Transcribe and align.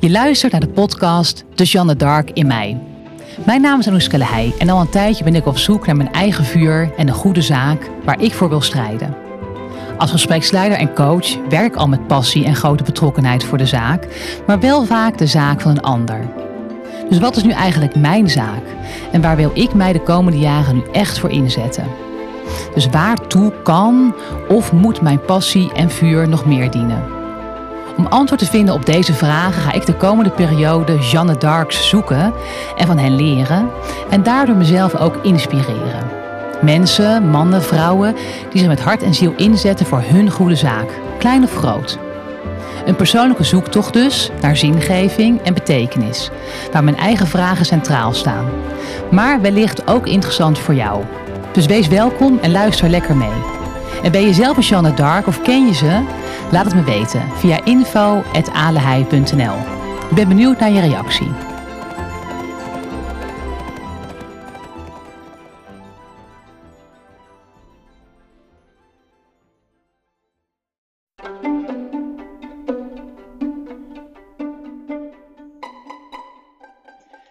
Je 0.00 0.10
luistert 0.10 0.52
naar 0.52 0.60
de 0.60 0.68
podcast 0.68 1.44
De 1.54 1.64
Jeanne 1.64 1.96
Dark 1.96 2.30
in 2.30 2.46
mij. 2.46 2.78
Mijn 3.46 3.60
naam 3.60 3.78
is 3.78 3.88
Anouska 3.88 4.18
Lehey 4.18 4.54
en 4.58 4.68
al 4.68 4.80
een 4.80 4.90
tijdje 4.90 5.24
ben 5.24 5.34
ik 5.34 5.46
op 5.46 5.58
zoek 5.58 5.86
naar 5.86 5.96
mijn 5.96 6.12
eigen 6.12 6.44
vuur 6.44 6.92
en 6.96 7.08
een 7.08 7.14
goede 7.14 7.42
zaak 7.42 7.90
waar 8.04 8.20
ik 8.20 8.34
voor 8.34 8.48
wil 8.48 8.60
strijden. 8.60 9.16
Als 9.98 10.10
gespreksleider 10.10 10.78
en 10.78 10.94
coach 10.94 11.48
werk 11.48 11.66
ik 11.66 11.76
al 11.76 11.88
met 11.88 12.06
passie 12.06 12.44
en 12.44 12.56
grote 12.56 12.82
betrokkenheid 12.82 13.44
voor 13.44 13.58
de 13.58 13.66
zaak, 13.66 14.06
maar 14.46 14.60
wel 14.60 14.84
vaak 14.84 15.18
de 15.18 15.26
zaak 15.26 15.60
van 15.60 15.70
een 15.70 15.82
ander. 15.82 16.28
Dus 17.08 17.18
wat 17.18 17.36
is 17.36 17.42
nu 17.42 17.50
eigenlijk 17.50 17.96
mijn 17.96 18.30
zaak 18.30 18.62
en 19.12 19.20
waar 19.20 19.36
wil 19.36 19.50
ik 19.54 19.74
mij 19.74 19.92
de 19.92 20.02
komende 20.02 20.38
jaren 20.38 20.74
nu 20.74 20.82
echt 20.92 21.18
voor 21.18 21.30
inzetten? 21.30 21.84
Dus 22.74 22.86
waartoe 22.86 23.52
kan 23.62 24.14
of 24.48 24.72
moet 24.72 25.00
mijn 25.00 25.24
passie 25.24 25.72
en 25.72 25.90
vuur 25.90 26.28
nog 26.28 26.46
meer 26.46 26.70
dienen? 26.70 27.19
Om 28.00 28.06
antwoord 28.06 28.40
te 28.40 28.46
vinden 28.46 28.74
op 28.74 28.86
deze 28.86 29.14
vragen 29.14 29.62
ga 29.62 29.72
ik 29.72 29.86
de 29.86 29.94
komende 29.94 30.30
periode 30.30 30.98
Jeanne 30.98 31.36
Darks 31.38 31.88
zoeken 31.88 32.32
en 32.76 32.86
van 32.86 32.98
hen 32.98 33.16
leren 33.16 33.70
en 34.10 34.22
daardoor 34.22 34.56
mezelf 34.56 34.96
ook 34.96 35.18
inspireren. 35.22 36.10
Mensen, 36.62 37.28
mannen, 37.28 37.62
vrouwen 37.62 38.14
die 38.50 38.58
zich 38.58 38.68
met 38.68 38.80
hart 38.80 39.02
en 39.02 39.14
ziel 39.14 39.34
inzetten 39.36 39.86
voor 39.86 40.02
hun 40.04 40.30
goede 40.30 40.54
zaak, 40.54 41.00
klein 41.18 41.42
of 41.42 41.54
groot. 41.54 41.98
Een 42.84 42.96
persoonlijke 42.96 43.44
zoektocht 43.44 43.92
dus 43.92 44.30
naar 44.40 44.56
zingeving 44.56 45.40
en 45.42 45.54
betekenis, 45.54 46.30
waar 46.72 46.84
mijn 46.84 46.96
eigen 46.96 47.26
vragen 47.26 47.66
centraal 47.66 48.12
staan. 48.12 48.46
Maar 49.10 49.40
wellicht 49.40 49.86
ook 49.86 50.06
interessant 50.06 50.58
voor 50.58 50.74
jou. 50.74 51.04
Dus 51.52 51.66
wees 51.66 51.88
welkom 51.88 52.38
en 52.42 52.52
luister 52.52 52.88
lekker 52.88 53.16
mee. 53.16 53.58
En 54.02 54.12
ben 54.12 54.26
je 54.26 54.34
zelf 54.34 54.56
een 54.56 54.62
Jeanne 54.62 54.94
Dark 54.94 55.26
of 55.26 55.42
ken 55.42 55.66
je 55.66 55.74
ze? 55.74 56.00
Laat 56.50 56.64
het 56.64 56.74
me 56.74 56.84
weten 56.84 57.28
via 57.28 57.64
info.alehei.nl. 57.64 59.56
Ik 60.08 60.14
ben 60.14 60.28
benieuwd 60.28 60.58
naar 60.58 60.70
je 60.70 60.80
reactie. 60.80 61.28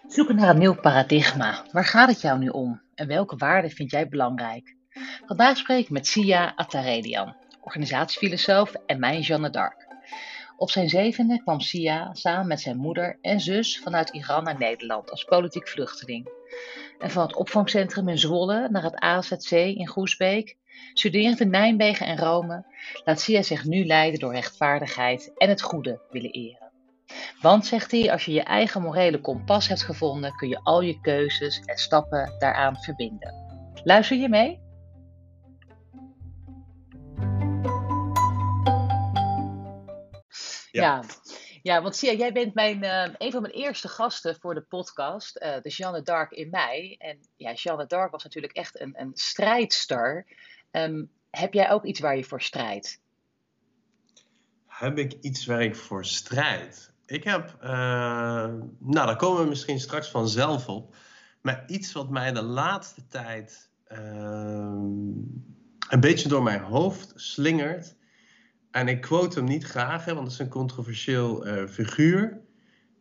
Zoeken 0.08 0.36
naar 0.36 0.48
een 0.48 0.58
nieuw 0.58 0.74
paradigma. 0.74 1.64
Waar 1.72 1.84
gaat 1.84 2.08
het 2.08 2.20
jou 2.20 2.38
nu 2.38 2.48
om? 2.48 2.82
En 2.94 3.06
welke 3.06 3.36
waarden 3.36 3.70
vind 3.70 3.90
jij 3.90 4.08
belangrijk? 4.08 4.76
Vandaag 5.26 5.56
spreek 5.56 5.84
ik 5.84 5.90
met 5.90 6.06
Sia 6.06 6.52
Attaredian, 6.56 7.34
organisatiefilosoof 7.70 8.74
en 8.86 8.98
mijn 8.98 9.20
Jeanne 9.20 9.50
d'Arc. 9.50 9.86
Op 10.56 10.70
zijn 10.70 10.88
zevende 10.88 11.42
kwam 11.42 11.60
Sia 11.60 12.14
samen 12.14 12.46
met 12.46 12.60
zijn 12.60 12.76
moeder 12.76 13.18
en 13.20 13.40
zus 13.40 13.78
vanuit 13.78 14.08
Iran 14.08 14.44
naar 14.44 14.58
Nederland 14.58 15.10
als 15.10 15.24
politiek 15.24 15.68
vluchteling. 15.68 16.28
En 16.98 17.10
van 17.10 17.22
het 17.22 17.36
opvangcentrum 17.36 18.08
in 18.08 18.18
Zwolle 18.18 18.68
naar 18.70 18.82
het 18.82 18.94
AZC 18.98 19.50
in 19.50 19.88
Groesbeek, 19.88 20.56
studerend 20.94 21.40
in 21.40 21.50
Nijmegen 21.50 22.06
en 22.06 22.18
Rome, 22.18 22.64
laat 23.04 23.20
Sia 23.20 23.42
zich 23.42 23.64
nu 23.64 23.86
leiden 23.86 24.20
door 24.20 24.32
rechtvaardigheid 24.32 25.32
en 25.36 25.48
het 25.48 25.62
goede 25.62 26.00
willen 26.10 26.30
eren. 26.30 26.70
Want, 27.40 27.66
zegt 27.66 27.90
hij, 27.90 28.12
als 28.12 28.24
je 28.24 28.32
je 28.32 28.42
eigen 28.42 28.82
morele 28.82 29.20
kompas 29.20 29.68
hebt 29.68 29.82
gevonden, 29.82 30.36
kun 30.36 30.48
je 30.48 30.60
al 30.62 30.80
je 30.80 31.00
keuzes 31.00 31.60
en 31.64 31.78
stappen 31.78 32.34
daaraan 32.38 32.76
verbinden. 32.76 33.34
Luister 33.84 34.16
je 34.16 34.28
mee? 34.28 34.69
Ja. 40.70 41.04
ja. 41.62 41.82
want 41.82 41.96
Sia, 41.96 42.12
jij 42.12 42.32
bent 42.32 42.54
mijn, 42.54 42.84
uh, 42.84 43.14
een 43.18 43.32
van 43.32 43.42
mijn 43.42 43.54
eerste 43.54 43.88
gasten 43.88 44.36
voor 44.40 44.54
de 44.54 44.62
podcast, 44.62 45.42
uh, 45.42 45.60
de 45.62 45.68
Jeanne 45.68 46.02
d'Arc 46.02 46.30
in 46.32 46.50
mei. 46.50 46.94
En 46.98 47.18
ja, 47.36 47.52
Jeanne 47.52 47.86
d'Arc 47.86 48.10
was 48.10 48.24
natuurlijk 48.24 48.52
echt 48.52 48.80
een, 48.80 49.00
een 49.00 49.10
strijdster. 49.14 50.26
Um, 50.70 51.10
heb 51.30 51.52
jij 51.52 51.70
ook 51.70 51.84
iets 51.84 52.00
waar 52.00 52.16
je 52.16 52.24
voor 52.24 52.42
strijdt? 52.42 53.00
Heb 54.66 54.98
ik 54.98 55.12
iets 55.20 55.46
waar 55.46 55.62
ik 55.62 55.76
voor 55.76 56.04
strijd? 56.04 56.92
Ik 57.06 57.24
heb, 57.24 57.56
uh, 57.62 57.68
nou 58.78 59.06
daar 59.06 59.16
komen 59.16 59.42
we 59.42 59.48
misschien 59.48 59.80
straks 59.80 60.08
vanzelf 60.08 60.68
op. 60.68 60.94
Maar 61.40 61.64
iets 61.66 61.92
wat 61.92 62.10
mij 62.10 62.32
de 62.32 62.42
laatste 62.42 63.06
tijd 63.06 63.70
een 65.90 66.00
beetje 66.00 66.28
door 66.28 66.42
mijn 66.42 66.62
hoofd 66.62 67.12
slingert 67.14 67.96
en 68.70 68.88
ik 68.88 69.00
quote 69.00 69.38
hem 69.38 69.48
niet 69.48 69.64
graag, 69.64 70.04
want 70.04 70.18
het 70.18 70.32
is 70.32 70.38
een 70.38 70.48
controversieel 70.48 71.46
uh, 71.46 71.66
figuur. 71.66 72.40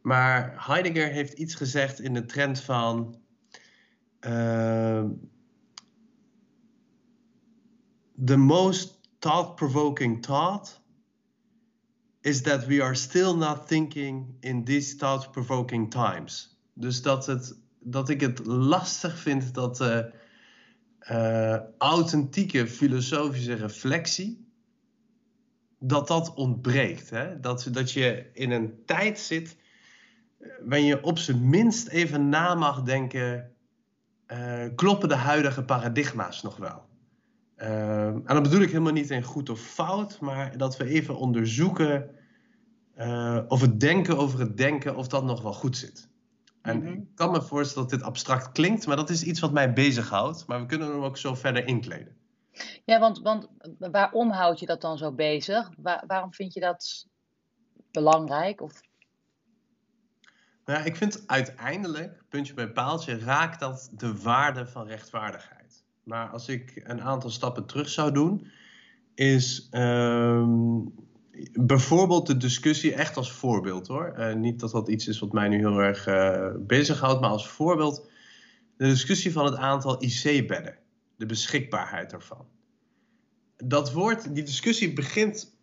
Maar 0.02 0.66
Heidegger 0.68 1.12
heeft 1.12 1.34
iets 1.34 1.56
gezegd 1.56 2.00
in 2.00 2.14
de 2.14 2.26
trend 2.26 2.62
van. 2.62 3.20
Uh, 4.22 5.06
the 8.26 8.38
most 8.38 9.00
thought-provoking 9.20 10.22
thought 10.22 10.82
is 12.22 12.42
that 12.42 12.66
we 12.66 12.84
are 12.84 12.96
still 12.96 13.36
not 13.36 13.68
thinking 13.68 14.36
in 14.40 14.64
these 14.64 14.96
thought-provoking 14.96 15.92
times. 15.92 16.60
Dus 16.74 17.02
dat, 17.02 17.26
het, 17.26 17.60
dat 17.80 18.10
ik 18.10 18.22
het 18.22 18.46
lastig 18.46 19.18
vind 19.18 19.54
dat 19.54 19.78
de 19.78 20.14
uh, 21.12 21.58
authentieke 21.78 22.68
filosofische 22.68 23.54
reflectie 23.54 24.49
dat 25.80 26.08
dat 26.08 26.34
ontbreekt. 26.34 27.10
Hè? 27.10 27.40
Dat, 27.40 27.68
dat 27.72 27.92
je 27.92 28.30
in 28.34 28.52
een 28.52 28.74
tijd 28.86 29.20
zit 29.20 29.58
waarin 30.64 30.86
je 30.86 31.04
op 31.04 31.18
zijn 31.18 31.50
minst 31.50 31.88
even 31.88 32.30
na 32.30 32.56
mag 32.56 32.82
denken: 32.82 33.52
uh, 34.28 34.66
kloppen 34.76 35.10
de 35.10 35.16
huidige 35.16 35.64
paradigma's 35.64 36.42
nog 36.42 36.58
wel? 36.58 36.88
Uh, 37.58 38.06
en 38.06 38.24
dat 38.26 38.44
bedoel 38.44 38.62
ik 38.62 38.72
helemaal 38.72 38.94
niet 38.94 39.10
in 39.10 39.24
goed 39.24 39.50
of 39.50 39.60
fout, 39.60 40.20
maar 40.20 40.58
dat 40.58 40.78
we 40.78 40.86
even 40.86 41.18
onderzoeken 41.18 42.10
uh, 42.98 43.40
of 43.48 43.62
het 43.62 43.80
denken 43.80 44.18
over 44.18 44.40
het 44.40 44.58
denken, 44.58 44.96
of 44.96 45.08
dat 45.08 45.24
nog 45.24 45.42
wel 45.42 45.54
goed 45.54 45.78
zit. 45.78 46.10
En 46.62 46.78
mm 46.78 46.86
-hmm. 46.86 46.94
ik 46.94 47.16
kan 47.16 47.32
me 47.32 47.42
voorstellen 47.42 47.90
dat 47.90 48.00
dit 48.00 48.08
abstract 48.08 48.52
klinkt, 48.52 48.88
maar 48.88 48.96
dat 48.96 49.10
is 49.10 49.24
iets 49.24 49.40
wat 49.40 49.52
mij 49.52 49.74
bezighoudt. 49.74 50.48
Maar 50.48 50.60
we 50.60 50.66
kunnen 50.66 50.88
hem 50.88 51.04
ook 51.04 51.18
zo 51.18 51.36
verder 51.36 51.68
inkleden. 51.68 52.16
Ja, 52.86 53.00
want, 53.00 53.20
want 53.20 53.48
waarom 53.80 54.32
houd 54.32 54.60
je 54.60 54.66
dat 54.66 54.82
dan 54.82 54.98
zo 54.98 55.12
bezig? 55.12 55.70
Waar, 55.78 56.04
waarom 56.08 56.34
vind 56.34 56.54
je 56.54 56.60
dat 56.60 57.08
belangrijk? 57.92 58.62
Of... 58.62 58.82
Nou 60.66 60.84
ik 60.84 60.96
vind 60.96 61.24
uiteindelijk, 61.28 62.24
puntje 62.30 62.54
bij 62.54 62.72
paaltje, 62.72 63.20
raakt 63.20 63.60
dat 63.60 63.90
de 63.94 64.22
waarde 64.22 64.68
van 64.68 64.88
rechtvaardigheid. 64.88 65.84
Maar 66.04 66.30
als 66.30 66.48
ik 66.48 66.82
een 66.84 67.02
aantal 67.02 67.30
stappen 67.30 67.66
terug 67.66 67.90
zou 67.90 68.12
doen, 68.12 68.52
is 69.16 69.68
um, 69.72 70.94
bijvoorbeeld 71.54 72.28
de 72.28 72.38
discussie, 72.38 72.94
echt 72.94 73.18
als 73.18 73.32
voorbeeld 73.32 73.88
hoor. 73.88 74.14
Uh, 74.18 74.34
niet 74.34 74.60
dat 74.60 74.72
dat 74.72 74.90
iets 74.90 75.08
is 75.08 75.20
wat 75.20 75.32
mij 75.32 75.48
nu 75.48 75.58
heel 75.58 75.80
erg 75.80 76.08
uh, 76.08 76.50
bezighoudt, 76.58 77.22
maar 77.22 77.30
als 77.30 77.48
voorbeeld 77.48 78.10
de 78.78 78.86
discussie 78.86 79.32
van 79.32 79.46
het 79.46 79.56
aantal 79.56 80.04
IC-bedden 80.04 80.78
de 81.20 81.26
beschikbaarheid 81.26 82.14
ervan. 82.14 82.48
Dat 83.58 83.94
woord, 83.94 84.36
die 84.36 84.44
discussie 84.44 84.94
begint, 84.94 85.56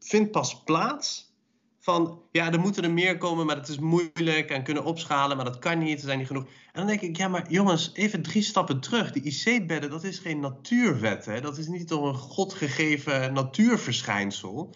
vindt 0.00 0.30
pas 0.30 0.62
plaats 0.62 1.32
van, 1.78 2.22
ja, 2.30 2.52
er 2.52 2.60
moeten 2.60 2.84
er 2.84 2.92
meer 2.92 3.18
komen, 3.18 3.46
maar 3.46 3.56
het 3.56 3.68
is 3.68 3.78
moeilijk 3.78 4.50
en 4.50 4.62
kunnen 4.62 4.84
opschalen, 4.84 5.36
maar 5.36 5.44
dat 5.44 5.58
kan 5.58 5.78
niet, 5.78 5.98
er 5.98 6.04
zijn 6.04 6.18
niet 6.18 6.26
genoeg. 6.26 6.44
En 6.44 6.50
dan 6.72 6.86
denk 6.86 7.00
ik, 7.00 7.16
ja, 7.16 7.28
maar 7.28 7.50
jongens, 7.50 7.90
even 7.94 8.22
drie 8.22 8.42
stappen 8.42 8.80
terug. 8.80 9.12
Die 9.12 9.22
IC-bedden, 9.22 9.90
dat 9.90 10.04
is 10.04 10.18
geen 10.18 10.40
natuurwet, 10.40 11.24
hè? 11.24 11.40
dat 11.40 11.58
is 11.58 11.66
niet 11.66 11.88
door 11.88 12.08
een 12.08 12.14
godgegeven 12.14 13.32
natuurverschijnsel. 13.32 14.74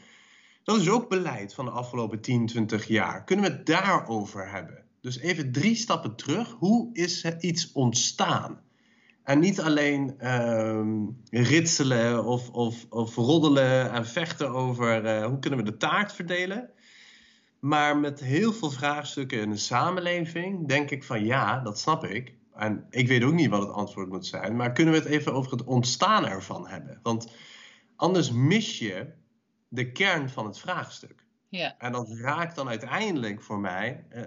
Dat 0.62 0.80
is 0.80 0.88
ook 0.88 1.08
beleid 1.08 1.54
van 1.54 1.64
de 1.64 1.70
afgelopen 1.70 2.20
10, 2.20 2.46
20 2.46 2.86
jaar. 2.86 3.24
Kunnen 3.24 3.50
we 3.50 3.56
het 3.56 3.66
daarover 3.66 4.50
hebben? 4.50 4.84
Dus 5.00 5.18
even 5.18 5.52
drie 5.52 5.74
stappen 5.74 6.16
terug. 6.16 6.50
Hoe 6.50 6.88
is 6.92 7.24
iets 7.24 7.72
ontstaan? 7.72 8.66
En 9.28 9.38
niet 9.38 9.60
alleen 9.60 10.14
uh, 10.20 10.86
ritselen 11.30 12.24
of, 12.24 12.50
of, 12.50 12.86
of 12.88 13.14
roddelen 13.14 13.92
en 13.92 14.06
vechten 14.06 14.50
over 14.50 15.04
uh, 15.04 15.26
hoe 15.26 15.38
kunnen 15.38 15.58
we 15.58 15.70
de 15.70 15.76
taart 15.76 16.12
verdelen. 16.12 16.70
Maar 17.60 17.96
met 17.96 18.20
heel 18.20 18.52
veel 18.52 18.70
vraagstukken 18.70 19.40
in 19.40 19.50
de 19.50 19.56
samenleving 19.56 20.68
denk 20.68 20.90
ik 20.90 21.04
van 21.04 21.24
ja, 21.24 21.60
dat 21.60 21.78
snap 21.78 22.04
ik. 22.04 22.34
En 22.54 22.86
ik 22.90 23.08
weet 23.08 23.22
ook 23.24 23.32
niet 23.32 23.50
wat 23.50 23.62
het 23.62 23.72
antwoord 23.72 24.08
moet 24.08 24.26
zijn. 24.26 24.56
Maar 24.56 24.72
kunnen 24.72 24.94
we 24.94 25.00
het 25.00 25.08
even 25.08 25.32
over 25.32 25.52
het 25.52 25.64
ontstaan 25.64 26.26
ervan 26.26 26.66
hebben? 26.66 27.00
Want 27.02 27.32
anders 27.96 28.32
mis 28.32 28.78
je 28.78 29.12
de 29.68 29.92
kern 29.92 30.30
van 30.30 30.46
het 30.46 30.58
vraagstuk. 30.58 31.24
Ja. 31.48 31.74
En 31.78 31.92
dat 31.92 32.10
raakt 32.10 32.54
dan 32.54 32.68
uiteindelijk 32.68 33.42
voor 33.42 33.58
mij 33.58 34.04
uh, 34.10 34.22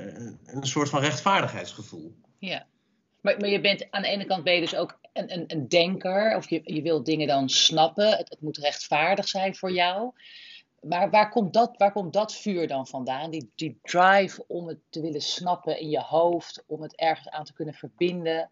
een 0.46 0.68
soort 0.68 0.90
van 0.90 1.00
rechtvaardigheidsgevoel. 1.00 2.16
Ja. 2.38 2.70
Maar, 3.22 3.38
maar 3.40 3.50
je 3.50 3.62
bent 3.62 3.92
aan 3.92 4.02
de 4.02 4.08
ene 4.08 4.26
kant 4.26 4.44
ben 4.44 4.54
je 4.54 4.62
dus 4.62 4.76
ook 4.76 5.00
een, 5.14 5.34
een, 5.34 5.44
een 5.48 5.68
denker, 5.68 6.36
of 6.36 6.50
je, 6.50 6.62
je 6.64 6.82
wilt 6.82 7.06
dingen 7.06 7.28
dan 7.28 7.50
snappen. 7.50 8.10
Het, 8.10 8.30
het, 8.30 8.42
moet 8.42 8.58
rechtvaardig 8.58 9.28
zijn 9.28 9.56
voor 9.56 9.72
jou. 9.72 10.12
maar 10.82 11.10
waar 11.10 11.30
komt, 11.30 11.54
dat, 11.54 11.78
waar 11.78 11.92
komt 11.92 12.14
dat 12.14 12.36
vuur 12.36 12.68
dan 12.68 12.88
vandaan? 12.88 13.32
Die, 13.32 13.52
die 13.56 13.80
drive 13.82 14.44
om 14.48 14.68
het 14.68 14.80
te 14.90 15.02
willen 15.02 15.22
snappen 15.22 15.80
in 15.80 15.90
je 15.90 16.00
hoofd, 16.02 16.64
om 16.68 16.82
het 16.82 16.96
ergens 16.96 17.30
aan 17.30 17.46
te 17.46 17.54
kunnen 17.54 17.74
verbinden? 17.74 18.52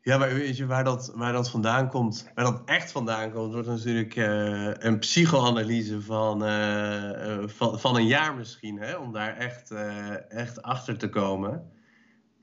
Ja, 0.00 0.18
maar 0.18 0.34
weet 0.34 0.56
je, 0.56 0.66
waar 0.66 0.84
dat, 0.84 1.12
dat 1.16 1.50
vandaan 1.50 1.88
komt, 1.88 2.30
waar 2.34 2.44
dat 2.44 2.62
echt 2.64 2.92
vandaan 2.92 3.32
komt, 3.32 3.52
wordt 3.52 3.68
natuurlijk 3.68 4.16
uh, 4.16 4.72
een 4.74 4.98
psychoanalyse 4.98 6.02
van, 6.02 6.44
uh, 6.44 7.42
van, 7.46 7.80
van 7.80 7.96
een 7.96 8.06
jaar 8.06 8.34
misschien, 8.34 8.78
hè, 8.78 8.96
om 8.96 9.12
daar 9.12 9.36
echt, 9.36 9.70
echt 10.28 10.62
achter 10.62 10.98
te 10.98 11.08
komen. 11.08 11.72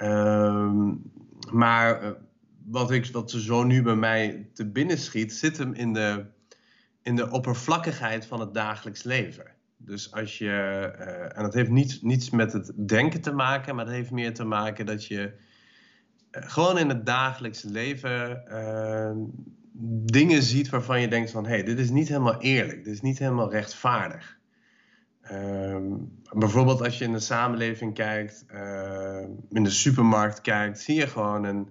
Ehm, 0.02 0.94
maar 1.52 2.16
wat, 2.66 2.92
ik, 2.92 3.06
wat 3.06 3.32
ze 3.32 3.42
zo 3.42 3.64
nu 3.64 3.82
bij 3.82 3.96
mij 3.96 4.50
te 4.54 4.66
binnen 4.66 4.98
schiet, 4.98 5.34
zit 5.34 5.58
hem 5.58 5.74
in 5.74 5.94
de, 5.94 6.26
in 7.02 7.16
de 7.16 7.32
oppervlakkigheid 7.32 8.26
van 8.26 8.40
het 8.40 8.54
dagelijks 8.54 9.04
leven. 9.04 9.46
Dus 9.78 10.14
als 10.14 10.38
je, 10.38 10.52
en 11.36 11.44
dat 11.44 11.54
heeft 11.54 11.70
niets, 11.70 12.02
niets 12.02 12.30
met 12.30 12.54
het 12.54 12.72
denken 12.76 13.22
te 13.22 13.32
maken, 13.32 13.76
maar 13.76 13.86
dat 13.86 13.94
heeft 13.94 14.12
meer 14.12 14.34
te 14.34 14.44
maken 14.44 14.86
dat 14.86 15.06
je 15.06 15.34
gewoon 16.32 16.78
in 16.78 16.90
het 16.90 17.06
dagelijks 17.06 17.64
leven 17.64 18.44
uh, 18.48 19.12
dingen 20.12 20.44
ziet 20.44 20.70
waarvan 20.70 21.02
je 21.02 21.08
denkt 21.08 21.32
van 21.32 21.44
hé, 21.44 21.50
hey, 21.50 21.64
dit 21.64 21.80
is 21.80 21.90
niet 21.90 22.08
helemaal 22.08 22.42
eerlijk, 22.42 22.84
dit 22.84 22.94
is 22.94 23.02
niet 23.02 23.20
helemaal 23.20 23.52
rechtvaardig. 23.52 24.40
Uh, 25.32 25.78
bijvoorbeeld 26.34 26.82
als 26.82 26.98
je 26.98 27.06
in 27.06 27.12
de 27.12 27.20
samenleving 27.20 27.94
kijkt, 27.94 28.46
uh, 28.54 29.22
in 29.50 29.64
de 29.64 29.70
supermarkt 29.70 30.42
kijkt, 30.42 30.80
zie 30.80 30.96
je 30.96 31.08
gewoon 31.08 31.44
een, 31.44 31.68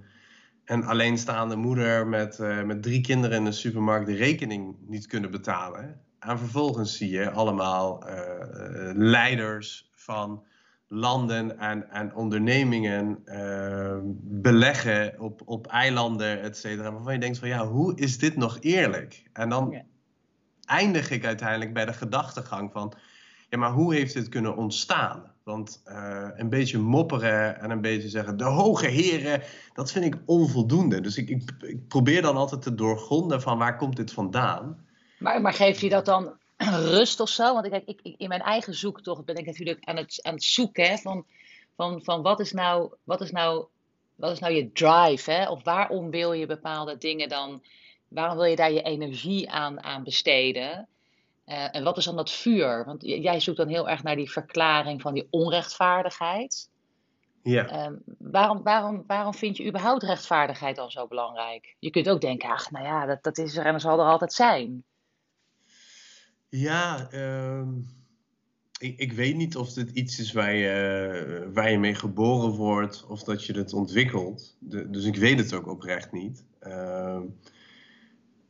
een 0.65 0.85
alleenstaande 0.85 1.57
moeder 1.57 2.07
met, 2.07 2.39
uh, 2.39 2.63
met 2.63 2.83
drie 2.83 3.01
kinderen 3.01 3.37
in 3.37 3.45
de 3.45 3.53
supermarkt 3.53 4.07
de 4.07 4.15
rekening 4.15 4.77
niet 4.87 5.07
kunnen 5.07 5.31
betalen. 5.31 6.01
En 6.19 6.39
vervolgens 6.39 6.97
zie 6.97 7.11
je 7.11 7.31
allemaal 7.31 8.05
leiders 8.95 9.91
van 9.95 10.45
landen 10.87 11.59
en, 11.59 11.91
en 11.91 12.15
ondernemingen 12.15 13.19
uh, 13.25 13.99
beleggen 14.23 15.21
op, 15.21 15.43
op 15.45 15.67
eilanden, 15.67 16.41
et 16.41 16.57
cetera. 16.57 16.93
Waarvan 16.93 17.13
je 17.13 17.19
denkt 17.19 17.39
van 17.39 17.49
ja, 17.49 17.67
hoe 17.67 17.97
is 17.97 18.19
dit 18.19 18.37
nog 18.37 18.59
eerlijk? 18.61 19.23
En 19.33 19.49
dan 19.49 19.83
eindig 20.65 21.11
ik 21.11 21.25
uiteindelijk 21.25 21.73
bij 21.73 21.85
de 21.85 21.93
gedachtegang 21.93 22.73
van 22.73 22.93
ja, 23.51 23.59
maar 23.59 23.73
hoe 23.73 23.95
heeft 23.95 24.15
dit 24.15 24.29
kunnen 24.29 24.57
ontstaan? 24.57 25.33
Want 25.43 25.83
uh, 25.87 26.29
een 26.35 26.49
beetje 26.49 26.79
mopperen 26.79 27.61
en 27.61 27.71
een 27.71 27.81
beetje 27.81 28.09
zeggen 28.09 28.37
de 28.37 28.45
hoge 28.45 28.87
heren, 28.87 29.43
dat 29.75 29.93
vind 29.93 30.05
ik 30.05 30.17
onvoldoende. 30.27 31.01
Dus 31.01 31.17
ik, 31.17 31.29
ik, 31.29 31.43
ik 31.61 31.89
probeer 31.89 32.23
dan 32.23 32.37
altijd 32.37 32.63
te 32.63 32.75
doorgronden 32.75 33.43
van 33.43 33.59
waar 33.59 33.77
komt 33.77 33.97
dit 33.97 34.13
vandaan. 34.13 34.87
Maar, 35.19 35.41
maar 35.41 35.53
geeft 35.53 35.81
hij 35.81 35.89
dat 35.89 36.05
dan 36.05 36.39
rust 36.97 37.21
of 37.21 37.29
zo. 37.29 37.55
Want 37.55 37.67
ik, 37.67 37.83
ik, 37.85 38.15
in 38.17 38.29
mijn 38.29 38.41
eigen 38.41 38.75
zoektocht 38.75 39.25
ben 39.25 39.37
ik 39.37 39.47
natuurlijk 39.47 39.85
aan 39.85 39.97
het, 39.97 40.19
aan 40.23 40.35
het 40.35 40.45
zoeken 40.45 40.89
hè, 40.89 40.97
van, 40.97 41.27
van, 41.77 42.05
van 42.05 42.23
wat, 42.23 42.41
is 42.41 42.53
nou, 42.53 42.93
wat, 43.05 43.21
is 43.21 43.31
nou, 43.31 43.67
wat 44.15 44.33
is 44.33 44.39
nou 44.39 44.53
je 44.53 44.73
drive? 44.73 45.31
Hè? 45.31 45.49
Of 45.49 45.65
waarom 45.65 46.11
wil 46.11 46.33
je 46.33 46.47
bepaalde 46.47 46.99
dingen 46.99 47.29
dan, 47.29 47.63
waarom 48.09 48.37
wil 48.37 48.47
je 48.47 48.57
daar 48.57 48.73
je 48.73 48.83
energie 48.83 49.51
aan, 49.51 49.83
aan 49.83 50.05
besteden? 50.05 50.89
Uh, 51.51 51.77
en 51.77 51.85
wat 51.85 51.97
is 51.97 52.05
dan 52.05 52.17
dat 52.17 52.31
vuur? 52.31 52.85
Want 52.85 53.03
jij 53.03 53.41
zoekt 53.41 53.57
dan 53.57 53.69
heel 53.69 53.89
erg 53.89 54.03
naar 54.03 54.17
die 54.17 54.31
verklaring 54.31 55.01
van 55.01 55.15
die 55.15 55.27
onrechtvaardigheid. 55.31 56.71
Ja. 57.43 57.91
Uh, 57.91 57.97
waarom, 58.19 58.63
waarom, 58.63 59.05
waarom 59.07 59.35
vind 59.35 59.57
je 59.57 59.67
überhaupt 59.67 60.03
rechtvaardigheid 60.03 60.77
dan 60.77 60.91
zo 60.91 61.07
belangrijk? 61.07 61.77
Je 61.79 61.91
kunt 61.91 62.09
ook 62.09 62.21
denken, 62.21 62.49
ach, 62.49 62.71
nou 62.71 62.85
ja, 62.85 63.07
dat, 63.07 63.23
dat 63.23 63.39
is 63.39 63.57
er 63.57 63.65
en 63.65 63.73
dat 63.73 63.81
zal 63.81 63.99
er 64.01 64.07
altijd 64.07 64.33
zijn. 64.33 64.85
Ja, 66.49 67.11
ehm, 67.11 67.69
ik, 68.79 68.99
ik, 68.99 69.13
weet 69.13 69.37
niet 69.37 69.57
of 69.57 69.73
dit 69.73 69.91
iets 69.91 70.19
is 70.19 70.33
waar 70.33 70.55
je, 70.55 71.51
waar 71.53 71.71
je 71.71 71.79
mee 71.79 71.95
geboren 71.95 72.51
wordt 72.51 73.07
of 73.07 73.23
dat 73.23 73.47
je 73.47 73.53
het 73.59 73.73
ontwikkelt. 73.73 74.57
dus 74.87 75.05
ik 75.05 75.17
weet 75.17 75.39
het 75.39 75.55
ook 75.55 75.67
oprecht 75.67 76.13
niet. 76.13 76.45
Ehm, 76.59 77.23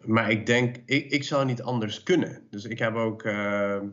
maar 0.04 0.30
ik 0.30 0.46
denk, 0.46 0.76
ik, 0.84 1.10
ik 1.10 1.24
zou 1.24 1.44
niet 1.44 1.62
anders 1.62 2.02
kunnen. 2.02 2.46
Dus 2.50 2.64
ik 2.64 2.78
heb 2.78 2.94
ook 2.94 3.22
ehm, 3.22 3.86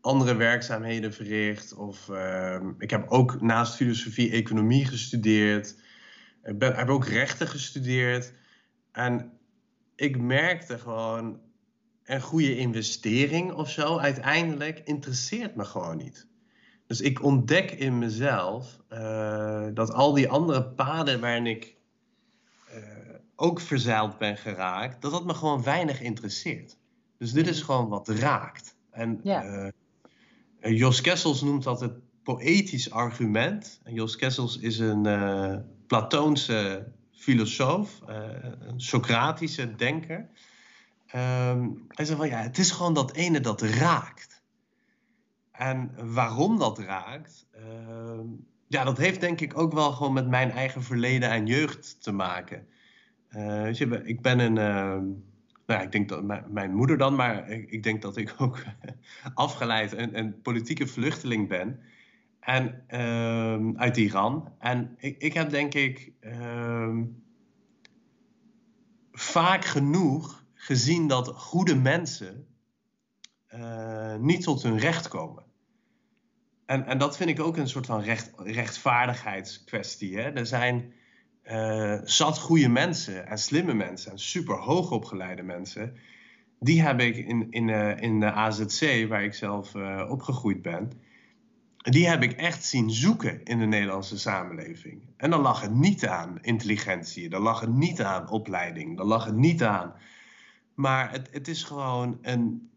andere 0.00 0.34
werkzaamheden 0.34 1.12
verricht. 1.12 1.74
Of 1.74 2.10
ik 2.78 2.90
heb 2.90 3.10
ook 3.10 3.40
naast 3.40 3.74
filosofie 3.74 4.30
economie 4.30 4.84
gestudeerd. 4.84 5.76
Ik 6.42 6.62
heb 6.62 6.88
ook 6.88 7.06
rechten 7.06 7.48
gestudeerd. 7.48 8.32
En 8.92 9.32
ik 9.96 10.18
merkte 10.20 10.78
gewoon 10.78 11.40
een 12.04 12.20
goede 12.20 12.56
investering 12.56 13.52
of 13.52 13.70
zo, 13.70 13.98
uiteindelijk 13.98 14.80
interesseert 14.84 15.54
me 15.54 15.64
gewoon 15.64 15.96
niet. 15.96 16.28
Dus 16.86 17.00
ik 17.00 17.22
ontdek 17.22 17.70
in 17.70 17.98
mezelf 17.98 18.80
uh, 18.92 19.66
dat 19.74 19.92
al 19.92 20.12
die 20.12 20.28
andere 20.28 20.64
paden 20.64 21.20
waarin 21.20 21.46
ik 21.46 21.75
ook 23.36 23.60
verzeild 23.60 24.18
ben 24.18 24.36
geraakt, 24.36 25.02
dat 25.02 25.10
dat 25.10 25.24
me 25.24 25.34
gewoon 25.34 25.62
weinig 25.62 26.00
interesseert. 26.00 26.76
Dus 27.18 27.32
dit 27.32 27.46
is 27.46 27.62
gewoon 27.62 27.88
wat 27.88 28.08
raakt. 28.08 28.76
En 28.90 29.20
ja. 29.22 29.72
uh, 30.60 30.78
Jos 30.78 31.00
Kessels 31.00 31.42
noemt 31.42 31.62
dat 31.62 31.80
het 31.80 31.92
poëtisch 32.22 32.90
argument. 32.90 33.80
En 33.82 33.94
Jos 33.94 34.16
Kessels 34.16 34.58
is 34.58 34.78
een 34.78 35.02
Platoonse 35.86 36.92
filosoof, 37.12 38.00
een 38.06 38.80
Socratische 38.80 39.74
denker. 39.74 40.28
Um, 41.14 41.84
hij 41.88 42.04
zei 42.04 42.18
van 42.18 42.28
ja, 42.28 42.38
het 42.38 42.58
is 42.58 42.70
gewoon 42.70 42.94
dat 42.94 43.12
ene 43.12 43.40
dat 43.40 43.62
raakt. 43.62 44.42
En 45.52 45.90
waarom 46.14 46.58
dat 46.58 46.78
raakt, 46.78 47.46
uh, 47.56 48.20
ja, 48.66 48.84
dat 48.84 48.98
heeft 48.98 49.20
denk 49.20 49.40
ik 49.40 49.58
ook 49.58 49.72
wel 49.72 49.92
gewoon 49.92 50.12
met 50.12 50.28
mijn 50.28 50.50
eigen 50.50 50.82
verleden 50.82 51.30
en 51.30 51.46
jeugd 51.46 52.02
te 52.02 52.12
maken. 52.12 52.66
Je, 53.72 54.00
ik 54.04 54.22
ben 54.22 54.38
een, 54.38 54.56
uh, 54.56 55.14
nou, 55.66 55.82
ik 55.82 55.92
denk 55.92 56.08
dat 56.08 56.48
mijn, 56.50 56.74
moeder 56.74 56.98
dan, 56.98 57.14
maar 57.14 57.50
ik, 57.50 57.82
denk 57.82 58.02
dat 58.02 58.16
ik 58.16 58.34
ook 58.38 58.64
afgeleid 59.34 59.92
een, 59.92 60.18
een 60.18 60.40
politieke 60.40 60.86
vluchteling 60.86 61.48
ben. 61.48 61.80
En 62.40 62.84
ehm, 62.86 63.76
uit 63.76 63.96
Iran. 63.96 64.52
En 64.58 64.94
ik, 64.98 65.18
ik 65.18 65.32
heb 65.32 65.50
denk 65.50 65.74
ik 65.74 66.12
ehm, 66.20 67.04
vaak 69.12 69.64
genoeg 69.64 70.44
gezien 70.54 71.08
dat 71.08 71.28
goede 71.28 71.74
mensen 71.74 72.46
uh, 73.54 74.16
niet 74.16 74.42
tot 74.42 74.62
hun 74.62 74.78
recht 74.78 75.08
komen. 75.08 75.44
En, 76.66 76.86
en 76.86 76.98
dat 76.98 77.16
vind 77.16 77.30
ik 77.30 77.40
ook 77.40 77.56
een 77.56 77.68
soort 77.68 77.86
van 77.86 78.00
recht, 78.00 78.32
rechtvaardigheidskwestie. 78.36 80.16
Hè? 80.16 80.30
Er 80.30 80.46
zijn 80.46 80.92
uh, 81.50 81.98
zat 82.04 82.38
goede 82.38 82.68
mensen 82.68 83.26
en 83.26 83.38
slimme 83.38 83.74
mensen 83.74 84.10
en 84.12 84.18
super 84.18 84.56
hoogopgeleide 84.56 85.42
mensen. 85.42 85.96
Die 86.60 86.82
heb 86.82 87.00
ik 87.00 87.16
in, 87.16 87.46
in, 87.50 87.68
uh, 87.68 88.00
in 88.00 88.20
de 88.20 88.32
AZC, 88.32 89.08
waar 89.08 89.24
ik 89.24 89.34
zelf 89.34 89.74
opgegroeid 90.08 90.62
ben, 90.62 90.92
die 91.76 92.08
heb 92.08 92.22
ik 92.22 92.32
echt 92.32 92.64
zien 92.64 92.90
zoeken 92.90 93.44
in 93.44 93.58
de 93.58 93.66
Nederlandse 93.66 94.18
samenleving. 94.18 95.02
En 95.16 95.30
dan 95.30 95.40
lag 95.40 95.60
het 95.60 95.74
niet 95.74 96.06
aan 96.06 96.38
intelligentie, 96.40 97.28
dan 97.28 97.42
lag 97.42 97.60
het 97.60 97.72
niet 97.72 98.02
aan 98.02 98.30
opleiding, 98.30 98.96
dan 98.96 99.06
lag 99.06 99.24
het 99.24 99.36
niet 99.36 99.62
aan 99.62 99.94
maar 100.76 101.12
het, 101.12 101.28
het 101.32 101.48
is 101.48 101.62
gewoon 101.62 102.18
een, 102.22 102.70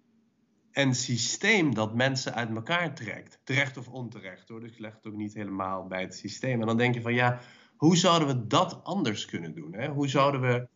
een 0.72 0.96
systeem 0.96 1.74
dat 1.74 1.96
mensen 1.96 2.34
uit 2.34 2.56
elkaar 2.56 2.96
trekt. 2.96 3.42
Terecht 3.44 3.78
of 3.78 3.88
onterecht 3.88 4.50
hoor. 4.50 4.60
Dus 4.60 4.76
je 4.76 4.82
legt 4.82 4.96
het 4.96 5.06
ook 5.06 5.18
niet 5.18 5.34
helemaal 5.34 5.88
bij 5.88 6.02
het 6.02 6.16
systeem. 6.16 6.62
En 6.62 6.68
dan 6.68 6.78
denk 6.78 6.94
je 6.94 7.02
van 7.02 7.14
ja, 7.14 7.40
hoe 7.80 7.98
zouden 7.98 8.28
we 8.28 8.48
dat 8.48 8.84
anders 8.84 9.26
kunnen 9.26 9.56
doen? 9.56 9.74
Hè? 9.74 9.88
Hoe 9.88 10.08
zouden 10.08 10.42
we 10.42 10.68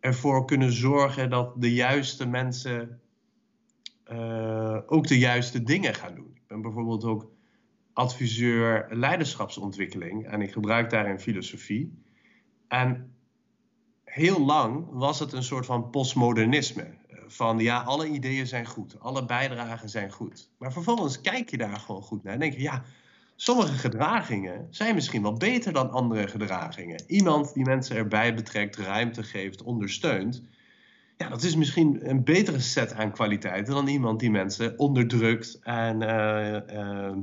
ervoor 0.00 0.44
kunnen 0.44 0.72
zorgen 0.72 1.30
dat 1.30 1.60
de 1.60 1.74
juiste 1.74 2.26
mensen 2.26 3.00
uh, 4.12 4.78
ook 4.86 5.06
de 5.06 5.18
juiste 5.18 5.62
dingen 5.62 5.94
gaan 5.94 6.14
doen? 6.14 6.30
Ik 6.34 6.46
ben 6.46 6.62
bijvoorbeeld 6.62 7.04
ook 7.04 7.30
adviseur 7.92 8.86
leiderschapsontwikkeling 8.90 10.26
en 10.26 10.40
ik 10.40 10.52
gebruik 10.52 10.90
daarin 10.90 11.20
filosofie. 11.20 12.02
En 12.68 13.14
heel 14.04 14.44
lang 14.44 14.86
was 14.90 15.18
het 15.18 15.32
een 15.32 15.42
soort 15.42 15.66
van 15.66 15.90
postmodernisme. 15.90 16.94
Van 17.26 17.58
ja, 17.58 17.82
alle 17.82 18.08
ideeën 18.08 18.46
zijn 18.46 18.66
goed, 18.66 19.00
alle 19.00 19.24
bijdragen 19.24 19.88
zijn 19.88 20.10
goed. 20.10 20.50
Maar 20.58 20.72
vervolgens 20.72 21.20
kijk 21.20 21.50
je 21.50 21.56
daar 21.56 21.76
gewoon 21.76 22.02
goed 22.02 22.22
naar 22.22 22.32
en 22.32 22.40
denk 22.40 22.52
je, 22.52 22.62
ja, 22.62 22.84
sommige 23.36 23.72
gedragingen 23.72 24.66
zijn 24.70 24.94
misschien 24.94 25.22
wel 25.22 25.32
beter 25.32 25.72
dan 25.72 25.90
andere 25.90 26.28
gedragingen. 26.28 27.02
Iemand 27.06 27.54
die 27.54 27.64
mensen 27.64 27.96
erbij 27.96 28.34
betrekt, 28.34 28.76
ruimte 28.76 29.22
geeft, 29.22 29.62
ondersteunt. 29.62 30.42
Ja, 31.16 31.28
dat 31.28 31.42
is 31.42 31.56
misschien 31.56 32.08
een 32.08 32.24
betere 32.24 32.60
set 32.60 32.92
aan 32.92 33.12
kwaliteiten 33.12 33.74
dan 33.74 33.86
iemand 33.86 34.20
die 34.20 34.30
mensen 34.30 34.78
onderdrukt 34.78 35.58
en 35.62 36.02
uh, 36.02 36.56
uh, 36.72 37.16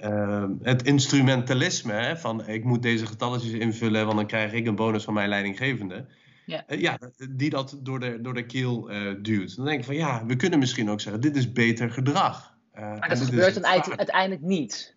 uh, 0.00 0.44
het 0.62 0.82
instrumentalisme 0.82 1.92
hè, 1.92 2.16
van 2.16 2.46
ik 2.46 2.64
moet 2.64 2.82
deze 2.82 3.06
getalletjes 3.06 3.52
invullen, 3.52 4.04
want 4.04 4.16
dan 4.16 4.26
krijg 4.26 4.52
ik 4.52 4.66
een 4.66 4.74
bonus 4.74 5.04
van 5.04 5.14
mijn 5.14 5.28
leidinggevende. 5.28 6.06
ja. 6.46 6.64
ja 6.68 6.98
die 7.30 7.50
dat 7.50 7.78
door 7.82 8.00
de, 8.00 8.20
door 8.20 8.34
de 8.34 8.46
keel 8.46 8.90
duwt. 9.22 9.56
Dan 9.56 9.64
denk 9.64 9.78
ik 9.78 9.84
van 9.84 9.94
ja, 9.94 10.26
we 10.26 10.36
kunnen 10.36 10.58
misschien 10.58 10.90
ook 10.90 11.00
zeggen, 11.00 11.22
dit 11.22 11.36
is 11.36 11.52
beter 11.52 11.90
gedrag. 11.90 12.56
maar 12.72 13.08
dat 13.08 13.20
gebeurt 13.20 13.54
dan 13.54 13.66
uiteindelijk 13.96 14.42
niet. 14.42 14.93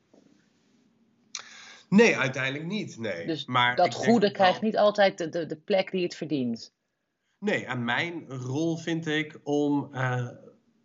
Nee, 1.89 2.17
uiteindelijk 2.17 2.65
niet. 2.65 2.97
Nee. 2.97 3.25
Dus 3.25 3.45
maar 3.45 3.75
dat 3.75 3.93
goede 3.93 4.31
krijgt 4.31 4.61
niet 4.61 4.77
altijd 4.77 5.17
de, 5.17 5.29
de, 5.29 5.45
de, 5.45 5.55
plek 5.55 5.91
die 5.91 6.03
het 6.03 6.15
verdient. 6.15 6.73
Nee, 7.39 7.65
en 7.65 7.83
mijn 7.83 8.29
rol 8.29 8.77
vind 8.77 9.07
ik 9.07 9.39
om 9.43 9.89
uh, 9.93 10.27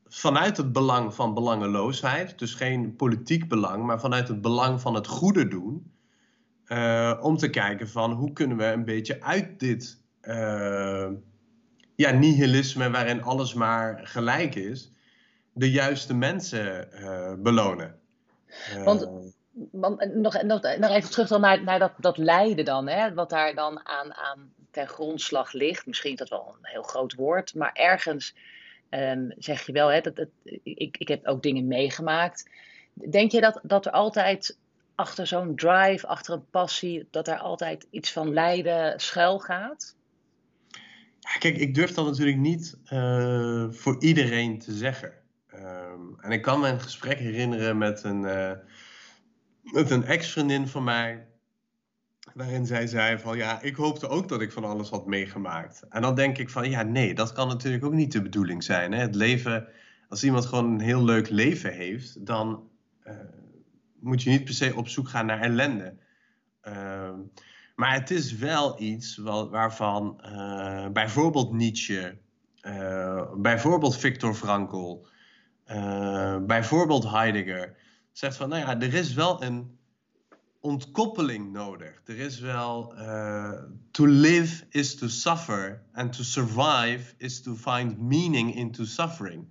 vanuit 0.07 0.57
het 0.57 0.73
belang 0.73 1.15
van 1.15 1.35
belangeloosheid, 1.35 2.39
dus 2.39 2.55
geen 2.55 2.97
politiek 2.97 3.49
belang, 3.49 3.85
maar 3.85 4.01
vanuit 4.01 4.29
het 4.29 4.41
belang 4.41 4.81
van 4.81 4.95
het 4.95 5.07
goede 5.07 5.49
doen, 5.49 5.93
uh, 6.67 7.19
om 7.21 7.37
te 7.37 7.51
kijken 7.51 7.89
van 7.89 8.13
hoe 8.13 8.33
kunnen 8.33 8.57
we 8.57 8.65
een 8.65 8.85
beetje 8.85 9.23
uit 9.23 9.61
dit 9.61 10.01
uh, 10.23 11.09
ja, 11.95 12.11
nihilisme 12.11 12.91
waarin 12.91 13.23
alles 13.23 13.55
maar 13.55 14.01
gelijk 14.03 14.55
is, 14.55 14.93
de 15.53 15.71
juiste 15.71 16.15
mensen 16.15 16.89
belonen. 17.43 18.01
Want, 18.85 19.22
nog, 19.73 20.43
nog, 20.43 20.65
even 20.91 21.11
terug 21.11 21.29
dan 21.29 21.41
naar, 21.41 21.63
naar 21.63 21.79
dat, 21.79 21.93
dat 21.99 22.17
lijden 22.17 22.65
dan, 22.65 22.89
hè, 22.89 23.15
wat 23.15 23.31
daar 23.31 23.55
dan 23.55 23.87
aan, 23.87 24.15
aan 24.15 24.53
ten 24.71 24.89
grondslag 24.89 25.53
ligt. 25.53 25.87
Misschien 25.87 26.13
is 26.13 26.19
dat 26.19 26.29
wel 26.29 26.57
een 26.61 26.69
heel 26.69 26.83
groot 26.83 27.15
woord, 27.15 27.55
maar 27.55 27.73
ergens 27.73 28.35
um, 28.91 29.33
zeg 29.39 29.67
je 29.67 29.73
wel, 29.73 29.89
hè, 29.89 30.01
dat, 30.01 30.27
ik, 30.63 30.97
ik 30.97 31.09
heb 31.09 31.27
ook 31.27 31.43
dingen 31.43 31.67
meegemaakt. 31.67 32.51
Denk 33.11 33.31
je 33.33 33.41
dat, 33.41 33.61
dat 33.63 33.87
er 33.87 33.93
altijd 33.93 34.59
achter 34.95 35.27
zo'n 35.27 35.57
drive, 35.57 36.07
achter 36.07 36.35
een 36.35 36.51
passie, 36.51 37.07
dat 37.11 37.29
er 37.29 37.39
altijd 37.39 37.87
iets 37.91 38.13
van 38.13 38.33
lijden 38.33 39.01
schuil 39.01 39.39
gaat? 39.39 39.97
Ja, 41.19 41.39
kijk, 41.39 41.57
ik 41.57 41.75
durf 41.75 41.93
dat 41.93 42.05
natuurlijk 42.05 42.39
niet 42.39 42.79
uh, 42.93 43.67
voor 43.71 44.03
iedereen 44.03 44.59
te 44.59 44.73
zeggen. 44.73 45.13
Um, 45.55 46.21
en 46.21 46.31
ik 46.31 46.43
kan 46.43 46.61
me 46.61 46.69
een 46.69 46.81
gesprek 46.81 47.19
herinneren 47.19 47.79
met 47.79 48.03
een, 48.03 48.23
uh, 48.23 48.53
met 49.63 49.91
een 49.91 50.05
ex-vriendin 50.05 50.69
van 50.69 50.85
mij. 50.85 51.27
Waarin 52.35 52.67
zij 52.67 52.87
zei 52.87 53.19
van 53.19 53.37
ja, 53.37 53.61
ik 53.61 53.77
hoopte 53.77 54.09
ook 54.09 54.29
dat 54.29 54.41
ik 54.41 54.53
van 54.53 54.65
alles 54.65 54.91
had 54.91 55.07
meegemaakt. 55.07 55.85
En 55.89 56.03
dan 56.03 56.15
denk 56.15 56.39
ik 56.39 56.51
van 56.51 56.71
ja, 56.71 56.83
nee, 56.83 57.15
dat 57.15 57.33
kan 57.33 57.49
natuurlijk 57.49 57.85
ook 57.85 57.93
niet 57.93 58.13
de 58.13 58.23
bedoeling 58.23 58.65
zijn. 58.65 58.93
Hè? 58.93 59.01
Het 59.01 59.15
leven, 59.15 59.69
als 60.09 60.25
iemand 60.25 60.47
gewoon 60.47 60.73
een 60.73 60.81
heel 60.81 61.05
leuk 61.05 61.29
leven 61.29 61.73
heeft, 61.73 62.27
dan 62.27 62.69
uh, 63.05 63.15
moet 64.01 64.23
je 64.23 64.31
niet 64.31 64.45
per 64.45 64.55
se 64.55 64.77
op 64.77 64.89
zoek 64.89 65.09
gaan 65.09 65.27
naar 65.27 65.41
ellende. 65.41 65.95
Uh, 66.69 67.11
maar 67.75 67.95
het 67.95 68.11
is 68.11 68.37
wel 68.37 68.81
iets 68.81 69.17
waarvan 69.51 70.23
uh, 70.25 70.89
bijvoorbeeld 70.89 71.53
Nietzsche, 71.53 72.19
uh, 72.63 73.33
bijvoorbeeld 73.37 73.97
Viktor 73.97 74.35
Frankl, 74.35 75.07
bijvoorbeeld 76.47 77.11
Heidegger 77.11 77.77
zegt 78.13 78.37
van 78.37 78.49
nou 78.49 78.61
ja, 78.61 78.81
er 78.81 78.95
is 78.95 79.15
wel 79.15 79.43
een 79.43 79.79
ontkoppeling 80.61 81.53
nodig. 81.53 82.01
Er 82.05 82.19
is 82.19 82.41
wel 82.41 82.95
uh, 82.99 83.63
to 83.91 84.07
live 84.07 84.65
is 84.69 84.95
to 84.95 85.09
suffer 85.09 85.83
and 85.93 86.13
to 86.13 86.23
survive 86.23 87.15
is 87.17 87.43
to 87.43 87.55
find 87.55 87.99
meaning 87.99 88.55
into 88.55 88.85
suffering. 88.85 89.47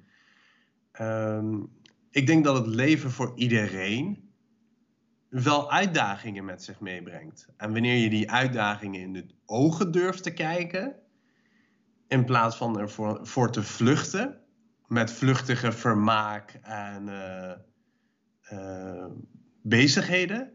Um, 1.01 1.69
ik 2.09 2.27
denk 2.27 2.43
dat 2.43 2.55
het 2.55 2.67
leven 2.67 3.11
voor 3.11 3.31
iedereen 3.35 4.29
wel 5.29 5.71
uitdagingen 5.71 6.45
met 6.45 6.63
zich 6.63 6.79
meebrengt. 6.79 7.47
En 7.57 7.73
wanneer 7.73 7.97
je 7.97 8.09
die 8.09 8.31
uitdagingen 8.31 9.01
in 9.01 9.13
de 9.13 9.25
ogen 9.45 9.91
durft 9.91 10.23
te 10.23 10.33
kijken, 10.33 10.95
in 12.07 12.25
plaats 12.25 12.55
van 12.55 12.79
ervoor 12.79 13.19
voor 13.27 13.51
te 13.51 13.63
vluchten, 13.63 14.41
met 14.87 15.11
vluchtige 15.11 15.71
vermaak 15.71 16.59
en 16.61 17.07
uh, 17.07 17.51
uh, 18.53 19.05
bezigheden, 19.61 20.53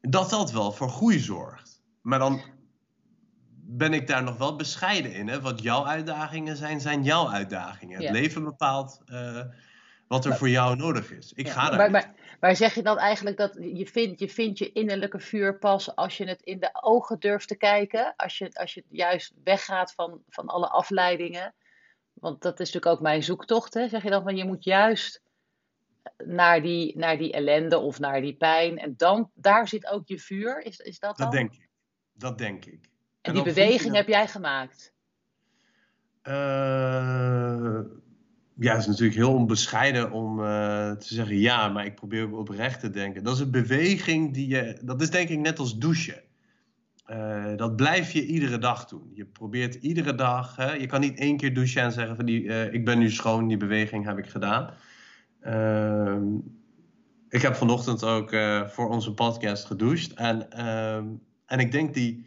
dat 0.00 0.30
dat 0.30 0.52
wel 0.52 0.72
voor 0.72 0.88
groei 0.88 1.18
zorgt. 1.18 1.82
Maar 2.00 2.18
dan 2.18 2.42
ben 3.72 3.92
ik 3.92 4.06
daar 4.06 4.22
nog 4.22 4.36
wel 4.36 4.56
bescheiden 4.56 5.12
in. 5.12 5.28
Hè? 5.28 5.40
Wat 5.40 5.62
jouw 5.62 5.86
uitdagingen 5.86 6.56
zijn, 6.56 6.80
zijn 6.80 7.02
jouw 7.02 7.28
uitdagingen. 7.28 8.02
Het 8.02 8.10
leven 8.10 8.44
bepaalt 8.44 9.00
uh, 9.06 9.40
wat 10.08 10.24
er 10.24 10.36
voor 10.36 10.48
jou 10.48 10.76
nodig 10.76 11.12
is. 11.12 11.32
Ik 11.32 11.48
ga 11.48 11.68
daar. 11.68 11.76
Maar, 11.78 11.90
maar, 11.90 12.14
maar, 12.40 12.56
zeg 12.56 12.74
je 12.74 12.82
dan 12.82 12.98
eigenlijk 12.98 13.36
dat 13.36 13.56
je 13.60 13.86
vindt, 13.86 14.20
je 14.20 14.28
vindt 14.28 14.58
je 14.58 14.72
innerlijke 14.72 15.18
vuur 15.18 15.58
pas 15.58 15.96
als 15.96 16.16
je 16.16 16.24
het 16.24 16.42
in 16.42 16.60
de 16.60 16.70
ogen 16.72 17.18
durft 17.18 17.48
te 17.48 17.56
kijken? 17.56 18.14
Als 18.16 18.38
je, 18.38 18.50
als 18.52 18.74
je 18.74 18.84
juist 18.88 19.32
weggaat 19.44 19.92
van, 19.92 20.22
van 20.28 20.46
alle 20.46 20.68
afleidingen? 20.68 21.54
Want 22.12 22.42
dat 22.42 22.60
is 22.60 22.72
natuurlijk 22.72 22.96
ook 22.96 23.02
mijn 23.02 23.22
zoektocht. 23.22 23.74
Hè? 23.74 23.88
Zeg 23.88 24.02
je 24.02 24.10
dan 24.10 24.22
van 24.22 24.36
je 24.36 24.44
moet 24.44 24.64
juist 24.64 25.22
naar 26.26 26.62
die, 26.62 26.98
naar 26.98 27.18
die 27.18 27.32
ellende 27.32 27.78
of 27.78 27.98
naar 27.98 28.20
die 28.20 28.36
pijn. 28.36 28.78
En 28.78 28.94
dan, 28.96 29.30
daar 29.34 29.68
zit 29.68 29.86
ook 29.86 30.08
je 30.08 30.18
vuur. 30.18 30.64
Is, 30.64 30.78
is 30.78 30.98
dat 30.98 31.16
dan? 31.16 31.26
Dat 31.26 31.36
denk 31.36 31.52
ik. 31.52 31.68
Dat 32.12 32.38
denk 32.38 32.64
ik. 32.64 32.88
En, 33.20 33.34
die 33.34 33.42
beweging 33.42 33.94
heb 33.94 34.08
jij 34.08 34.28
gemaakt? 34.28 34.92
Uh, 36.24 37.80
ja, 38.54 38.72
het 38.72 38.80
is 38.80 38.86
natuurlijk 38.86 39.16
heel 39.16 39.34
onbescheiden 39.34 40.10
om 40.10 40.40
uh, 40.40 40.90
te 40.92 41.14
zeggen 41.14 41.38
ja, 41.38 41.68
maar 41.68 41.84
ik 41.84 41.94
probeer 41.94 42.36
oprecht 42.36 42.80
te 42.80 42.90
denken. 42.90 43.24
Dat 43.24 43.34
is 43.34 43.40
een 43.40 43.50
beweging 43.50 44.34
die 44.34 44.48
je, 44.48 44.78
dat 44.82 45.00
is 45.00 45.10
denk 45.10 45.28
ik 45.28 45.38
net 45.38 45.58
als 45.58 45.78
douchen. 45.78 46.22
Uh, 47.06 47.56
dat 47.56 47.76
blijf 47.76 48.12
je 48.12 48.26
iedere 48.26 48.58
dag 48.58 48.84
doen. 48.84 49.10
Je 49.14 49.24
probeert 49.24 49.74
iedere 49.74 50.14
dag, 50.14 50.56
hè, 50.56 50.72
je 50.72 50.86
kan 50.86 51.00
niet 51.00 51.18
één 51.18 51.36
keer 51.36 51.54
douchen 51.54 51.82
en 51.82 51.92
zeggen 51.92 52.16
van 52.16 52.24
die, 52.24 52.70
ik 52.70 52.84
ben 52.84 52.98
nu 52.98 53.10
schoon, 53.10 53.48
die 53.48 53.56
beweging 53.56 54.04
heb 54.04 54.18
ik 54.18 54.26
gedaan. 54.26 54.74
Ehm, 55.40 56.36
ik 57.28 57.42
heb 57.42 57.54
vanochtend 57.54 58.04
ook 58.04 58.32
uh, 58.32 58.68
voor 58.68 58.88
onze 58.88 59.14
podcast 59.14 59.64
gedoucht. 59.64 60.14
En, 60.14 60.48
uh, 60.56 60.96
en 61.46 61.58
ik 61.58 61.72
denk 61.72 61.94
die, 61.94 62.26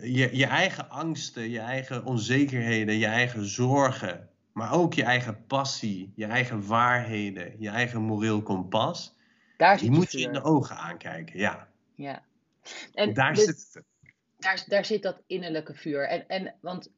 je, 0.00 0.36
je 0.36 0.46
eigen 0.46 0.90
angsten, 0.90 1.50
je 1.50 1.60
eigen 1.60 2.04
onzekerheden, 2.04 2.98
je 2.98 3.06
eigen 3.06 3.44
zorgen, 3.44 4.28
maar 4.52 4.72
ook 4.72 4.94
je 4.94 5.02
eigen 5.02 5.46
passie, 5.46 6.12
je 6.14 6.26
eigen 6.26 6.66
waarheden, 6.66 7.54
je 7.58 7.68
eigen 7.68 8.02
moreel 8.02 8.42
kompas, 8.42 9.16
Daar 9.56 9.78
die 9.78 9.90
moet 9.90 10.12
je 10.12 10.20
in 10.20 10.32
de 10.32 10.42
ogen 10.42 10.76
aankijken. 10.76 11.38
Ja. 11.38 11.68
ja. 11.94 12.22
En 12.94 13.14
daar 13.14 13.36
zit 13.36 13.46
het. 13.46 13.82
Daar, 14.38 14.64
daar 14.66 14.84
zit 14.84 15.02
dat 15.02 15.22
innerlijke 15.26 15.74
vuur. 15.74 16.08
En, 16.08 16.28
en, 16.28 16.54
want 16.60 16.90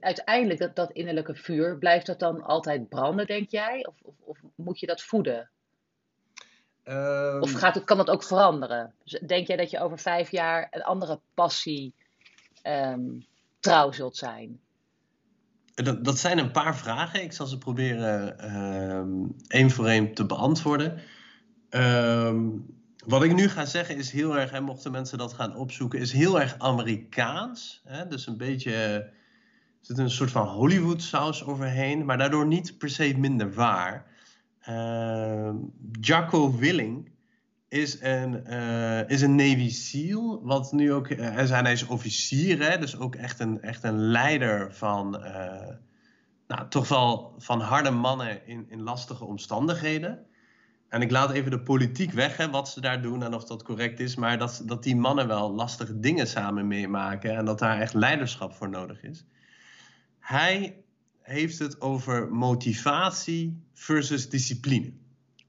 uiteindelijk, 0.00 0.60
dat, 0.60 0.76
dat 0.76 0.92
innerlijke 0.92 1.34
vuur, 1.34 1.78
blijft 1.78 2.06
dat 2.06 2.18
dan 2.18 2.42
altijd 2.42 2.88
branden, 2.88 3.26
denk 3.26 3.50
jij? 3.50 3.86
Of, 3.86 3.94
of, 4.02 4.14
of 4.24 4.38
moet 4.54 4.80
je 4.80 4.86
dat 4.86 5.02
voeden? 5.02 5.50
Um, 6.84 7.42
of 7.42 7.52
gaat 7.52 7.74
het, 7.74 7.84
kan 7.84 7.96
dat 7.96 8.10
ook 8.10 8.22
veranderen? 8.22 8.94
Dus 9.04 9.20
denk 9.26 9.46
jij 9.46 9.56
dat 9.56 9.70
je 9.70 9.80
over 9.80 9.98
vijf 9.98 10.30
jaar 10.30 10.68
een 10.70 10.82
andere 10.82 11.20
passie 11.34 11.94
um, 12.62 13.26
trouw 13.60 13.92
zult 13.92 14.16
zijn? 14.16 14.60
Dat, 15.74 16.04
dat, 16.04 16.18
zijn 16.18 16.38
een 16.38 16.50
paar 16.50 16.76
vragen. 16.76 17.22
Ik 17.22 17.32
zal 17.32 17.46
ze 17.46 17.58
proberen 17.58 18.54
um, 18.56 19.36
één 19.48 19.70
voor 19.70 19.86
één 19.86 20.14
te 20.14 20.26
beantwoorden. 20.26 21.02
wat 23.06 23.22
ik 23.22 23.34
nu 23.34 23.48
ga 23.48 23.64
zeggen 23.64 23.96
is 23.96 24.10
heel 24.10 24.38
erg, 24.38 24.50
en 24.50 24.62
mochten 24.62 24.92
mensen 24.92 25.18
dat 25.18 25.32
gaan 25.32 25.56
opzoeken, 25.56 26.00
is 26.00 26.12
heel 26.12 26.40
erg 26.40 26.58
Amerikaans. 26.58 27.82
Hè? 27.84 28.06
Dus 28.06 28.26
een 28.26 28.36
beetje 28.36 29.10
zit 29.80 29.98
een 29.98 30.10
soort 30.10 30.30
van 30.30 30.46
Hollywood 30.46 31.02
saus 31.02 31.44
overheen, 31.44 32.04
maar 32.04 32.18
daardoor 32.18 32.46
niet 32.46 32.78
per 32.78 32.90
se 32.90 33.14
minder 33.18 33.52
waar. 33.52 34.06
Uh, 34.68 35.50
Willing 36.58 37.10
is 37.68 38.00
een, 38.00 38.42
uh, 38.46 39.08
is 39.08 39.22
een 39.22 39.34
Navy 39.34 39.70
SEAL, 39.70 40.40
wat 40.42 40.72
nu 40.72 40.92
ook, 40.92 41.08
uh, 41.08 41.50
hij 41.50 41.72
is 41.72 41.86
officier, 41.86 42.70
hè, 42.70 42.78
dus 42.78 42.98
ook 42.98 43.14
echt 43.14 43.40
een, 43.40 43.62
echt 43.62 43.84
een 43.84 43.98
leider 43.98 44.74
van, 44.74 45.24
uh, 45.24 45.68
nou, 46.46 46.68
toch 46.68 46.88
wel 46.88 47.34
van 47.38 47.60
harde 47.60 47.90
mannen 47.90 48.46
in, 48.46 48.66
in 48.68 48.82
lastige 48.82 49.24
omstandigheden. 49.24 50.26
En 50.88 51.02
ik 51.02 51.10
laat 51.10 51.30
even 51.30 51.50
de 51.50 51.60
politiek 51.60 52.12
weg, 52.12 52.36
hè, 52.36 52.50
wat 52.50 52.68
ze 52.68 52.80
daar 52.80 53.02
doen 53.02 53.22
en 53.22 53.34
of 53.34 53.44
dat 53.44 53.62
correct 53.62 54.00
is, 54.00 54.16
maar 54.16 54.38
dat, 54.38 54.62
dat 54.64 54.82
die 54.82 54.96
mannen 54.96 55.26
wel 55.26 55.52
lastige 55.52 56.00
dingen 56.00 56.26
samen 56.26 56.66
meemaken 56.66 57.36
en 57.36 57.44
dat 57.44 57.58
daar 57.58 57.80
echt 57.80 57.94
leiderschap 57.94 58.54
voor 58.54 58.68
nodig 58.68 59.02
is. 59.02 59.24
Hij 60.28 60.84
heeft 61.22 61.58
het 61.58 61.80
over 61.80 62.32
motivatie 62.32 63.62
versus 63.74 64.28
discipline. 64.28 64.92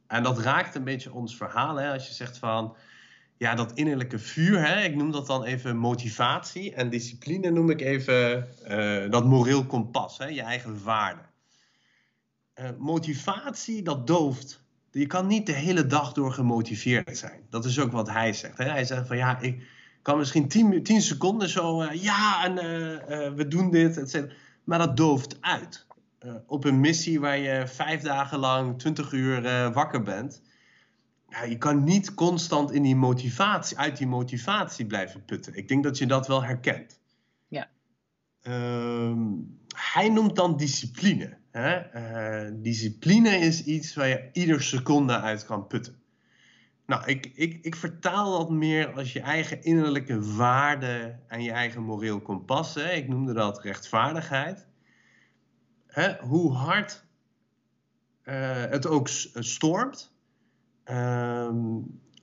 En 0.07 0.24
dat 0.24 0.39
raakt 0.39 0.75
een 0.75 0.83
beetje 0.83 1.13
ons 1.13 1.36
verhaal. 1.36 1.75
Hè? 1.75 1.91
Als 1.91 2.07
je 2.07 2.13
zegt 2.13 2.38
van, 2.38 2.75
ja, 3.38 3.55
dat 3.55 3.71
innerlijke 3.74 4.19
vuur, 4.19 4.67
hè? 4.67 4.83
ik 4.83 4.95
noem 4.95 5.12
dat 5.12 5.27
dan 5.27 5.43
even 5.43 5.77
motivatie. 5.77 6.74
En 6.74 6.89
discipline 6.89 7.50
noem 7.50 7.69
ik 7.69 7.81
even 7.81 8.48
uh, 8.67 9.12
dat 9.12 9.25
moreel 9.25 9.65
kompas, 9.65 10.17
hè? 10.17 10.25
je 10.25 10.41
eigen 10.41 10.83
waarde. 10.83 11.21
Uh, 12.55 12.69
motivatie, 12.77 13.81
dat 13.83 14.07
dooft. 14.07 14.63
Je 14.91 15.07
kan 15.07 15.27
niet 15.27 15.45
de 15.45 15.51
hele 15.51 15.86
dag 15.86 16.13
door 16.13 16.31
gemotiveerd 16.31 17.17
zijn. 17.17 17.41
Dat 17.50 17.65
is 17.65 17.79
ook 17.79 17.91
wat 17.91 18.09
hij 18.09 18.33
zegt. 18.33 18.57
Hè? 18.57 18.65
Hij 18.65 18.86
zegt 18.86 19.07
van, 19.07 19.17
ja, 19.17 19.39
ik, 19.39 19.67
kan 20.01 20.17
misschien 20.17 20.48
10, 20.48 20.83
10 20.83 21.01
seconden 21.01 21.50
zo, 21.50 21.83
ja, 21.83 22.45
en 22.45 22.55
we 23.36 23.48
doen 23.48 23.71
dit, 23.71 23.98
et 23.98 24.09
cetera. 24.09 24.33
Maar 24.69 24.79
dat 24.79 24.97
dooft 24.97 25.38
uit. 25.41 25.88
op 26.47 26.63
een 26.63 26.79
missie 26.79 27.19
waar 27.19 27.38
je 27.38 27.67
vijf 27.67 28.01
dagen 28.01 28.39
lang, 28.39 28.79
20 28.79 29.11
uur 29.11 29.41
wakker 29.73 30.03
bent. 30.03 30.41
Ja, 31.29 31.43
je 31.43 31.57
kan 31.57 31.83
niet 31.83 32.13
constant 32.13 32.71
in 32.71 32.83
die 32.83 32.95
motivatie, 32.95 33.77
uit 33.77 33.97
die 33.97 34.07
motivatie 34.07 34.85
blijven 34.85 35.25
putten. 35.25 35.55
Ik 35.55 35.67
denk 35.67 35.83
dat 35.83 35.97
je 35.97 36.05
dat 36.05 36.27
wel 36.27 36.43
herkent. 36.43 36.99
Ja. 37.47 37.69
Ehm, 38.41 39.27
hij 39.75 40.09
noemt 40.09 40.35
dan 40.35 40.57
discipline. 40.57 41.38
Hè? 41.51 41.75
Eh, 41.75 42.51
discipline 42.53 43.38
is 43.38 43.63
iets 43.63 43.95
waar 43.95 44.07
je 44.07 44.29
ieder 44.33 44.61
seconde 44.61 45.19
uit 45.19 45.45
kan 45.45 45.67
putten. 45.67 45.95
Nou, 46.89 47.05
ik, 47.05 47.31
ik, 47.34 47.60
ik 47.62 47.75
vertaal 47.75 48.38
dat 48.38 48.50
meer 48.50 48.93
als 48.93 49.13
je 49.13 49.22
eigen 49.22 49.63
innerlijke 49.63 50.36
waarde 50.36 51.19
en 51.27 51.43
je 51.43 51.51
eigen 51.51 51.84
moreel 51.84 52.22
kompas. 52.22 52.74
Hè? 52.74 52.91
Ik 52.91 53.08
noemde 53.08 53.34
dat 53.34 53.62
rechtvaardigheid. 53.62 54.67
Hè? 55.88 56.17
Hoe 56.19 56.53
hard 56.53 57.05
uh, 58.24 58.65
het 58.65 58.88
ook 58.88 59.08
stormt. 59.34 60.13
Ehm, 60.84 61.58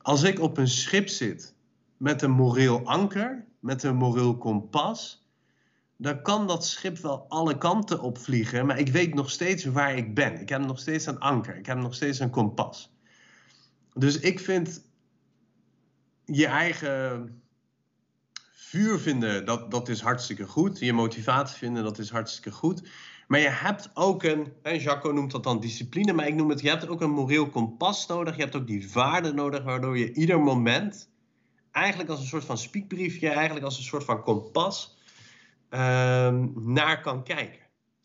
als 0.03 0.23
ik 0.23 0.41
op 0.41 0.57
een 0.57 0.69
schip 0.69 1.09
zit 1.09 1.55
met 1.97 2.23
een 2.23 2.31
moreel 2.31 2.85
anker, 2.85 3.47
met 3.61 3.83
een 3.83 3.97
moreel 3.97 4.39
kompas 4.39 5.27
dan 5.97 6.23
kan 6.23 6.47
dat 6.47 6.67
schip 6.67 6.99
wel 6.99 7.25
alle 7.29 7.59
kanten 7.59 8.01
op 8.01 8.19
vliegen, 8.19 8.67
maar 8.67 8.79
ik 8.79 8.89
weet 8.89 9.15
nog 9.15 9.31
steeds 9.31 9.65
waar 9.65 9.97
ik 9.97 10.15
ben. 10.15 10.41
Ik 10.41 10.49
heb 10.49 10.61
nog 10.61 10.79
steeds 10.79 11.07
een 11.07 11.19
anker, 11.19 11.57
ik 11.57 11.67
heb 11.67 11.79
nog 11.79 11.95
steeds 11.95 12.19
een 12.19 12.31
kompas. 12.31 12.96
Dus 13.99 14.21
ik 14.21 14.41
vind 14.41 14.85
je 16.25 16.47
eigen 16.47 17.43
vuur 18.53 18.99
vinden, 18.99 19.45
dat, 19.45 19.71
dat 19.71 19.89
is 19.89 20.01
hartstikke 20.01 20.47
goed. 20.47 20.79
Je 20.79 20.93
motivatie 20.93 21.57
vinden, 21.57 21.83
dat 21.85 21.99
is 21.99 22.11
hartstikke 22.11 22.51
goed. 22.51 22.89
Maar 23.29 23.41
je 23.41 23.49
hebt 23.49 23.91
ook 23.95 24.23
een, 24.23 24.53
en 24.63 24.79
Jaco 24.79 25.11
noemt 25.11 25.31
dat 25.31 25.45
dan 25.45 25.61
discipline, 25.61 26.13
maar 26.13 26.27
ik 26.27 26.35
noem 26.35 26.51
het, 26.51 26.61
je 26.61 26.69
hebt 26.69 26.89
ook 26.89 27.01
een 27.01 27.11
moreel 27.11 27.49
kompas 27.49 28.07
nodig. 28.07 28.37
Je 28.37 28.43
hebt 28.43 28.57
ook 28.57 28.67
die 28.67 28.91
waarden 28.93 29.35
nodig, 29.35 29.63
waardoor 29.63 29.99
je 29.99 30.13
ieder 30.13 30.41
moment, 30.41 31.11
eigenlijk 31.71 32.11
als 32.11 32.21
een 32.21 32.27
soort 32.27 32.45
van 32.45 32.59
spiekbriefje, 32.59 33.29
eigenlijk 33.29 33.65
als 33.65 33.77
een 33.77 33.85
soort 33.85 34.05
van 34.05 34.23
kompas, 34.23 34.97
Ehm, 35.69 36.49
naar 36.55 37.01
kan 37.01 37.25
kijken. 37.25 37.61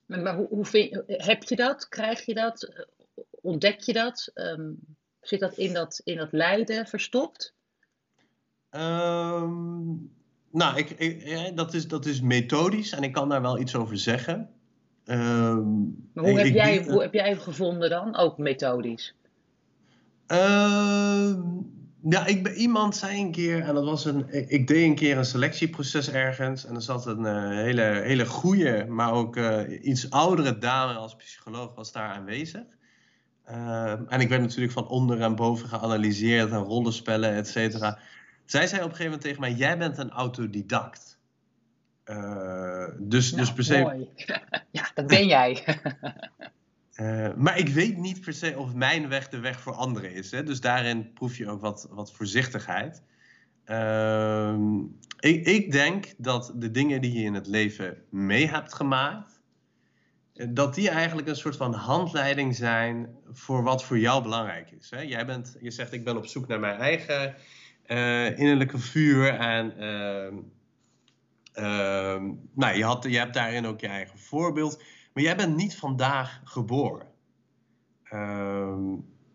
Maar, 0.06 0.36
hoe, 0.36 0.48
hoe 0.48 1.06
heb 1.08 1.44
je 1.44 1.56
dat? 1.56 1.88
Krijg 1.88 2.26
je 2.26 2.34
dat? 2.34 2.86
Ontdek 3.30 3.80
je 3.80 3.94
dat? 3.94 4.32
Um, 4.34 4.80
zit 5.22 5.40
dat 5.40 5.58
in 5.58 5.74
dat, 5.74 6.02
in 6.04 6.18
dat 6.18 6.32
lijden 6.32 6.88
verstopt? 6.88 7.54
Um, 8.72 10.12
nou, 10.52 10.78
ik, 10.78 10.90
ik, 10.90 11.52
dat, 11.56 11.74
is, 11.74 11.88
dat 11.88 12.06
is 12.06 12.22
methodisch 12.22 12.92
en 12.92 13.04
ik 13.04 13.12
kan 13.12 13.30
daar 13.30 13.42
wel 13.42 13.60
iets 13.60 13.76
over 13.76 13.98
zeggen. 13.98 14.50
maar 15.06 15.56
hoe, 16.14 16.40
heb 16.40 16.54
jij, 16.54 16.84
hoe 16.84 17.02
heb 17.02 17.14
jij 17.14 17.36
gevonden 17.36 17.90
dan? 17.90 18.16
Ook 18.16 18.38
methodisch? 18.38 19.16
Ja, 22.04 22.26
ik 22.26 22.44
ben, 22.44 22.54
iemand 22.54 22.96
zei 22.96 23.22
een 23.22 23.32
keer, 23.32 23.62
en 23.62 23.74
dat 23.76 23.86
was 23.86 24.06
een, 24.06 24.50
ik 24.52 24.68
deed 24.68 24.84
een 24.84 24.96
keer 24.96 25.18
een 25.18 25.26
selectieproces 25.26 26.12
ergens. 26.12 26.66
En 26.66 26.76
er 26.76 26.82
zat 26.82 27.06
een 27.06 27.22
uh, 27.22 27.50
hele, 27.50 27.82
hele 27.82 28.26
goede, 28.26 28.86
maar 28.90 29.12
ook 29.14 29.36
uh, 29.36 29.60
iets 29.82 30.10
oudere 30.10 30.58
dame 30.58 30.94
als 30.94 31.16
psycholoog 31.16 31.76
was 31.76 31.92
daar 31.92 32.10
aanwezig. 32.10 32.64
Uh, 33.50 33.92
en 33.92 34.20
ik 34.20 34.30
werd 34.30 34.42
natuurlijk 34.42 34.72
van 34.72 34.88
onder 34.88 35.22
en 35.22 35.36
boven 35.36 35.68
geanalyseerd 35.68 36.52
en 36.52 36.58
rollenspellen, 36.58 37.34
et 37.34 37.48
cetera. 37.48 38.00
Zij 38.46 38.68
zei 38.68 38.82
op 38.82 38.90
een 38.90 38.96
gegeven 38.96 39.04
moment 39.04 39.22
tegen 39.22 39.42
mij, 39.42 39.54
jij 39.54 39.78
bent 39.78 39.98
een 39.98 40.12
autodidact. 40.12 41.20
dus, 42.98 43.32
nou, 43.32 43.42
dus 43.42 43.54
per 43.54 43.64
se... 43.64 43.82
Mooi. 43.82 44.10
ja, 44.72 44.92
dat 44.94 45.08
ben 45.08 45.28
jij. 45.28 45.64
Eh, 47.02 47.34
maar 47.36 47.58
ik 47.58 47.68
weet 47.68 47.98
niet 47.98 48.22
per 48.22 48.34
se 48.34 48.58
of 48.58 48.74
mijn 48.74 49.10
weg 49.10 49.30
de 49.30 49.40
weg 49.40 49.62
voor 49.62 49.74
anderen 49.74 50.14
is. 50.14 50.32
Hè? 50.32 50.44
Dus 50.44 50.62
daarin 50.62 51.14
proef 51.14 51.38
je 51.38 51.50
ook 51.50 51.62
wat, 51.62 51.88
wat 51.90 52.12
voorzichtigheid. 52.14 53.04
Ehm, 53.66 54.80
ik, 55.20 55.46
ik, 55.46 55.72
denk 55.72 56.14
dat 56.18 56.54
de 56.56 56.72
dingen 56.72 57.02
die 57.02 57.14
je 57.14 57.24
in 57.24 57.34
het 57.34 57.48
leven 57.48 57.98
mee 58.10 58.48
hebt 58.48 58.74
gemaakt, 58.74 59.41
dat 60.50 60.76
die 60.76 60.90
eigenlijk 60.90 61.28
een 61.28 61.36
soort 61.36 61.56
van 61.56 61.74
handleiding 61.74 62.56
zijn 62.56 63.16
voor 63.32 63.64
wat 63.64 63.84
voor 63.84 64.00
jou 64.00 64.24
belangrijk 64.24 64.72
is. 64.72 64.90
Hè? 64.90 65.00
Jij 65.00 65.26
bent, 65.26 65.58
je 65.62 65.72
zegt 65.72 65.94
ik 65.94 66.04
ben 66.04 66.18
op 66.18 66.26
zoek 66.26 66.48
naar 66.48 66.60
mijn 66.60 66.80
eigen 66.80 67.36
uh, 67.88 68.40
innerlijke 68.40 68.78
vuur 68.78 69.34
en 69.34 69.78
ehm, 69.78 70.36
ehm, 71.54 72.32
nou, 72.54 72.78
je, 72.78 72.84
had, 72.84 73.04
je 73.04 73.18
hebt 73.18 73.34
daarin 73.34 73.66
ook 73.66 73.80
je 73.80 73.88
eigen 73.88 74.20
voorbeeld. 74.20 74.84
Maar 75.14 75.24
jij 75.24 75.36
bent 75.36 75.56
niet 75.56 75.76
vandaag 75.76 76.42
geboren. 76.44 77.08
Uh, 78.14 78.78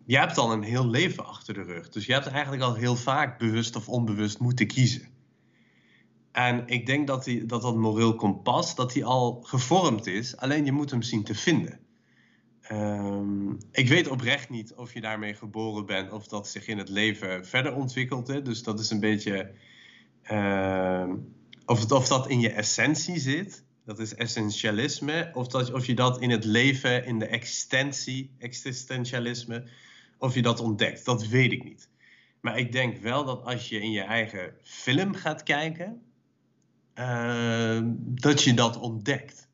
je 0.05 0.19
hebt 0.19 0.39
al 0.39 0.53
een 0.53 0.63
heel 0.63 0.87
leven 0.87 1.27
achter 1.27 1.55
de 1.55 1.63
rug. 1.63 1.89
Dus 1.89 2.07
je 2.07 2.13
hebt 2.13 2.27
eigenlijk 2.27 2.63
al 2.63 2.75
heel 2.75 2.97
vaak 2.97 3.39
bewust 3.39 3.77
of 3.77 3.89
onbewust 3.89 4.39
moeten 4.39 4.67
kiezen. 4.67 5.09
En 6.37 6.63
ik 6.67 6.87
denk 6.87 7.07
dat 7.07 7.25
die, 7.25 7.47
dat, 7.47 7.63
dat 7.63 7.77
moreel 7.77 8.15
kompas, 8.15 8.75
dat 8.75 8.93
die 8.93 9.05
al 9.05 9.41
gevormd 9.43 10.07
is. 10.07 10.37
Alleen 10.37 10.65
je 10.65 10.73
moet 10.73 10.91
hem 10.91 11.03
zien 11.03 11.25
te 11.25 11.35
vinden. 11.35 11.81
Ehm, 12.61 13.51
ik 13.71 13.89
weet 13.89 14.09
oprecht 14.09 14.51
niet 14.51 14.75
of 14.75 14.95
je 14.95 15.01
daarmee 15.01 15.35
geboren 15.35 15.87
bent 15.87 16.13
of 16.13 16.27
dat 16.27 16.49
zich 16.49 16.67
in 16.67 16.79
het 16.79 16.89
leven 16.89 17.47
verder 17.47 17.75
ontwikkelt. 17.75 18.27
Dus 18.27 18.63
dat 18.63 18.81
is 18.81 18.91
een 18.91 19.01
beetje. 19.01 19.51
Uh, 20.31 21.13
of, 21.67 21.91
of 21.93 22.09
dat 22.09 22.29
in 22.29 22.41
je 22.41 22.51
essentie 22.51 23.19
zit 23.19 23.65
dat 23.85 23.99
is 23.99 24.15
essentialisme, 24.15 25.31
of, 25.35 25.49
dat, 25.49 25.73
of 25.73 25.87
je 25.87 25.95
dat 25.95 26.21
in 26.21 26.31
het 26.31 26.45
leven, 26.45 27.05
in 27.05 27.19
de 27.19 27.27
existentie, 27.27 28.35
existentialisme, 28.39 29.69
of 30.19 30.35
je 30.35 30.43
dat 30.43 30.61
ontdekt, 30.61 31.05
dat 31.05 31.27
weet 31.27 31.53
ik 31.53 31.65
niet. 31.65 31.91
Maar 32.41 32.59
ik 32.59 32.73
denk 32.73 32.99
wel 32.99 33.25
dat 33.25 33.45
als 33.45 33.69
je 33.69 33.81
in 33.81 33.91
je 33.91 34.03
eigen 34.03 34.55
film 34.63 35.15
gaat 35.15 35.43
kijken, 35.43 36.03
uh, 36.99 37.81
dat 37.99 38.43
je 38.43 38.55
dat 38.55 38.79
ontdekt. 38.79 39.49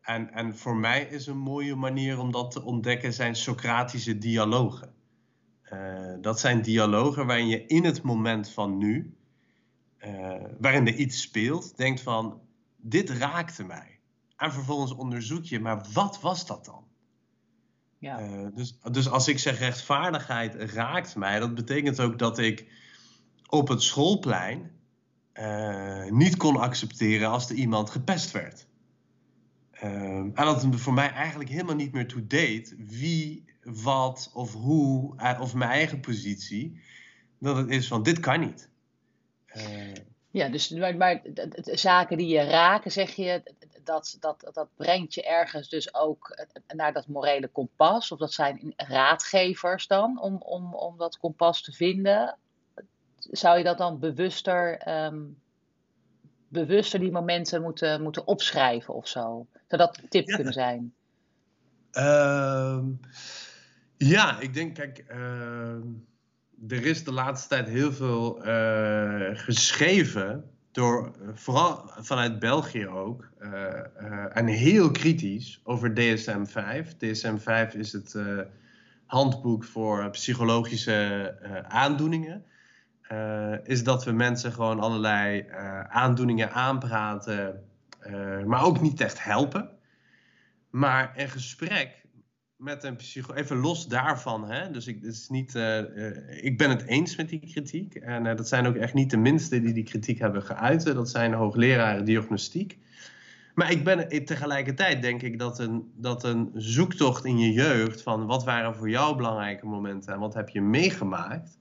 En, 0.00 0.32
en 0.32 0.56
voor 0.56 0.76
mij 0.76 1.02
is 1.02 1.26
een 1.26 1.38
mooie 1.38 1.74
manier 1.74 2.18
om 2.18 2.32
dat 2.32 2.50
te 2.50 2.62
ontdekken 2.62 3.12
zijn 3.12 3.36
Socratische 3.36 4.18
dialogen. 4.18 4.94
Uh, 5.72 6.14
dat 6.20 6.40
zijn 6.40 6.62
dialogen 6.62 7.26
waarin 7.26 7.46
je 7.46 7.66
in 7.66 7.84
het 7.84 8.02
moment 8.02 8.50
van 8.50 8.78
nu, 8.78 9.16
uh, 10.04 10.34
waarin 10.58 10.86
er 10.86 10.94
iets 10.94 11.20
speelt, 11.20 11.76
denkt 11.76 12.00
van 12.00 12.40
dit 12.76 13.10
raakte 13.10 13.64
mij. 13.64 13.98
En 14.36 14.52
vervolgens 14.52 14.94
onderzoek 14.94 15.44
je, 15.44 15.60
maar 15.60 15.86
wat 15.92 16.20
was 16.20 16.46
dat 16.46 16.64
dan? 16.64 16.84
Ja. 17.98 18.20
Uh, 18.20 18.46
dus, 18.54 18.78
dus 18.90 19.08
als 19.08 19.28
ik 19.28 19.38
zeg 19.38 19.58
rechtvaardigheid 19.58 20.54
raakt 20.54 21.16
mij, 21.16 21.38
dat 21.38 21.54
betekent 21.54 22.00
ook 22.00 22.18
dat 22.18 22.38
ik 22.38 22.72
op 23.48 23.68
het 23.68 23.82
schoolplein 23.82 24.77
uh, 25.38 26.04
niet 26.10 26.36
kon 26.36 26.56
accepteren 26.56 27.28
als 27.28 27.50
er 27.50 27.56
iemand 27.56 27.90
gepest 27.90 28.30
werd. 28.30 28.66
Uh, 29.82 29.82
en 29.82 30.32
dat 30.34 30.62
het 30.62 30.80
voor 30.80 30.92
mij 30.92 31.10
eigenlijk 31.10 31.50
helemaal 31.50 31.74
niet 31.74 31.92
meer 31.92 32.06
toe 32.06 32.26
deed 32.26 32.74
wie, 32.78 33.44
wat 33.62 34.30
of 34.34 34.52
hoe, 34.52 35.14
of 35.40 35.54
mijn 35.54 35.70
eigen 35.70 36.00
positie. 36.00 36.80
Dat 37.38 37.56
het 37.56 37.68
is 37.68 37.88
van 37.88 38.02
dit 38.02 38.20
kan 38.20 38.40
niet. 38.40 38.68
Ja, 40.30 40.48
dus 40.48 40.70
maar, 40.70 40.96
maar 40.96 41.22
zaken 41.62 42.16
die 42.16 42.26
je 42.26 42.44
raken, 42.44 42.90
zeg 42.90 43.14
je, 43.14 43.42
dat, 43.84 44.16
dat, 44.20 44.50
dat 44.52 44.68
brengt 44.76 45.14
je 45.14 45.24
ergens 45.24 45.68
dus 45.68 45.94
ook 45.94 46.46
naar 46.66 46.92
dat 46.92 47.06
morele 47.06 47.48
kompas. 47.48 48.12
Of 48.12 48.18
dat 48.18 48.32
zijn 48.32 48.72
raadgevers 48.76 49.86
dan, 49.86 50.20
om, 50.20 50.36
om, 50.36 50.74
om 50.74 50.96
dat 50.98 51.18
kompas 51.18 51.62
te 51.62 51.72
vinden. 51.72 52.38
Zou 53.18 53.58
je 53.58 53.64
dat 53.64 53.78
dan 53.78 53.98
bewuster, 53.98 54.88
um, 55.06 55.38
bewuster 56.48 57.00
die 57.00 57.10
momenten 57.10 57.62
moeten, 57.62 58.02
moeten 58.02 58.26
opschrijven 58.26 58.94
of 58.94 59.08
zo? 59.08 59.46
Zou 59.66 59.82
dat 59.82 59.98
een 59.98 60.08
tip 60.08 60.26
kunnen 60.26 60.52
zijn? 60.52 60.94
Uh, 61.92 62.84
ja, 63.96 64.40
ik 64.40 64.54
denk, 64.54 64.74
kijk. 64.74 65.04
Uh 65.10 65.76
er 66.68 66.86
is 66.86 67.04
de 67.04 67.12
laatste 67.12 67.48
tijd 67.48 67.68
heel 67.68 67.92
veel 67.92 68.46
uh, 68.46 69.28
geschreven, 69.32 70.50
door, 70.72 71.12
vooral 71.34 71.90
vanuit 71.96 72.38
België 72.38 72.86
ook, 72.86 73.28
uh, 73.40 73.50
uh, 73.50 74.36
en 74.36 74.46
heel 74.46 74.90
kritisch 74.90 75.60
over 75.64 75.90
DSM-5. 75.94 76.88
DSM-5 76.96 77.76
is 77.76 77.92
het 77.92 78.16
handboek 79.06 79.64
voor 79.64 80.10
psychologische 80.10 81.34
aandoeningen. 81.68 82.44
Is 83.64 83.84
dat 83.84 84.04
we 84.04 84.12
mensen 84.12 84.52
gewoon 84.52 84.80
allerlei 84.80 85.46
aandoeningen 85.88 86.52
aanpraten, 86.52 87.64
maar 88.46 88.64
ook 88.64 88.80
niet 88.80 89.00
echt 89.00 89.24
helpen. 89.24 89.70
Maar 90.70 91.12
een 91.16 91.28
gesprek 91.28 92.06
met 92.56 92.84
een 92.84 92.96
psycholoog, 92.96 93.36
even 93.36 93.56
los 93.56 93.86
daarvan, 93.86 94.50
hè? 94.50 94.70
dus 94.70 94.86
ik, 94.86 95.02
is 95.02 95.28
niet, 95.28 95.54
ik 96.40 96.58
ben 96.58 96.70
het 96.70 96.82
eens 96.82 97.16
met 97.16 97.28
die 97.28 97.40
kritiek. 97.40 97.94
En 97.94 98.36
dat 98.36 98.48
zijn 98.48 98.66
ook 98.66 98.76
echt 98.76 98.94
niet 98.94 99.10
de 99.10 99.16
minste 99.16 99.60
die 99.60 99.72
die 99.72 99.84
kritiek 99.84 100.18
hebben 100.18 100.42
geuit. 100.42 100.84
Dat 100.84 101.10
zijn 101.10 101.32
hoogleraren 101.32 102.04
diagnostiek. 102.04 102.78
Maar 103.58 103.70
ik 103.70 103.84
ben 103.84 104.24
tegelijkertijd 104.24 105.02
denk 105.02 105.22
ik 105.22 105.38
dat 105.38 105.58
een, 105.58 105.92
dat 105.96 106.24
een 106.24 106.50
zoektocht 106.54 107.24
in 107.24 107.38
je 107.38 107.52
jeugd 107.52 108.02
van 108.02 108.26
wat 108.26 108.44
waren 108.44 108.74
voor 108.74 108.90
jou 108.90 109.16
belangrijke 109.16 109.66
momenten 109.66 110.12
en 110.12 110.20
wat 110.20 110.34
heb 110.34 110.48
je 110.48 110.60
meegemaakt, 110.60 111.58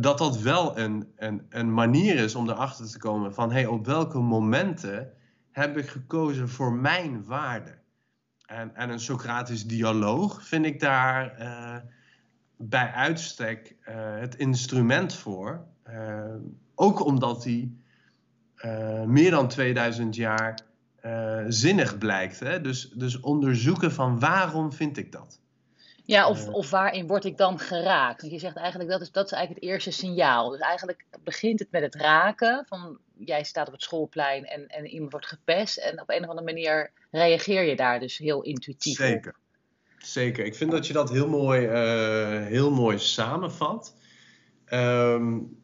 dat 0.00 0.18
dat 0.18 0.38
wel 0.40 0.78
een, 0.78 1.12
een, 1.48 1.74
manier 1.74 2.16
is 2.16 2.34
om 2.34 2.48
erachter 2.48 2.90
te 2.90 2.98
komen 2.98 3.34
van 3.34 3.52
hey, 3.52 3.66
op 3.66 3.86
welke 3.86 4.18
momenten 4.18 5.12
heb 5.50 5.76
ik 5.76 5.88
gekozen 5.88 6.48
voor 6.48 6.72
mijn 6.72 7.24
waarden. 7.24 7.78
En, 8.46 8.74
en 8.74 8.90
een 8.90 9.00
Socratisch 9.00 9.66
dialoog 9.66 10.46
vind 10.46 10.64
ik 10.64 10.80
daar 10.80 11.40
uh, 11.40 11.76
bij 12.56 12.92
uitstek 12.92 13.76
uh, 13.80 13.94
het 13.94 14.34
instrument 14.34 15.14
voor. 15.14 15.66
Ook 16.74 17.04
omdat 17.04 17.42
die 17.42 17.82
meer 19.06 19.30
dan 19.30 19.48
2000 19.48 20.16
jaar 20.16 20.60
zinnig 21.48 21.98
blijkt. 21.98 22.40
Hè? 22.40 22.60
Dus, 22.60 22.90
dus 22.90 23.20
onderzoeken 23.20 23.92
van 23.92 24.18
waarom 24.18 24.72
vind 24.72 24.96
ik 24.96 25.12
dat. 25.12 25.40
Ja, 26.08 26.28
of, 26.28 26.48
of 26.48 26.70
waarin 26.70 27.06
word 27.06 27.24
ik 27.24 27.36
dan 27.36 27.58
geraakt? 27.58 28.20
Want 28.20 28.32
je 28.32 28.38
zegt 28.38 28.56
eigenlijk 28.56 28.90
dat 28.90 29.00
is, 29.00 29.10
dat 29.10 29.24
is 29.24 29.32
eigenlijk 29.32 29.64
het 29.64 29.72
eerste 29.72 29.90
signaal. 29.90 30.50
Dus 30.50 30.60
eigenlijk 30.60 31.04
begint 31.24 31.58
het 31.58 31.70
met 31.70 31.82
het 31.82 31.94
raken. 31.94 32.64
Van 32.68 32.98
jij 33.16 33.44
staat 33.44 33.66
op 33.66 33.72
het 33.72 33.82
schoolplein 33.82 34.44
en, 34.44 34.66
en 34.66 34.86
iemand 34.86 35.10
wordt 35.10 35.26
gepest. 35.26 35.76
En 35.76 36.00
op 36.00 36.10
een 36.10 36.22
of 36.22 36.28
andere 36.28 36.46
manier 36.46 36.90
reageer 37.10 37.62
je 37.62 37.76
daar 37.76 38.00
dus 38.00 38.18
heel 38.18 38.42
intuïtief 38.42 38.96
Zeker. 38.96 39.30
op. 39.30 40.04
Zeker. 40.04 40.44
Ik 40.44 40.54
vind 40.54 40.70
dat 40.70 40.86
je 40.86 40.92
dat 40.92 41.10
heel 41.10 41.28
mooi, 41.28 41.66
uh, 41.66 42.46
heel 42.46 42.70
mooi 42.70 42.98
samenvat. 42.98 43.96
Um, 44.72 45.58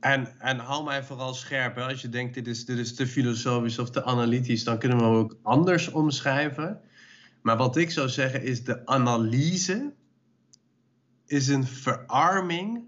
en, 0.00 0.34
en 0.38 0.58
hou 0.58 0.84
mij 0.84 1.02
vooral 1.02 1.34
scherp. 1.34 1.74
Hè. 1.74 1.82
Als 1.82 2.02
je 2.02 2.08
denkt 2.08 2.34
dit 2.34 2.46
is, 2.46 2.64
dit 2.64 2.78
is 2.78 2.94
te 2.94 3.06
filosofisch 3.06 3.78
of 3.78 3.90
te 3.90 4.04
analytisch, 4.04 4.64
dan 4.64 4.78
kunnen 4.78 4.98
we 4.98 5.04
hem 5.04 5.14
ook 5.14 5.36
anders 5.42 5.88
omschrijven. 5.88 6.80
Maar 7.42 7.56
wat 7.56 7.76
ik 7.76 7.90
zou 7.90 8.08
zeggen 8.08 8.42
is 8.42 8.64
de 8.64 8.86
analyse 8.86 9.92
is 11.26 11.48
een 11.48 11.66
verarming 11.66 12.84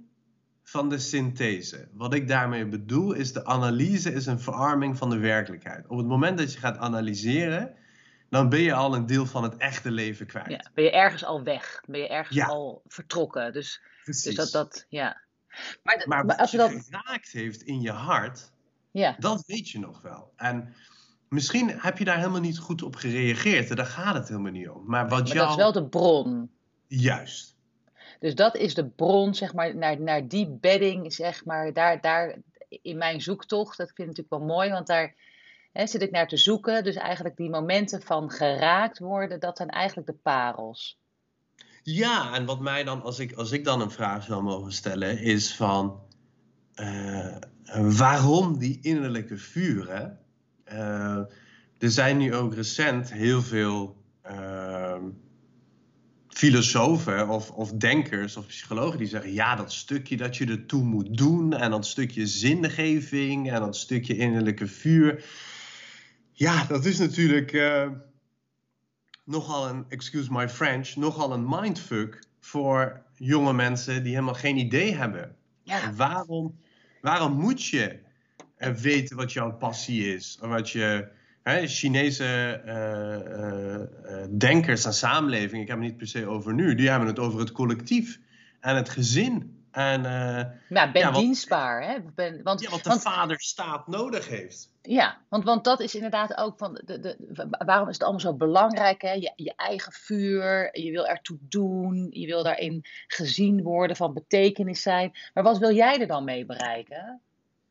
van 0.62 0.88
de 0.88 0.98
synthese. 0.98 1.88
Wat 1.92 2.14
ik 2.14 2.28
daarmee 2.28 2.66
bedoel 2.66 3.12
is 3.12 3.32
de 3.32 3.44
analyse 3.44 4.12
is 4.12 4.26
een 4.26 4.40
verarming 4.40 4.96
van 4.96 5.10
de 5.10 5.18
werkelijkheid. 5.18 5.86
Op 5.86 5.98
het 5.98 6.06
moment 6.06 6.38
dat 6.38 6.52
je 6.52 6.58
gaat 6.58 6.78
analyseren, 6.78 7.74
dan 8.28 8.48
ben 8.48 8.60
je 8.60 8.74
al 8.74 8.94
een 8.94 9.06
deel 9.06 9.26
van 9.26 9.42
het 9.42 9.56
echte 9.56 9.90
leven 9.90 10.26
kwijt. 10.26 10.48
Ja, 10.48 10.70
ben 10.74 10.84
je 10.84 10.90
ergens 10.90 11.24
al 11.24 11.42
weg, 11.42 11.82
ben 11.86 12.00
je 12.00 12.08
ergens 12.08 12.40
al 12.40 12.82
vertrokken. 12.86 13.52
Dus, 13.52 13.80
dus 14.04 14.34
dat, 14.34 14.50
dat, 14.50 14.86
ja. 14.88 15.20
Maar, 16.04 16.36
als 16.36 16.50
je 16.50 16.56
dat 16.56 16.70
geraakt 16.70 17.30
heeft 17.30 17.62
in 17.62 17.80
je 17.80 17.90
hart, 17.90 18.52
ja. 18.90 19.16
dat 19.18 19.44
weet 19.46 19.70
je 19.70 19.78
nog 19.78 20.02
wel. 20.02 20.32
En 20.36 20.74
misschien 21.30 21.68
heb 21.80 21.98
je 21.98 22.04
daar 22.04 22.16
helemaal 22.16 22.40
niet 22.40 22.58
goed 22.58 22.82
op 22.82 22.96
gereageerd. 22.96 23.76
Daar 23.76 23.86
gaat 23.86 24.14
het 24.14 24.28
helemaal 24.28 24.52
niet 24.52 24.68
om. 24.68 24.82
Maar, 24.86 25.08
wat 25.08 25.18
maar 25.18 25.36
jou... 25.36 25.38
dat 25.38 25.48
is 25.48 25.56
wel 25.56 25.72
de 25.72 25.88
bron. 25.88 26.50
Juist. 26.86 27.56
Dus 28.18 28.34
dat 28.34 28.56
is 28.56 28.74
de 28.74 28.86
bron, 28.86 29.34
zeg 29.34 29.54
maar, 29.54 29.76
naar, 29.76 30.00
naar 30.00 30.28
die 30.28 30.48
bedding, 30.48 31.12
zeg 31.12 31.44
maar, 31.44 31.72
daar, 31.72 32.00
daar 32.00 32.36
in 32.68 32.98
mijn 32.98 33.20
zoektocht. 33.20 33.76
Dat 33.76 33.86
vind 33.86 33.98
ik 33.98 34.16
natuurlijk 34.16 34.30
wel 34.30 34.56
mooi, 34.56 34.70
want 34.70 34.86
daar 34.86 35.14
hè, 35.72 35.86
zit 35.86 36.02
ik 36.02 36.10
naar 36.10 36.28
te 36.28 36.36
zoeken. 36.36 36.84
Dus 36.84 36.96
eigenlijk 36.96 37.36
die 37.36 37.50
momenten 37.50 38.02
van 38.02 38.30
geraakt 38.30 38.98
worden, 38.98 39.40
dat 39.40 39.56
zijn 39.56 39.68
eigenlijk 39.68 40.06
de 40.06 40.18
parels. 40.22 40.98
Ja, 41.82 42.34
en 42.34 42.44
wat 42.44 42.60
mij 42.60 42.84
dan, 42.84 43.02
als 43.02 43.18
ik, 43.18 43.32
als 43.32 43.52
ik 43.52 43.64
dan 43.64 43.80
een 43.80 43.90
vraag 43.90 44.24
zou 44.24 44.42
mogen 44.42 44.72
stellen, 44.72 45.18
is 45.18 45.54
van 45.54 46.02
uh, 46.74 47.36
waarom 47.76 48.58
die 48.58 48.78
innerlijke 48.82 49.36
vuren? 49.36 50.19
Uh, 50.72 51.20
er 51.78 51.90
zijn 51.90 52.16
nu 52.16 52.34
ook 52.34 52.54
recent 52.54 53.12
heel 53.12 53.42
veel 53.42 53.96
uh, 54.30 54.96
filosofen 56.28 57.28
of, 57.28 57.50
of 57.50 57.72
denkers 57.72 58.36
of 58.36 58.46
psychologen 58.46 58.98
die 58.98 59.06
zeggen: 59.06 59.32
ja, 59.32 59.56
dat 59.56 59.72
stukje 59.72 60.16
dat 60.16 60.36
je 60.36 60.46
ertoe 60.46 60.82
moet 60.82 61.16
doen 61.16 61.52
en 61.52 61.70
dat 61.70 61.86
stukje 61.86 62.26
zingeving 62.26 63.50
en 63.50 63.60
dat 63.60 63.76
stukje 63.76 64.16
innerlijke 64.16 64.66
vuur. 64.66 65.24
Ja, 66.32 66.64
dat 66.64 66.84
is 66.84 66.98
natuurlijk 66.98 67.52
uh, 67.52 67.88
nogal 69.24 69.68
een, 69.68 69.84
excuse 69.88 70.32
my 70.32 70.48
French, 70.48 70.96
nogal 70.96 71.32
een 71.32 71.48
mindfuck 71.48 72.22
voor 72.38 73.02
jonge 73.14 73.52
mensen 73.52 74.02
die 74.02 74.12
helemaal 74.12 74.34
geen 74.34 74.56
idee 74.56 74.94
hebben. 74.94 75.36
Ja. 75.62 75.92
Waarom, 75.94 76.58
waarom 77.00 77.32
moet 77.32 77.64
je 77.64 77.98
weten 78.80 79.16
wat 79.16 79.32
jouw 79.32 79.52
passie 79.52 80.14
is? 80.14 80.38
Of 80.42 80.48
wat 80.48 80.70
je 80.70 81.08
Hè, 81.42 81.66
Chinese 81.66 82.60
uh, 82.66 84.12
uh, 84.12 84.24
denkers 84.30 84.84
en 84.84 84.94
samenleving, 84.94 85.62
ik 85.62 85.68
heb 85.68 85.76
het 85.76 85.86
niet 85.86 85.96
per 85.96 86.06
se 86.06 86.26
over 86.26 86.54
nu, 86.54 86.74
die 86.74 86.88
hebben 86.88 87.08
het 87.08 87.18
over 87.18 87.40
het 87.40 87.52
collectief 87.52 88.18
en 88.60 88.76
het 88.76 88.88
gezin. 88.88 89.58
En, 89.70 90.02
ja, 90.02 90.90
ben 90.92 91.02
ja, 91.02 91.12
wat, 91.12 91.20
dienstbaar. 91.20 91.82
Hè? 91.82 91.96
Ben, 92.14 92.42
want, 92.42 92.60
ja, 92.60 92.70
wat 92.70 92.82
de 92.82 92.88
want, 92.88 93.02
vader 93.02 93.40
staat 93.40 93.86
nodig 93.86 94.28
heeft. 94.28 94.70
Ja, 94.82 95.18
want, 95.28 95.44
want 95.44 95.64
dat 95.64 95.80
is 95.80 95.94
inderdaad 95.94 96.36
ook 96.36 96.58
van. 96.58 96.80
De, 96.84 97.00
de, 97.00 97.46
waarom 97.48 97.88
is 97.88 97.94
het 97.94 98.02
allemaal 98.02 98.20
zo 98.20 98.34
belangrijk? 98.34 99.02
Hè? 99.02 99.12
Je, 99.12 99.32
je 99.36 99.52
eigen 99.56 99.92
vuur, 99.92 100.80
je 100.80 100.90
wil 100.90 101.06
ertoe 101.06 101.38
doen, 101.40 102.06
je 102.10 102.26
wil 102.26 102.42
daarin 102.42 102.84
gezien 103.06 103.62
worden, 103.62 103.96
van 103.96 104.14
betekenis 104.14 104.82
zijn. 104.82 105.12
Maar 105.34 105.44
wat 105.44 105.58
wil 105.58 105.74
jij 105.74 106.00
er 106.00 106.06
dan 106.06 106.24
mee 106.24 106.46
bereiken? 106.46 107.20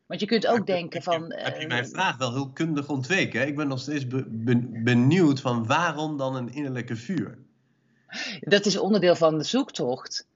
Want 0.10 0.22
je 0.22 0.28
kunt 0.28 0.48
ook 0.48 0.66
denken 0.66 1.02
van... 1.04 1.34
Heb, 1.34 1.46
heb 1.46 1.62
je 1.62 1.68
mijn 1.68 1.88
vraag 1.88 2.18
wel 2.18 2.34
heel 2.34 2.50
kundig 2.50 2.90
ontweken? 2.90 3.48
Ik 3.48 3.56
ben 3.56 3.68
nog 3.68 3.80
steeds 3.80 4.06
benieuwd 4.84 5.42
van 5.42 5.66
waarom 5.66 6.18
dan 6.18 6.36
een 6.36 6.54
innerlijke 6.54 6.96
vuur? 6.96 7.38
Dat 8.40 8.66
is 8.66 8.78
onderdeel 8.78 9.16
van 9.16 9.38
de 9.38 9.44
zoektocht. 9.44 10.28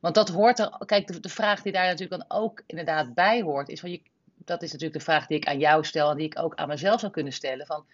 Want 0.00 0.14
dat 0.14 0.28
hoort 0.28 0.58
er... 0.58 0.78
Kijk, 0.86 1.06
de, 1.06 1.20
de 1.20 1.28
vraag 1.28 1.62
die 1.62 1.72
daar 1.72 1.86
natuurlijk 1.86 2.28
dan 2.28 2.40
ook 2.40 2.62
inderdaad 2.66 3.14
bij 3.14 3.42
hoort... 3.42 3.68
is 3.68 3.80
van 3.80 3.90
je, 3.90 4.00
dat 4.36 4.62
is 4.62 4.72
natuurlijk 4.72 4.98
de 4.98 5.04
vraag 5.04 5.26
die 5.26 5.36
ik 5.36 5.46
aan 5.46 5.58
jou 5.58 5.84
stel... 5.84 6.10
en 6.10 6.16
die 6.16 6.26
ik 6.26 6.38
ook 6.38 6.54
aan 6.54 6.68
mezelf 6.68 7.00
zou 7.00 7.12
kunnen 7.12 7.32
stellen. 7.32 7.66
Van, 7.66 7.84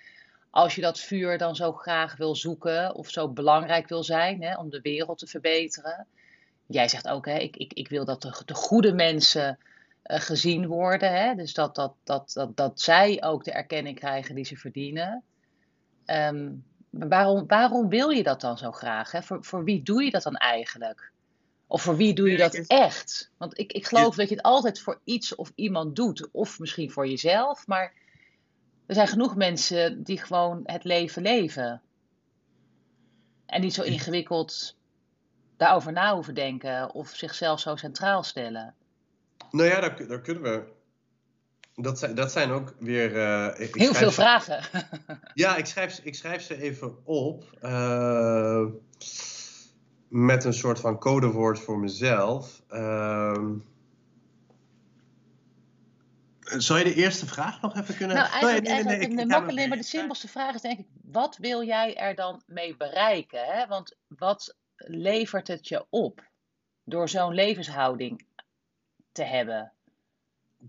als 0.51 0.75
je 0.75 0.81
dat 0.81 1.01
vuur 1.01 1.39
dan 1.39 1.57
zo 1.57 1.73
graag 1.73 2.17
wil 2.17 2.37
zoeken... 2.37 2.95
of 2.95 3.11
zo 3.11 3.29
belangrijk 3.29 3.89
wil 3.89 4.05
zijn 4.05 4.43
hè, 4.43 4.57
om 4.57 4.71
de 4.71 4.81
wereld 4.81 5.19
te 5.19 5.27
verbeteren... 5.27 6.07
Jij 6.67 6.89
zegt 6.89 7.09
ook, 7.09 7.27
hè, 7.27 7.39
ik, 7.39 7.57
ik, 7.57 7.73
ik 7.73 7.89
wil 7.89 8.05
dat 8.05 8.23
de, 8.23 8.43
de 8.45 8.55
goede 8.55 8.93
mensen 8.93 9.49
eh, 9.49 9.65
gezien 10.07 10.67
worden. 10.67 11.13
Hè? 11.13 11.35
Dus 11.35 11.55
dat, 11.55 11.75
dat, 11.75 11.95
dat, 12.05 12.33
dat, 12.33 12.57
dat 12.57 12.81
zij 12.81 13.23
ook 13.23 13.45
de 13.45 13.53
erkenning 13.53 13.99
krijgen 13.99 14.35
die 14.35 14.45
ze 14.45 14.57
verdienen. 14.57 15.23
Um, 16.07 16.65
waarom, 16.91 17.47
waarom 17.47 17.89
wil 17.89 18.11
je 18.11 18.23
dat 18.23 18.41
dan 18.41 18.59
zo 18.59 18.73
graag? 18.73 19.13
Hè? 19.13 19.23
Voor, 19.23 19.45
voor 19.45 19.65
wie 19.65 19.83
doe 19.83 20.05
je 20.05 20.11
dat 20.11 20.23
dan 20.23 20.37
eigenlijk? 20.37 21.13
Of 21.67 21.83
voor 21.83 21.97
wie 21.97 22.15
doe 22.15 22.31
je 22.31 22.37
dat 22.37 22.55
echt? 22.55 23.31
Want 23.37 23.59
ik, 23.59 23.73
ik 23.73 23.87
geloof 23.87 24.15
dat 24.15 24.29
je 24.29 24.35
het 24.35 24.45
altijd 24.45 24.81
voor 24.81 25.01
iets 25.05 25.35
of 25.35 25.53
iemand 25.55 25.97
doet. 25.97 26.29
Of 26.31 26.59
misschien 26.59 26.91
voor 26.91 27.09
jezelf. 27.09 27.67
Maar 27.67 27.93
er 28.87 28.95
zijn 28.95 29.09
genoeg 29.09 29.37
mensen 29.37 30.03
die 30.03 30.19
gewoon 30.19 30.61
het 30.65 30.85
leven 30.85 31.23
leven. 31.23 31.83
En 33.47 33.61
niet 33.61 33.75
zo 33.75 33.83
ingewikkeld 33.83 34.77
daarover 35.57 35.93
na 35.93 36.15
hoeven 36.15 36.35
denken. 36.35 36.95
Of 36.95 37.09
zichzelf 37.09 37.61
zo 37.61 37.77
centraal 37.77 38.23
stellen. 38.23 38.75
Nou 39.57 39.69
ja, 39.69 39.81
daar, 39.81 40.07
daar 40.07 40.21
kunnen 40.21 40.43
we. 40.43 40.63
Dat 41.75 41.99
zijn, 41.99 42.15
dat 42.15 42.33
zijn 42.33 42.51
ook 42.51 42.75
weer. 42.79 43.13
Uh, 43.13 43.61
ik, 43.61 43.75
Heel 43.75 43.95
veel 43.95 44.11
vragen. 44.11 44.63
ja, 45.35 45.57
ik 45.57 45.67
schrijf, 45.67 46.01
ik 46.03 46.15
schrijf 46.15 46.43
ze 46.43 46.61
even 46.61 47.07
op. 47.07 47.59
Uh, 47.63 48.65
met 50.09 50.45
een 50.45 50.53
soort 50.53 50.81
van 50.81 50.99
codewoord 50.99 51.59
voor 51.59 51.79
mezelf. 51.79 52.63
Uh, 52.71 53.51
zou 56.41 56.79
je 56.79 56.85
de 56.85 56.95
eerste 56.95 57.27
vraag 57.27 57.61
nog 57.61 57.77
even 57.77 57.97
kunnen... 57.97 58.17
Nou, 58.17 58.29
eigenlijk, 58.29 58.63
nee, 58.63 58.75
nee, 58.85 59.09
nee, 59.09 59.27
eigenlijk 59.27 59.69
maar 59.69 59.79
de 59.79 59.85
simpelste 59.85 60.29
vraag 60.29 60.55
is 60.55 60.61
denk 60.61 60.79
ik... 60.79 60.87
wat 61.03 61.37
wil 61.37 61.65
jij 61.65 61.97
er 61.97 62.15
dan 62.15 62.43
mee 62.47 62.77
bereiken? 62.77 63.45
Hè? 63.45 63.67
Want 63.67 63.97
wat 64.07 64.57
levert 64.77 65.49
het 65.49 65.69
je 65.69 65.87
op 65.91 66.25
door 66.85 67.09
zo'n 67.09 67.35
levenshouding 67.35 68.27
te 69.17 69.25
hebben. 69.25 69.73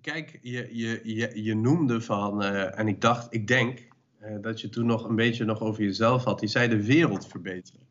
Kijk, 0.01 0.39
je, 0.41 0.75
je, 0.75 1.01
je, 1.03 1.43
je 1.43 1.55
noemde 1.55 2.01
van, 2.01 2.43
uh, 2.43 2.79
en 2.79 2.87
ik 2.87 3.01
dacht, 3.01 3.33
ik 3.33 3.47
denk 3.47 3.87
uh, 4.21 4.35
dat 4.41 4.61
je 4.61 4.69
toen 4.69 4.85
nog 4.85 5.03
een 5.03 5.15
beetje 5.15 5.45
nog 5.45 5.61
over 5.61 5.83
jezelf 5.83 6.23
had. 6.23 6.39
Die 6.39 6.49
zei 6.49 6.67
de 6.67 6.83
wereld 6.83 7.27
verbeteren. 7.27 7.85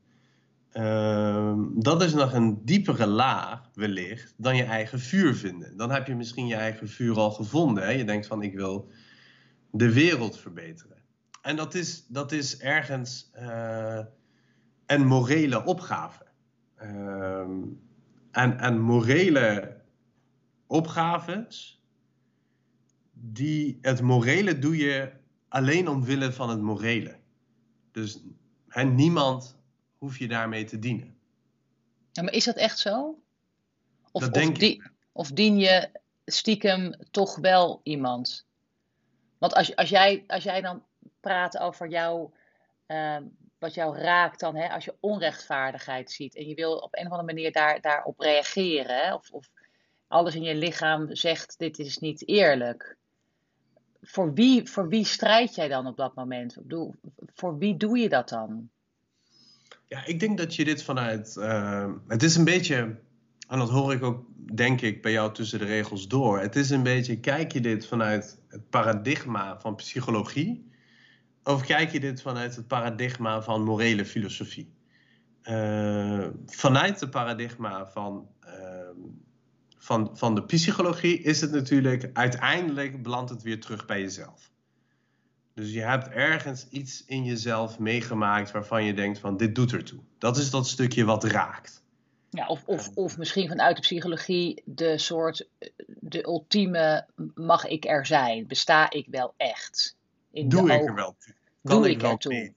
Uh, 0.73 1.55
dat 1.75 2.03
is 2.03 2.15
nog 2.15 2.33
een 2.33 2.65
diepere 2.65 3.07
laag, 3.07 3.71
wellicht, 3.75 4.35
dan 4.37 4.57
je 4.57 4.65
eigen 4.65 5.01
vuur 5.01 5.35
vinden. 5.35 5.77
Dan 5.77 5.91
heb 5.91 6.07
je 6.07 6.15
misschien 6.15 6.47
je 6.47 6.55
eigen 6.55 6.89
vuur 6.89 7.17
al 7.17 7.31
gevonden. 7.31 7.85
Hè? 7.85 7.91
Je 7.91 8.05
denkt 8.05 8.27
van, 8.27 8.43
ik 8.43 8.55
wil 8.55 8.91
de 9.71 9.93
wereld 9.93 10.39
verbeteren. 10.39 11.03
En 11.43 11.57
dat 11.57 11.75
is, 11.75 12.07
dat 12.07 12.33
is 12.33 12.59
ergens 12.59 13.31
uh, 13.37 13.99
en 14.87 15.07
morele 15.07 15.65
opgave. 15.65 16.25
Ehm, 16.77 17.63
en, 18.31 18.59
en 18.59 18.81
morele 18.81 19.76
opgaves, 20.67 21.81
die, 23.13 23.79
het 23.81 24.01
morele 24.01 24.59
doe 24.59 24.77
je 24.77 25.13
alleen 25.49 25.89
omwille 25.89 26.33
van 26.33 26.49
het 26.51 26.61
morele. 26.61 27.17
Dus 27.93 28.21
hè, 28.69 28.83
niemand 28.85 29.57
hoef 29.99 30.19
je 30.19 30.29
daarmee 30.29 30.65
te 30.65 30.79
dienen. 30.79 31.19
Ja, 32.13 32.23
maar 32.23 32.33
is 32.33 32.45
dat 32.45 32.57
echt 32.57 32.79
zo? 32.79 33.23
Of, 34.13 34.23
Dat 34.23 34.31
of, 34.31 34.43
denk 34.43 34.49
ik. 34.55 34.59
die- 34.61 34.83
of 35.13 35.31
dien 35.33 35.59
je 35.59 35.91
stiekem 36.25 36.95
toch 37.11 37.37
wel 37.37 37.81
iemand? 37.83 38.47
Want 39.39 39.55
als, 39.55 39.77
als, 39.77 39.89
jij, 39.89 40.25
als 40.27 40.43
jij 40.45 40.61
dan 40.61 40.85
praat 41.21 41.59
over 41.59 41.89
jou, 41.89 42.31
ehm, 42.87 43.25
wat 43.59 43.75
jou 43.75 43.99
raakt 43.99 44.41
dan, 44.41 44.57
hè, 44.57 44.69
als 44.69 44.85
je 44.85 44.97
onrechtvaardigheid 45.01 46.11
ziet 46.11 46.37
en 46.37 46.49
je 46.49 46.55
wil 46.55 46.77
op 46.77 46.95
een 46.97 47.07
of 47.07 47.13
andere 47.13 47.33
manier 47.35 47.53
daar, 47.53 47.81
daarop 47.81 48.21
reageren, 48.21 48.97
hè, 48.97 49.15
of, 49.15 49.31
of 49.31 49.51
alles 50.09 50.35
in 50.35 50.43
je 50.43 50.55
lichaam 50.55 51.15
zegt 51.15 51.59
dit 51.59 51.79
is 51.79 51.99
niet 51.99 52.29
eerlijk. 52.29 52.97
Voor 54.03 54.35
wie, 54.35 54.69
voor 54.69 54.89
wie 54.89 55.05
strijd 55.05 55.55
jij 55.55 55.69
dan 55.69 55.87
op 55.87 55.97
dat 55.97 56.15
moment? 56.15 56.57
Voor 57.35 57.59
wie 57.59 57.77
doe 57.77 57.99
je 57.99 58.09
dat 58.09 58.29
dan? 58.29 58.69
Ja, 59.87 60.07
ik 60.07 60.21
denk 60.21 60.39
dat 60.39 60.55
je 60.55 60.65
dit 60.65 60.83
vanuit. 60.83 61.37
eh, 61.37 61.93
het 62.09 62.23
is 62.23 62.37
een 62.37 62.45
beetje. 62.45 62.99
En 63.49 63.59
dat 63.59 63.71
hoor 63.71 63.93
ik 63.93 64.03
ook, 64.03 64.25
denk 64.55 64.81
ik, 64.81 65.03
bij 65.03 65.13
jou 65.13 65.33
tussen 65.33 65.59
de 65.59 65.65
regels 65.65 66.09
door. 66.09 66.41
Het 66.41 66.57
is 66.57 66.71
een 66.71 66.83
beetje. 66.83 67.21
Kijk 67.21 67.53
je 67.53 67.61
dit 67.61 67.87
vanuit 67.87 68.41
het 68.49 68.71
paradigma 68.71 69.61
van 69.61 69.75
psychologie? 69.75 70.71
Of 71.45 71.67
kijk 71.67 71.93
je 71.93 72.01
dit 72.01 72.23
vanuit 72.23 72.57
het 72.57 72.67
paradigma 72.67 73.43
van 73.43 73.65
morele 73.65 74.05
filosofie? 74.05 74.75
Eh, 75.43 76.29
vanuit 76.47 77.01
het 77.01 77.11
paradigma 77.11 77.87
van, 77.87 78.29
ehm, 78.41 78.97
van, 79.79 80.11
van 80.17 80.35
de 80.35 80.43
psychologie 80.45 81.19
is 81.23 81.41
het 81.41 81.51
natuurlijk. 81.51 82.11
Uiteindelijk 82.13 83.03
belandt 83.03 83.31
het 83.31 83.43
weer 83.43 83.61
terug 83.61 83.87
bij 83.87 84.01
jezelf. 84.01 84.51
Dus 85.55 85.73
je 85.73 85.81
hebt 85.81 86.09
ergens 86.09 86.67
iets 86.69 87.05
in 87.07 87.25
jezelf 87.25 87.79
meegemaakt 87.79 88.51
waarvan 88.51 88.85
je 88.85 88.95
denkt 88.95 89.19
van 89.19 89.37
dit 89.37 89.55
doet 89.55 89.73
ertoe. 89.73 90.01
Dat 90.19 90.37
is 90.37 90.51
dat 90.51 90.67
stukje 90.69 91.05
wat 91.05 91.25
raakt. 91.25 91.85
Ja, 92.31 92.47
of, 92.47 92.63
of, 92.65 92.91
of 92.95 93.19
misschien 93.19 93.49
vanuit 93.49 93.77
de 93.77 93.83
psychologie 93.83 94.63
de 94.65 94.99
soort, 94.99 95.49
de 95.87 96.25
ultieme 96.27 97.07
mag 97.35 97.67
ik 97.67 97.85
er 97.85 98.07
zijn? 98.07 98.47
Besta 98.47 98.91
ik 98.91 99.07
wel 99.11 99.35
echt? 99.37 99.97
In 100.31 100.49
Doe 100.49 100.67
de 100.67 100.73
ik 100.73 100.79
ogen- 100.81 100.89
er 100.89 100.95
wel 100.95 101.17
toe? 101.19 101.35
Doe 101.63 101.91
ik 101.91 102.01
wel 102.01 102.11
ertoe? 102.11 102.33
mee? 102.33 102.55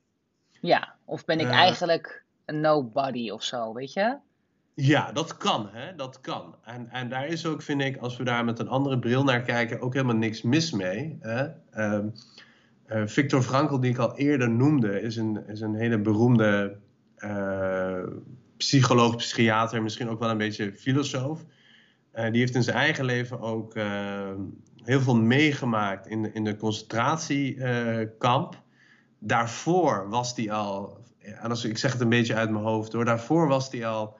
Ja, 0.61 0.95
of 1.05 1.25
ben 1.25 1.39
ik 1.39 1.47
Eh. 1.47 1.53
eigenlijk 1.53 2.23
een 2.45 2.59
nobody 2.59 3.29
of 3.29 3.43
zo, 3.43 3.73
weet 3.73 3.93
je? 3.93 4.17
Ja, 4.81 5.11
dat 5.11 5.37
kan, 5.37 5.69
hè? 5.71 5.95
Dat 5.95 6.21
kan. 6.21 6.55
En, 6.63 6.89
en 6.89 7.09
daar 7.09 7.27
is 7.27 7.45
ook, 7.45 7.61
vind 7.61 7.81
ik, 7.81 7.97
als 7.97 8.17
we 8.17 8.23
daar 8.23 8.45
met 8.45 8.59
een 8.59 8.67
andere 8.67 8.99
bril 8.99 9.23
naar 9.23 9.41
kijken, 9.41 9.81
ook 9.81 9.93
helemaal 9.93 10.15
niks 10.15 10.41
mis 10.41 10.71
mee. 10.71 11.17
Hè? 11.19 11.47
Ehm, 11.71 12.07
eh, 12.85 13.01
Viktor 13.05 13.41
Frankl, 13.41 13.79
die 13.79 13.91
ik 13.91 13.97
al 13.97 14.17
eerder 14.17 14.49
noemde, 14.49 15.01
is 15.01 15.15
een, 15.15 15.47
is 15.47 15.61
een 15.61 15.75
hele 15.75 15.99
beroemde 15.99 16.77
eh, 17.15 18.03
psycholoog, 18.57 19.15
psychiater, 19.15 19.81
misschien 19.81 20.09
ook 20.09 20.19
wel 20.19 20.29
een 20.29 20.37
beetje 20.37 20.73
filosoof. 20.73 21.45
Eh, 22.11 22.31
die 22.31 22.39
heeft 22.39 22.55
in 22.55 22.63
zijn 22.63 22.77
eigen 22.77 23.05
leven 23.05 23.39
ook 23.39 23.75
eh, 23.75 24.31
heel 24.83 25.01
veel 25.01 25.15
meegemaakt 25.15 26.07
in 26.07 26.21
de, 26.21 26.31
in 26.33 26.43
de 26.43 26.55
concentratiekamp. 26.55 28.61
Daarvoor 29.19 30.09
was 30.09 30.35
hij 30.35 30.51
al, 30.51 30.97
en 31.19 31.49
als, 31.49 31.65
ik 31.65 31.77
zeg 31.77 31.91
het 31.91 32.01
een 32.01 32.09
beetje 32.09 32.35
uit 32.35 32.49
mijn 32.49 32.63
hoofd 32.63 32.93
hoor, 32.93 33.05
daarvoor 33.05 33.47
was 33.47 33.71
hij 33.71 33.87
al 33.87 34.17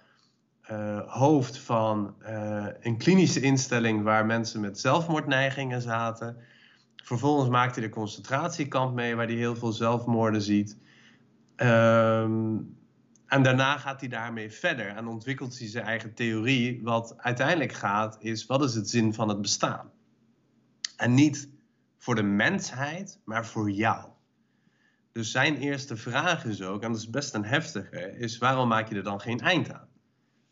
eh, 0.70 1.00
hoofd 1.08 1.58
van 1.58 2.16
eh, 2.20 2.66
een 2.80 2.98
klinische 2.98 3.40
instelling 3.40 4.04
waar 4.04 4.26
mensen 4.26 4.62
met 4.62 4.80
zelfmoordneigingen 4.80 5.82
zaten. 5.82 6.38
Vervolgens 6.96 7.50
maakte 7.50 7.80
hij 7.80 7.90
de 7.90 7.96
concentratiekamp 7.96 8.94
mee, 8.94 9.16
waar 9.16 9.26
hij 9.26 9.36
heel 9.36 9.56
veel 9.56 9.72
zelfmoorden 9.72 10.42
ziet. 10.42 10.78
Ehm, 11.56 12.58
en 13.28 13.44
daarna 13.44 13.78
gaat 13.78 14.00
hij 14.00 14.10
daarmee 14.10 14.52
verder 14.52 14.88
en 14.88 15.08
ontwikkelt 15.08 15.60
hij 15.60 15.68
zijn 15.68 15.86
eigen 15.86 16.14
theorie. 16.14 16.84
Wat 16.84 17.14
uiteindelijk 17.18 17.74
gaat, 17.74 18.18
is 18.20 18.46
wat 18.46 18.64
is 18.64 18.74
het 18.74 18.90
zin 18.90 19.14
van 19.14 19.30
het 19.30 19.42
bestaan? 19.42 19.92
En 20.98 21.14
niet 21.14 21.50
voor 21.98 22.16
de 22.16 22.24
mensheid, 22.24 23.20
maar 23.26 23.46
voor 23.46 23.72
jou. 23.72 24.10
Dus 25.12 25.32
zijn 25.32 25.58
eerste 25.58 25.98
vraag 25.98 26.46
is 26.46 26.62
ook, 26.62 26.84
en 26.84 26.92
dat 26.92 27.02
is 27.02 27.10
best 27.10 27.34
een 27.34 27.46
heftige, 27.46 28.18
is 28.18 28.38
waarom 28.38 28.68
maak 28.68 28.90
je 28.90 28.96
er 28.96 29.04
dan 29.04 29.22
geen 29.22 29.40
eind 29.40 29.74
aan? 29.74 29.89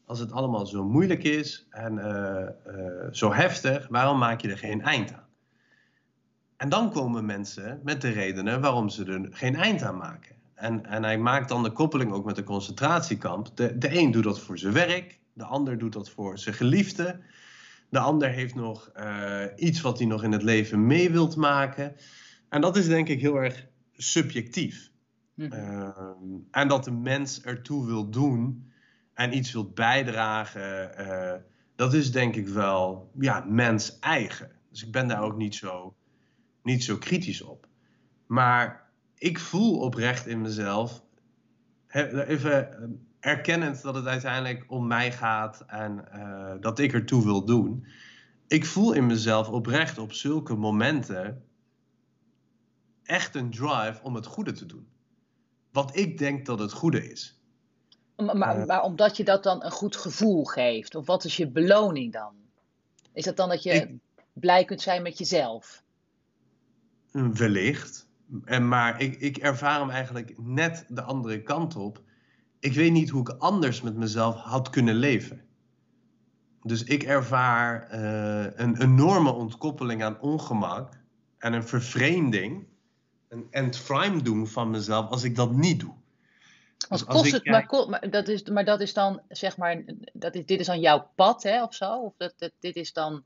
Als 0.07 0.19
het 0.19 0.31
allemaal 0.31 0.65
zo 0.65 0.83
moeilijk 0.83 1.23
is 1.23 1.67
en 1.69 1.99
eh, 1.99 2.47
eh, 2.47 3.07
zo 3.11 3.33
heftig, 3.33 3.87
waarom 3.89 4.17
maak 4.17 4.41
je 4.41 4.49
er 4.49 4.57
geen 4.57 4.81
eind 4.81 5.13
aan? 5.13 5.27
En 6.57 6.69
dan 6.69 6.91
komen 6.91 7.25
mensen 7.25 7.81
met 7.83 8.01
de 8.01 8.09
redenen 8.09 8.61
waarom 8.61 8.89
ze 8.89 9.05
er 9.05 9.27
geen 9.29 9.55
eind 9.55 9.81
aan 9.81 9.97
maken. 9.97 10.35
En, 10.53 10.85
en 10.85 11.03
hij 11.03 11.17
maakt 11.17 11.49
dan 11.49 11.63
de 11.63 11.71
koppeling 11.71 12.11
ook 12.11 12.25
met 12.25 12.35
de 12.35 12.43
concentratiekamp. 12.43 13.55
De, 13.55 13.77
de 13.77 13.97
een 13.97 14.11
doet 14.11 14.23
dat 14.23 14.39
voor 14.39 14.57
zijn 14.57 14.73
werk, 14.73 15.19
de 15.33 15.43
ander 15.43 15.77
doet 15.77 15.93
dat 15.93 16.09
voor 16.09 16.39
zijn 16.39 16.55
geliefde. 16.55 17.19
De 17.89 17.99
ander 17.99 18.29
heeft 18.29 18.55
nog 18.55 18.89
eh, 18.93 19.43
iets 19.55 19.81
wat 19.81 19.97
hij 19.97 20.07
nog 20.07 20.23
in 20.23 20.31
het 20.31 20.43
leven 20.43 20.85
mee 20.85 21.11
wilt 21.11 21.35
maken. 21.35 21.95
En 22.49 22.61
dat 22.61 22.77
is 22.77 22.87
denk 22.87 23.07
ik 23.07 23.21
heel 23.21 23.35
erg 23.35 23.65
subjectief. 23.93 24.91
Mhm. 25.33 25.51
Ehm, 25.51 25.93
en 26.51 26.67
dat 26.67 26.83
de 26.83 26.91
mens 26.91 27.41
ertoe 27.41 27.85
wil 27.85 28.09
doen 28.09 28.71
en 29.17 29.35
iets 29.35 29.51
wil 29.51 29.69
bijdragen, 29.69 30.97
eh, 30.97 31.41
dat 31.75 31.93
is 31.93 32.11
denk 32.11 32.35
ik 32.35 32.47
wel 32.47 33.11
ja, 33.19 33.45
mens 33.47 33.99
eigen. 33.99 34.51
Dus 34.69 34.83
ik 34.83 34.91
ben 34.91 35.07
daar 35.07 35.21
ook 35.21 35.37
niet 35.37 35.55
zo, 35.55 35.95
niet 36.63 36.83
zo 36.83 36.97
kritisch 36.97 37.41
op. 37.41 37.67
Maar 38.27 38.89
ik 39.15 39.39
voel 39.39 39.79
oprecht 39.79 40.27
in 40.27 40.41
mezelf, 40.41 41.03
even 41.87 42.71
eh, 42.71 42.87
erkennend 43.19 43.81
dat 43.81 43.95
het 43.95 44.05
uiteindelijk 44.05 44.65
om 44.67 44.87
mij 44.87 45.11
gaat 45.11 45.63
en 45.67 46.11
eh, 46.11 46.55
dat 46.59 46.79
ik 46.79 46.93
ertoe 46.93 47.23
wil 47.23 47.45
doen. 47.45 47.87
Ik 48.47 48.65
voel 48.65 48.93
in 48.93 49.05
mezelf 49.05 49.49
oprecht 49.49 49.97
op 49.97 50.13
zulke 50.13 50.55
momenten 50.55 51.43
echt 53.03 53.35
een 53.35 53.51
drive 53.51 53.99
om 54.01 54.15
het 54.15 54.25
goede 54.25 54.51
te 54.51 54.65
doen. 54.65 54.87
Wat 55.71 55.97
ik 55.97 56.17
denk 56.17 56.45
dat 56.45 56.59
het 56.59 56.71
goede 56.71 57.09
is. 57.11 57.36
Maar, 58.17 58.81
omdat 58.81 59.17
je 59.17 59.23
dat 59.23 59.43
dan 59.43 59.63
een 59.63 59.71
goed 59.71 59.95
gevoel 59.95 60.43
geeft, 60.45 60.95
of 60.95 61.05
wat 61.05 61.23
is 61.23 61.37
je 61.37 61.47
beloning 61.47 62.13
dan? 62.13 62.33
Is 63.13 63.23
dat 63.23 63.37
dan 63.37 63.49
dat 63.49 63.63
je 63.63 63.71
Ik- 63.71 63.95
blij 64.33 64.65
kunt 64.65 64.81
zijn 64.81 65.01
met 65.01 65.17
jezelf? 65.17 65.83
Wellicht. 67.11 68.07
En, 68.45 68.67
maar 68.67 69.01
ik, 69.01 69.15
ik 69.15 69.37
ervaar 69.37 69.79
hem 69.79 69.89
eigenlijk 69.89 70.33
net 70.37 70.85
de 70.87 71.01
andere 71.01 71.43
kant 71.43 71.75
op. 71.75 72.01
Ik 72.59 72.73
weet 72.73 72.91
niet 72.91 73.09
hoe 73.09 73.21
ik 73.21 73.29
anders 73.29 73.81
met 73.81 73.95
mezelf 73.95 74.35
had 74.35 74.69
kunnen 74.69 74.95
leven. 74.95 75.45
Dus 76.63 76.83
ik 76.83 77.03
ervaar 77.03 77.87
eh, 77.89 78.59
een 78.65 78.81
enorme 78.81 79.31
ontkoppeling 79.31 80.03
aan 80.03 80.19
ongemak 80.19 80.93
en 81.37 81.53
een 81.53 81.67
vervreemding, 81.67 82.67
een 83.27 83.47
entframe 83.49 84.21
doen 84.21 84.47
van 84.47 84.69
mezelf 84.69 85.09
als 85.09 85.23
ik 85.23 85.35
dat 85.35 85.51
niet 85.51 85.79
doe. 85.79 85.93
Want 86.87 87.05
als 87.07 87.19
kost 87.19 87.31
het, 87.31 87.41
kijk- 87.41 87.87
maar, 87.87 88.09
dat 88.09 88.27
is, 88.27 88.43
maar 88.43 88.65
dat 88.65 88.81
is 88.81 88.93
dan, 88.93 89.21
zeg 89.29 89.57
maar, 89.57 89.83
dat 90.13 90.35
is, 90.35 90.45
dit 90.45 90.59
is 90.59 90.65
dan 90.65 90.79
jouw 90.79 91.09
pad, 91.15 91.43
hè, 91.43 91.63
of 91.63 91.73
zo? 91.73 91.93
Of 92.01 92.13
dat, 92.17 92.33
dat, 92.37 92.51
dit 92.59 92.75
is 92.75 92.93
dan 92.93 93.23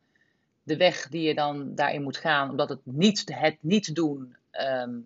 de 0.63 0.77
weg 0.77 1.07
die 1.07 1.21
je 1.21 1.35
dan 1.35 1.75
daarin 1.75 2.03
moet 2.03 2.17
gaan, 2.17 2.49
omdat 2.49 2.69
het 2.69 2.79
niet, 2.83 3.23
het 3.33 3.57
niet 3.61 3.95
doen 3.95 4.35
ehm, 4.51 4.99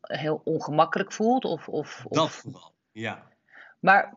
heel 0.00 0.40
ongemakkelijk 0.44 1.12
voelt? 1.12 1.44
Of, 1.44 1.68
of, 1.68 2.06
of, 2.06 2.16
Dat 2.16 2.30
vooral, 2.30 2.72
ja. 2.92 3.28
Maar, 3.80 4.16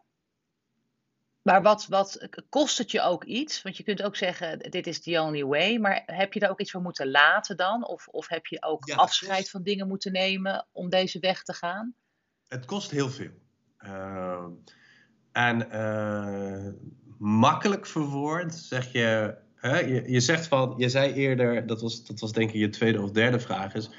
maar 1.42 1.62
wat, 1.62 1.86
wat 1.88 2.28
kost 2.50 2.78
het 2.78 2.92
je 2.92 3.02
ook 3.02 3.24
iets? 3.24 3.62
Want 3.62 3.78
je 3.78 3.84
kunt 3.84 4.02
ook 4.04 4.16
zeggen, 4.16 4.60
dit 4.60 4.88
is 4.88 5.02
the 5.02 5.22
only 5.22 5.44
way. 5.44 5.78
Maar 5.78 6.04
heb 6.06 6.34
je 6.34 6.40
daar 6.40 6.50
ook 6.50 6.60
iets 6.60 6.72
voor 6.72 6.82
moeten 6.82 7.12
laten 7.12 7.58
dan? 7.58 7.88
Of, 7.88 8.08
of 8.08 8.28
heb 8.28 8.46
je 8.46 8.64
ook 8.64 8.88
Ja, 8.88 8.96
afscheid 8.96 9.38
kost- 9.38 9.50
van 9.50 9.64
dingen 9.64 9.88
moeten 9.88 10.12
nemen 10.12 10.66
om 10.72 10.90
deze 10.90 11.20
weg 11.20 11.44
te 11.44 11.54
gaan? 11.54 11.96
Het 12.48 12.66
kost 12.66 12.92
heel 12.92 13.10
veel. 13.10 13.32
Ehm, 13.86 14.50
en 15.32 15.72
eh, 15.72 16.74
makkelijk 17.18 17.86
verwoord 17.86 18.56
zeg 18.56 18.92
je, 18.92 19.36
hè, 19.56 19.80
je. 19.80 20.04
Je 20.12 20.20
zegt 20.20 20.48
van, 20.48 20.74
je 20.78 20.90
zei 20.90 21.14
eerder, 21.14 21.68
dat 21.68 21.82
was, 21.82 22.06
dat 22.06 22.20
was 22.20 22.32
denk 22.32 22.50
ik 22.50 22.56
je 22.56 22.70
tweede 22.70 23.02
of 23.02 23.12
derde 23.12 23.40
vraag, 23.40 23.74
is. 23.74 23.90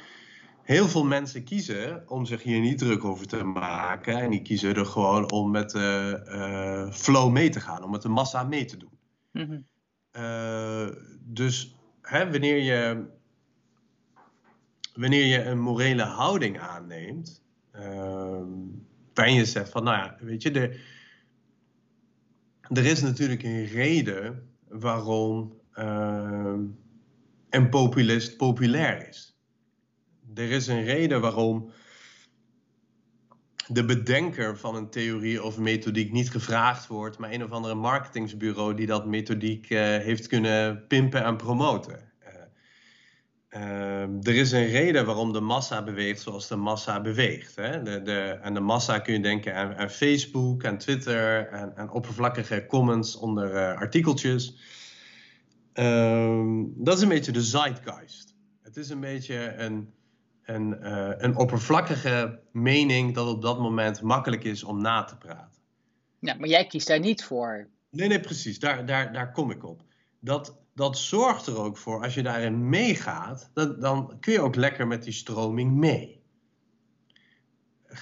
Heel 0.63 0.89
veel 0.89 1.05
mensen 1.05 1.45
kiezen 1.45 2.05
om 2.09 2.25
zich 2.25 2.43
hier 2.43 2.61
niet 2.61 2.79
druk 2.79 3.05
over 3.05 3.27
te 3.27 3.45
maken. 3.45 4.21
En 4.21 4.31
die 4.31 4.43
kiezen 4.43 4.75
er 4.75 4.87
gewoon 4.87 5.31
om 5.31 5.51
met 5.51 5.71
de 5.71 6.21
eh, 6.27 6.93
flow 6.93 7.31
mee 7.31 7.49
te 7.49 7.61
gaan, 7.61 7.85
om 7.85 7.91
met 7.91 8.03
de 8.03 8.09
massa 8.09 8.43
mee 8.43 8.65
te 8.65 8.77
doen. 8.77 8.99
Mhm. 9.33 9.61
Eh, 10.11 10.89
dus 11.21 11.77
hè, 12.03 12.31
wanneer, 12.31 12.63
je, 12.63 13.07
wanneer 14.95 15.25
je 15.25 15.45
een 15.45 15.61
morele 15.61 16.03
houding 16.03 16.61
aanneemt, 16.61 17.43
ehm, 17.73 18.49
waarin 19.17 19.35
je 19.35 19.45
zegt 19.45 19.71
van, 19.71 19.85
nou 19.85 19.97
ja, 19.97 20.17
weet 20.21 20.43
je, 20.43 20.51
er, 22.69 22.87
is 22.87 23.03
natuurlijk 23.03 23.43
een 23.43 23.65
reden 23.65 24.49
waarom 24.69 25.61
uh, 25.79 26.55
een 27.51 27.69
populist 27.69 28.37
populair 28.37 29.09
is. 29.09 29.39
Er 30.35 30.51
is 30.51 30.67
een 30.67 30.85
reden 30.85 31.21
waarom 31.21 31.71
de 33.69 33.85
bedenker 33.85 34.59
van 34.59 34.75
een 34.75 34.91
theorie 34.91 35.43
of 35.43 35.59
methodiek 35.59 36.13
niet 36.13 36.31
gevraagd 36.31 36.87
wordt, 36.87 37.19
maar 37.19 37.33
een 37.33 37.45
of 37.45 37.51
andere 37.51 37.75
marketingsbureau 37.75 38.75
die 38.75 38.87
dat 38.87 39.07
methodiek 39.07 39.71
uh, 39.71 39.79
heeft 39.81 40.27
kunnen 40.27 40.87
pimpen 40.87 41.25
en 41.25 41.37
promoten. 41.37 42.13
Uh, 43.57 44.03
er 44.03 44.35
is 44.35 44.53
een 44.53 44.67
reden 44.67 45.07
waarom 45.07 45.33
de 45.33 45.41
massa 45.41 45.83
beweegt 45.83 46.21
zoals 46.21 46.49
de 46.49 46.57
massa 46.57 47.01
beweegt. 47.01 47.57
Hè? 47.57 47.83
De, 47.83 48.03
de, 48.03 48.39
en 48.43 48.55
de 48.55 48.61
massa 48.61 48.99
kun 48.99 49.13
je 49.13 49.21
denken 49.21 49.55
aan, 49.55 49.75
aan 49.75 49.91
Facebook, 49.91 50.65
aan 50.65 50.79
Twitter, 50.79 51.49
en, 51.49 51.77
en 51.77 51.91
oppervlakkige 51.91 52.67
comments 52.67 53.17
onder 53.17 53.55
uh, 53.55 53.79
artikeltjes. 53.79 54.57
Ehm, 55.73 56.65
dat 56.75 56.97
is 56.97 57.03
een 57.03 57.09
beetje 57.09 57.33
de 57.33 57.43
zeitgeist. 57.43 58.35
Het 58.63 58.77
is 58.77 58.89
een 58.89 59.01
beetje 59.01 59.55
een, 59.57 59.93
een, 60.43 60.79
uh, 60.83 61.11
een 61.17 61.37
oppervlakkige 61.37 62.41
mening 62.53 63.15
dat 63.15 63.29
op 63.29 63.43
dat 63.43 63.59
moment 63.59 64.03
makkelijk 64.03 64.45
is 64.45 64.65
om 64.65 64.81
na 64.81 65.05
te 65.05 65.17
praten. 65.17 65.63
Ja, 66.19 66.35
maar 66.35 66.49
jij 66.49 66.67
kiest 66.67 66.87
daar 66.87 67.01
niet 67.01 67.25
voor. 67.25 67.69
Nee, 67.91 68.09
nee, 68.09 68.21
precies. 68.21 68.59
Daar, 68.59 68.87
daar, 68.87 69.13
daar 69.13 69.33
kom 69.33 69.51
ik 69.51 69.65
op. 69.65 69.83
Dat, 70.21 70.59
dat 70.77 70.99
zorgt 70.99 71.47
er 71.47 71.59
ook 71.59 71.77
voor, 71.77 72.03
als 72.03 72.15
je 72.15 72.23
daarin 72.23 72.69
meegaat, 72.69 73.51
dat, 73.55 73.81
dan 73.81 74.17
kun 74.21 74.33
je 74.33 74.41
ook 74.41 74.55
lekker 74.55 74.87
met 74.87 75.03
die 75.03 75.13
stroming 75.13 75.73
mee. 75.73 76.23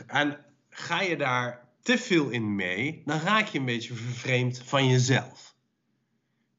En 0.06 0.44
ga 0.68 1.00
je 1.00 1.16
daar 1.16 1.68
te 1.82 1.98
veel 1.98 2.30
in 2.30 2.54
mee, 2.54 3.02
dan 3.04 3.20
raak 3.20 3.46
je 3.46 3.58
een 3.58 3.64
beetje 3.64 3.94
vervreemd 3.94 4.58
van 4.58 4.88
jezelf 4.88 5.54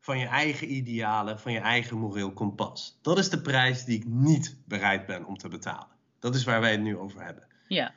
van 0.06 0.20
je 0.20 0.26
eigen 0.26 0.72
idealen, 0.72 1.40
van 1.40 1.52
je 1.52 1.60
eigen 1.60 1.98
moreel 1.98 2.34
kompas. 2.34 3.00
Dat 3.02 3.18
is 3.18 3.30
de 3.30 3.42
prijs 3.42 3.84
die 3.84 3.98
ik 3.98 4.06
niet 4.06 4.58
bereid 4.66 5.06
ben 5.06 5.26
om 5.26 5.38
te 5.38 5.48
betalen. 5.48 5.96
Dat 6.20 6.36
is 6.36 6.44
waar 6.44 6.62
wij 6.62 6.72
het 6.72 6.82
nu 6.82 6.98
over 6.98 7.24
hebben. 7.24 7.48
Ja, 7.68 7.94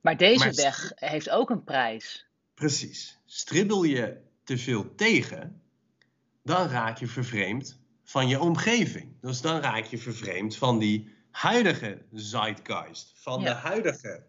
maar 0.00 0.16
deze 0.16 0.44
maar, 0.44 0.54
weg 0.54 0.92
heeft 0.94 1.30
ook 1.30 1.50
een 1.50 1.64
prijs. 1.64 2.26
Precies. 2.54 3.18
Stribbel 3.24 3.84
je 3.84 4.16
te 4.44 4.58
veel 4.58 4.94
tegen, 4.94 5.62
dan 6.50 6.68
raak 6.68 6.98
je 6.98 7.06
vervreemd 7.06 7.80
van 8.04 8.28
je 8.28 8.40
omgeving. 8.40 9.20
Dus 9.20 9.40
dan 9.40 9.60
raak 9.60 9.84
je 9.84 9.98
vervreemd 9.98 10.56
van 10.56 10.78
die 10.78 11.14
huidige 11.30 12.02
zeitgeist, 12.12 13.12
van 13.14 13.40
ja. 13.40 13.48
de 13.48 13.54
huidige 13.54 14.22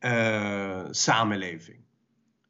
uh, 0.00 0.86
samenleving. 0.90 1.84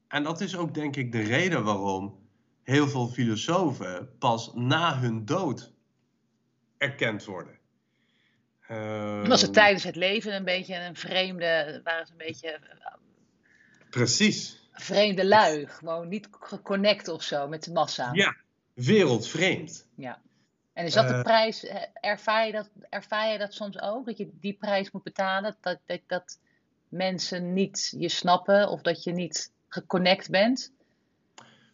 En 0.09 0.23
dat 0.23 0.41
is 0.41 0.57
ook 0.57 0.75
denk 0.75 0.97
ik 0.97 1.13
de 1.13 1.23
reden 1.23 1.65
waarom 1.65 2.29
heel 2.63 2.89
veel 2.89 3.09
filosofen 3.09 4.19
pas 4.19 4.51
na 4.55 4.99
hun 4.99 5.25
dood 5.25 5.73
erkend 6.79 7.25
worden. 7.25 7.59
Uh, 8.71 9.27
was 9.27 9.43
het 9.43 9.53
tijdens 9.53 9.85
het 9.85 9.97
leven 9.97 10.35
een 10.35 10.45
beetje 10.45 10.75
een 10.75 10.97
vreemde, 10.97 11.81
waren 11.85 12.07
ze 12.07 12.13
een 12.13 12.19
beetje. 12.19 12.61
Precies. 13.91 14.69
Vreemde 14.73 15.27
lui, 15.27 15.67
gewoon 15.67 16.09
niet 16.09 16.29
geconnect 16.31 17.09
of 17.09 17.23
zo 17.23 17.49
met 17.49 17.65
de 17.65 17.73
massa. 17.73 18.11
Ja, 18.13 18.37
wereldvreemd. 18.79 19.87
Ja. 19.95 20.21
En 20.73 20.85
is 20.85 20.93
dat 20.93 21.09
de 21.09 21.23
prijs, 21.23 21.67
ervaar 22.01 22.47
je 22.47 22.53
dat, 22.53 22.71
ervaar 22.89 23.33
je 23.33 23.39
dat 23.39 23.55
soms 23.55 23.81
ook? 23.81 24.07
Dat 24.07 24.17
je 24.17 24.31
die 24.41 24.53
prijs 24.53 24.91
moet 24.91 25.03
betalen? 25.03 25.57
Dat, 25.61 25.79
dat, 25.87 26.01
dat 26.07 26.39
mensen 26.89 27.53
niet 27.53 27.95
je 27.97 28.09
snappen 28.09 28.69
of 28.69 28.83
dat 28.83 29.03
je 29.03 29.13
niet 29.13 29.53
geconnect 29.69 30.31
bent? 30.31 30.73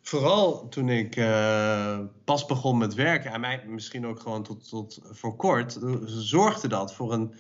Vooral 0.01 0.69
toen 0.69 0.89
ik 0.89 1.17
uh, 1.17 2.01
pas 2.25 2.47
begon 2.47 2.79
met 2.79 2.95
werken, 2.95 3.33
en 3.33 3.41
mij 3.41 3.65
misschien 3.67 4.07
ook 4.07 4.21
gewoon 4.21 4.43
tot, 4.43 4.69
tot 4.69 5.01
voor 5.03 5.37
kort, 5.37 5.79
zorgde 6.05 6.69
dat 6.69 6.95
voor 6.95 7.13
een 7.13 7.35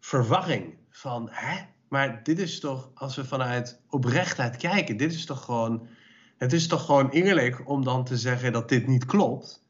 verwarring 0.00 0.76
van, 0.90 1.28
hè, 1.30 1.64
maar 1.88 2.22
dit 2.22 2.38
is 2.38 2.60
toch, 2.60 2.90
als 2.94 3.16
we 3.16 3.24
vanuit 3.24 3.80
oprechtheid 3.88 4.56
kijken, 4.56 4.96
dit 4.96 5.12
is 5.12 5.26
toch 5.26 5.44
gewoon, 5.44 5.88
het 6.38 6.52
is 6.52 6.66
toch 6.66 6.84
gewoon 6.84 7.10
eerlijk 7.10 7.68
om 7.68 7.84
dan 7.84 8.04
te 8.04 8.16
zeggen 8.16 8.52
dat 8.52 8.68
dit 8.68 8.86
niet 8.86 9.06
klopt. 9.06 9.64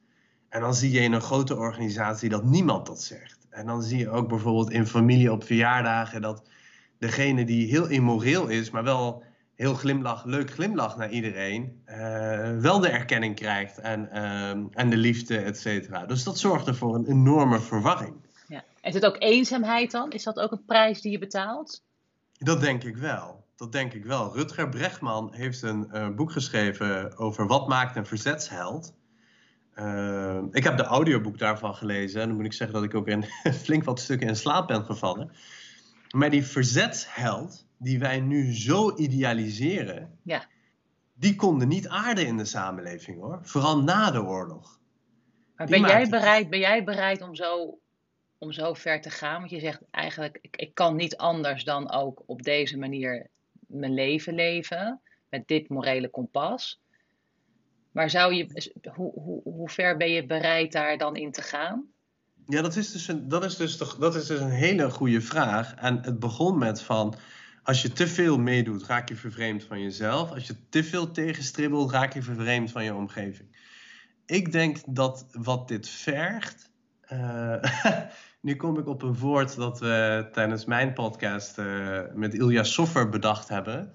En 0.49 0.61
dan 0.61 0.75
zie 0.75 0.91
je 0.91 1.01
in 1.01 1.13
een 1.13 1.21
grote 1.21 1.57
organisatie 1.57 2.29
dat 2.29 2.45
niemand 2.45 2.87
dat 2.87 3.03
zegt. 3.03 3.47
En 3.51 3.67
dan 3.67 3.83
zie 3.83 3.99
je 3.99 4.11
ook 4.11 4.29
bijvoorbeeld 4.29 4.71
in 4.71 4.87
familie 4.87 5.33
op 5.33 5.45
verjaardagen 5.45 6.23
dat 6.23 6.43
degene 6.99 7.45
die 7.45 7.69
heel 7.69 7.87
immoreel 7.87 8.47
is, 8.47 8.71
maar 8.71 8.85
wel 8.85 9.23
heel 9.55 9.75
glimlach, 9.75 10.25
leuk 10.25 10.51
glimlach 10.51 10.97
naar 10.97 11.11
iedereen, 11.11 11.83
uh, 11.87 11.97
wel 12.59 12.81
de 12.81 12.89
erkenning 12.89 13.35
krijgt 13.35 13.79
en, 13.79 14.09
uh, 14.13 14.51
en 14.51 14.91
de 14.91 14.97
liefde, 14.97 15.39
et 15.39 15.59
cetera. 15.59 16.07
Dus 16.07 16.25
dat 16.25 16.39
zorgt 16.39 16.67
er 16.67 16.75
voor 16.75 16.95
een 16.95 17.07
enorme 17.07 17.61
verwarring. 17.61 18.15
Ja. 18.49 18.65
Is 18.83 18.95
het 18.95 19.07
ook 19.07 19.17
eenzaamheid 19.19 19.91
dan? 19.91 20.11
Is 20.11 20.23
dat 20.23 20.39
ook 20.39 20.53
een 20.53 20.65
prijs 20.65 21.01
die 21.01 21.13
je 21.13 21.19
betaalt? 21.19 21.83
Dat 22.39 22.61
denk 22.61 22.85
ik 22.85 22.97
wel. 22.97 23.45
Dat 23.57 23.73
denk 23.73 23.93
ik 23.93 24.05
wel. 24.05 24.35
Rutger 24.35 24.69
Bregman 24.69 25.35
heeft 25.35 25.63
een 25.63 25.89
uh, 25.93 26.09
boek 26.09 26.33
geschreven 26.33 27.17
over 27.17 27.47
wat 27.47 27.69
maakt 27.69 27.97
een 27.97 28.07
verzetsheld. 28.07 28.95
Uh, 29.75 30.43
ik 30.51 30.65
heb 30.65 30.77
de 30.77 30.85
audioboek 30.85 31.39
daarvan 31.39 31.75
gelezen. 31.75 32.21
En 32.21 32.27
dan 32.27 32.37
moet 32.37 32.47
ik 32.47 32.53
zeggen 32.53 32.77
dat 32.77 32.85
ik 32.85 32.95
ook 32.95 33.09
in 33.09 33.25
flink 33.65 33.85
wat 33.85 34.01
stukken 34.01 34.29
in 34.29 34.37
slaap 34.37 34.67
ben 34.67 34.85
gevallen. 34.85 35.31
Maar 36.11 36.31
die 36.31 36.45
verzetsheld, 36.45 37.67
die 37.79 37.99
wij 37.99 38.21
nu 38.21 38.55
zo 38.55 38.97
idealiseren, 38.97 40.19
ja. 40.23 40.45
die 41.15 41.37
konden 41.37 41.69
niet 41.69 41.89
aarden 41.89 42.27
in 42.27 42.37
de 42.37 42.45
samenleving 42.45 43.21
hoor. 43.21 43.39
Vooral 43.43 43.83
na 43.83 44.11
de 44.11 44.23
oorlog. 44.23 44.81
Maar 45.57 45.67
ben 45.67 45.81
jij, 45.81 46.09
bereid, 46.09 46.51
ben 46.51 46.59
jij 46.59 46.85
bereid 46.85 47.23
om 47.23 47.35
zo, 47.35 47.79
om 48.39 48.53
zo 48.53 48.75
ver 48.75 49.01
te 49.01 49.11
gaan? 49.11 49.39
Want 49.39 49.51
je 49.51 49.61
zegt 49.61 49.83
eigenlijk, 49.91 50.39
ik, 50.41 50.57
ik 50.57 50.75
kan 50.75 50.97
niet 50.97 51.17
anders 51.17 51.65
dan 51.65 51.91
ook 51.91 52.23
op 52.27 52.43
deze 52.43 52.79
manier 52.79 53.31
mijn 53.67 53.95
leven 53.95 54.35
leven. 54.35 55.01
Met 55.29 55.49
dit 55.49 55.69
morele 55.69 56.09
kompas. 56.11 56.81
Maar 57.93 58.11
zou 58.11 58.35
je, 58.35 58.71
hoe, 58.95 59.13
hoe, 59.13 59.43
hoe 59.43 59.69
ver 59.69 59.97
ben 59.97 60.11
je 60.11 60.27
bereid 60.27 60.73
daar 60.73 60.99
dan 60.99 61.17
in 61.17 61.33
te 61.33 61.43
gaan? 61.43 61.91
Ja, 62.47 62.63
dat 62.63 62.77
is, 62.77 62.93
dus 62.93 63.09
een, 63.09 63.29
dat, 63.29 63.45
is 63.45 63.57
dus 63.57 63.77
toch, 63.77 63.97
dat 63.97 64.15
is 64.15 64.27
dus 64.27 64.41
een 64.41 64.51
hele 64.51 64.91
goede 64.91 65.21
vraag. 65.21 65.75
En 65.75 65.99
het 66.03 66.19
begon 66.19 66.59
met 66.59 66.83
van, 66.83 67.15
als 67.63 67.83
je 67.83 67.93
te 67.93 68.07
veel 68.07 68.39
meedoet, 68.39 68.87
raak 68.87 69.09
je 69.09 69.17
vervreemd 69.17 69.65
van 69.65 69.83
jezelf. 69.83 70.31
Als 70.31 70.47
je 70.47 70.69
te 70.69 70.85
veel 70.85 71.11
tegenstribbelt, 71.11 71.91
raak 71.91 72.15
je 72.15 72.23
vervreemd 72.23 72.71
van 72.71 72.85
je 72.85 72.95
omgeving. 72.95 73.57
Ik 74.27 74.53
denk 74.53 74.79
dat 74.89 75.27
wat 75.31 75.69
dit 75.69 75.89
vergt. 75.89 76.71
Uh, 77.13 77.63
nu 78.47 78.57
kom 78.57 78.79
ik 78.79 78.87
op 78.87 79.03
een 79.03 79.19
woord 79.19 79.57
dat 79.57 79.79
we 79.79 80.29
tijdens 80.33 80.65
mijn 80.65 80.93
podcast 80.93 81.59
uh, 81.59 82.01
met 82.15 82.35
Ilja 82.35 82.63
Soffer 82.63 83.09
bedacht 83.09 83.49
hebben. 83.49 83.93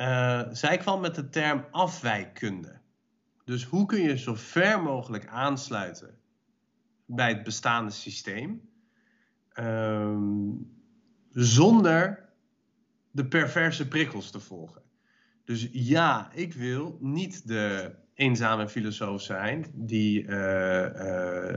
Uh, 0.00 0.42
zij 0.50 0.76
kwam 0.76 1.00
met 1.00 1.14
de 1.14 1.28
term 1.28 1.64
afwijkkunde. 1.70 2.80
Dus 3.44 3.64
hoe 3.64 3.86
kun 3.86 4.00
je 4.00 4.18
zo 4.18 4.34
ver 4.34 4.82
mogelijk 4.82 5.26
aansluiten 5.26 6.18
bij 7.06 7.28
het 7.28 7.42
bestaande 7.42 7.90
systeem, 7.90 8.68
um, 9.58 10.72
zonder 11.30 12.28
de 13.10 13.26
perverse 13.26 13.88
prikkels 13.88 14.30
te 14.30 14.40
volgen. 14.40 14.82
Dus 15.44 15.68
ja, 15.72 16.30
ik 16.32 16.52
wil 16.52 16.98
niet 17.00 17.48
de 17.48 17.94
eenzame 18.14 18.68
filosoof 18.68 19.22
zijn 19.22 19.66
die 19.74 20.22
uh, 20.22 21.56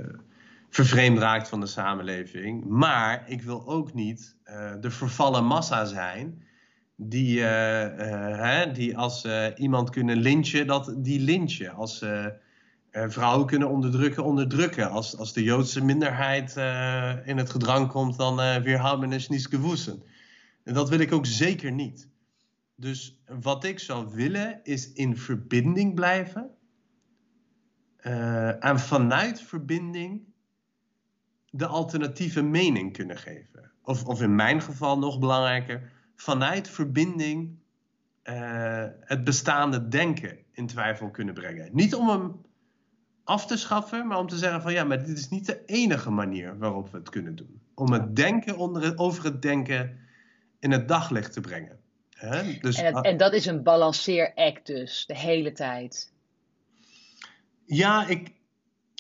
vervreemd 0.70 1.18
raakt 1.18 1.50
van 1.50 1.60
de 1.60 1.66
samenleving, 1.66 2.66
maar 2.66 3.24
ik 3.28 3.42
wil 3.42 3.68
ook 3.68 3.94
niet 3.94 4.36
uh, 4.46 4.74
de 4.80 4.92
vervallen 4.92 5.46
massa 5.46 5.86
zijn 5.86 6.46
die, 6.96 7.42
hè, 7.42 8.72
die 8.72 8.98
als 8.98 9.28
iemand 9.56 9.90
kunnen 9.90 10.18
lynchen, 10.18 10.68
dat 10.68 10.94
die 10.98 11.20
lynchen. 11.20 11.74
Als 11.74 12.06
vrouwen 12.92 13.48
kunnen 13.48 13.70
onderdrukken, 13.70 14.24
onderdrukken. 14.24 14.90
Als, 14.90 15.18
als 15.18 15.34
de 15.34 15.44
Joodse 15.44 15.84
minderheid 15.84 16.56
in 17.26 17.38
het 17.38 17.50
gedrang 17.50 17.88
komt, 17.88 18.18
dan 18.18 18.40
uh, 18.40 19.28
niet 19.28 19.48
gewoesen. 19.48 20.04
En 20.64 20.74
dat 20.74 20.90
wil 20.90 21.00
ik 21.00 21.12
ook 21.12 21.26
zeker 21.26 21.72
niet. 21.72 22.10
Dus 22.76 23.22
wat 23.40 23.64
ik 23.64 23.80
zou 23.80 24.14
willen 24.14 24.60
is 24.64 24.94
in 24.94 25.18
verbinding 25.18 25.96
blijven. 25.96 26.50
Uh, 28.02 28.66
en 28.66 28.80
vanuit 28.80 29.42
verbinding 29.42 30.27
de 31.58 31.66
alternatieve 31.66 32.42
mening 32.42 32.94
kunnen 32.94 33.18
geven. 33.18 33.72
Of, 33.84 34.06
of 34.06 34.22
in 34.22 34.36
mijn 34.36 34.62
geval 34.62 35.00
nog 35.00 35.20
belangrijker, 35.20 35.92
vanuit 36.16 36.70
verbinding 36.70 37.60
uh, 38.24 38.86
het 39.00 39.24
bestaande 39.24 39.88
denken 39.88 40.38
in 40.52 40.68
twijfel 40.68 41.10
kunnen 41.10 41.34
brengen. 41.34 41.70
Niet 41.72 41.96
om 41.96 42.10
hem 42.10 42.42
af 43.24 43.46
te 43.46 43.58
schaffen, 43.58 44.08
maar 44.08 44.18
om 44.18 44.28
te 44.28 44.38
zeggen 44.38 44.62
van 44.62 44.74
ja, 44.74 44.84
maar 44.84 45.06
dit 45.06 45.18
is 45.18 45.30
niet 45.30 45.46
de 45.46 45.66
enige 45.66 46.10
manier 46.10 46.58
waarop 46.58 46.92
we 46.92 46.98
het 46.98 47.10
kunnen 47.10 47.36
doen. 47.36 47.62
Om 47.74 47.92
het 47.92 48.16
denken 48.16 48.58
onder 48.58 48.84
het, 48.84 48.98
over 48.98 49.24
het 49.24 49.42
denken 49.42 50.00
in 50.60 50.72
het 50.72 50.88
daglicht 50.88 51.34
te 51.34 51.42
brengen. 51.42 51.80
Hè? 52.10 52.58
Dus, 52.60 52.78
en, 52.78 52.94
en 52.94 53.18
dat 53.18 53.34
is 53.34 53.46
een 53.46 53.64
balanceeract 53.64 54.66
dus, 54.66 55.06
de 55.06 55.18
hele 55.18 55.52
tijd. 55.52 56.14
Ja, 57.66 58.08
ik 58.08 58.32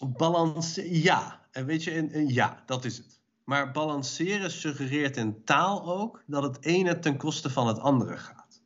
balans. 0.05 0.79
Ja, 0.83 1.46
en 1.57 1.65
weet 1.65 1.83
je, 1.83 1.91
en, 1.91 2.27
ja, 2.27 2.63
dat 2.65 2.85
is 2.85 2.97
het. 2.97 3.19
Maar 3.43 3.71
balanceren 3.71 4.51
suggereert 4.51 5.17
in 5.17 5.43
taal 5.43 5.99
ook 5.99 6.23
dat 6.25 6.43
het 6.43 6.65
ene 6.65 6.99
ten 6.99 7.17
koste 7.17 7.49
van 7.49 7.67
het 7.67 7.79
andere 7.79 8.17
gaat. 8.17 8.61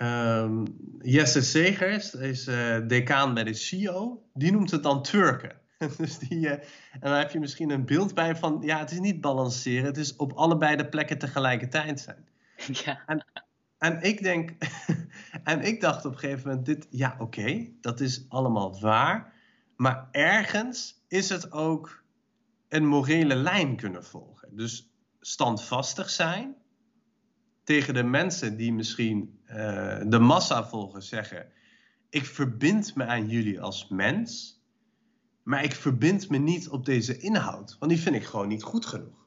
Um, 0.00 0.64
Jesse 1.02 1.42
Segers 1.42 2.14
is 2.14 2.48
uh, 2.48 2.78
decaan 2.86 3.34
bij 3.34 3.44
de 3.44 3.54
CIO, 3.54 4.22
die 4.34 4.52
noemt 4.52 4.70
het 4.70 4.82
dan 4.82 5.02
turken. 5.02 5.60
dus 5.98 6.18
die, 6.18 6.38
uh, 6.38 6.50
en 6.92 7.00
dan 7.00 7.12
heb 7.12 7.30
je 7.30 7.40
misschien 7.40 7.70
een 7.70 7.84
beeld 7.84 8.14
bij 8.14 8.36
van, 8.36 8.58
ja, 8.60 8.78
het 8.78 8.90
is 8.90 9.00
niet 9.00 9.20
balanceren, 9.20 9.84
het 9.84 9.96
is 9.96 10.16
op 10.16 10.32
allebei 10.32 10.76
de 10.76 10.88
plekken 10.88 11.18
tegelijkertijd 11.18 12.00
zijn. 12.00 12.26
Ja. 12.84 13.02
En, 13.06 13.24
en 13.78 14.02
ik 14.02 14.22
denk, 14.22 14.50
en 15.44 15.62
ik 15.62 15.80
dacht 15.80 16.04
op 16.04 16.12
een 16.12 16.18
gegeven 16.18 16.48
moment, 16.48 16.66
dit, 16.66 16.86
ja, 16.90 17.16
oké, 17.18 17.68
dat 17.80 18.00
is 18.00 18.26
allemaal 18.28 18.80
waar. 18.80 19.36
Maar 19.78 20.08
ergens 20.10 21.04
is 21.08 21.28
het 21.28 21.52
ook 21.52 22.04
een 22.68 22.86
morele 22.86 23.34
lijn 23.34 23.76
kunnen 23.76 24.04
volgen. 24.04 24.56
Dus 24.56 24.92
standvastig 25.20 26.10
zijn 26.10 26.56
tegen 27.64 27.94
de 27.94 28.02
mensen 28.02 28.56
die 28.56 28.72
misschien 28.72 29.40
uh, 29.44 29.54
de 30.06 30.18
massa 30.18 30.68
volgen 30.68 31.02
zeggen: 31.02 31.52
Ik 32.10 32.24
verbind 32.24 32.94
me 32.94 33.04
aan 33.04 33.28
jullie 33.28 33.60
als 33.60 33.88
mens, 33.88 34.60
maar 35.42 35.64
ik 35.64 35.74
verbind 35.74 36.28
me 36.28 36.38
niet 36.38 36.68
op 36.68 36.84
deze 36.84 37.18
inhoud, 37.18 37.76
want 37.78 37.92
die 37.92 38.00
vind 38.00 38.14
ik 38.16 38.24
gewoon 38.24 38.48
niet 38.48 38.62
goed 38.62 38.86
genoeg. 38.86 39.26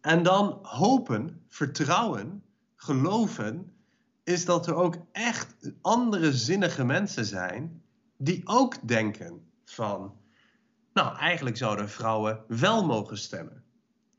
En 0.00 0.22
dan 0.22 0.58
hopen, 0.62 1.44
vertrouwen, 1.48 2.44
geloven, 2.76 3.72
is 4.24 4.44
dat 4.44 4.66
er 4.66 4.74
ook 4.74 4.96
echt 5.12 5.72
andere 5.80 6.32
zinnige 6.32 6.84
mensen 6.84 7.24
zijn 7.24 7.82
die 8.16 8.40
ook 8.44 8.88
denken 8.88 9.50
van, 9.64 10.16
nou 10.92 11.16
eigenlijk 11.16 11.56
zouden 11.56 11.88
vrouwen 11.88 12.44
wel 12.48 12.86
mogen 12.86 13.18
stemmen. 13.18 13.64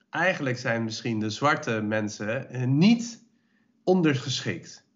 Eigenlijk 0.09 0.57
zijn 0.57 0.83
misschien 0.83 1.19
de 1.19 1.29
zwarte 1.29 1.81
mensen 1.81 2.49
eh, 2.49 2.63
niet 2.63 3.23
ondergeschikt. 3.83 4.87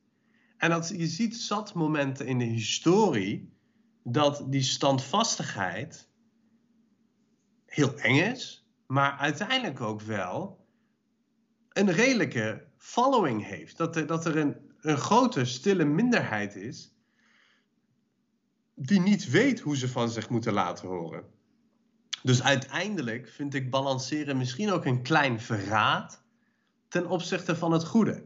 En 0.58 0.70
dat, 0.70 0.88
je 0.88 1.08
ziet 1.08 1.36
zat 1.36 1.74
momenten 1.74 2.26
in 2.26 2.38
de 2.38 2.46
historie 2.46 3.54
dat 4.04 4.46
die 4.48 4.62
standvastigheid 4.62 6.10
heel 7.66 7.98
eng 7.98 8.16
is, 8.16 8.68
maar 8.88 9.18
uiteindelijk 9.18 9.82
ook 9.82 10.02
wel 10.02 10.66
een 11.70 11.92
redelijke 11.92 12.68
following 12.78 13.46
heeft. 13.46 13.78
Dat 13.78 13.96
er, 13.96 14.08
dat 14.08 14.26
er 14.26 14.38
een, 14.38 14.56
een 14.80 14.98
grote 14.98 15.46
stille 15.46 15.86
minderheid 15.86 16.56
is 16.56 16.97
die 18.80 19.00
niet 19.00 19.30
weet 19.30 19.60
hoe 19.60 19.78
ze 19.78 19.88
van 19.88 20.10
zich 20.10 20.30
moeten 20.30 20.54
laten 20.54 20.88
horen. 20.88 21.24
Dus 22.24 22.44
uiteindelijk 22.44 23.28
vind 23.28 23.54
ik 23.54 23.70
balanceren 23.72 24.38
misschien 24.38 24.72
ook 24.72 24.86
een 24.86 25.02
klein 25.02 25.40
verraad 25.40 26.24
ten 26.88 27.08
opzichte 27.08 27.56
van 27.56 27.72
het 27.72 27.86
goede. 27.86 28.26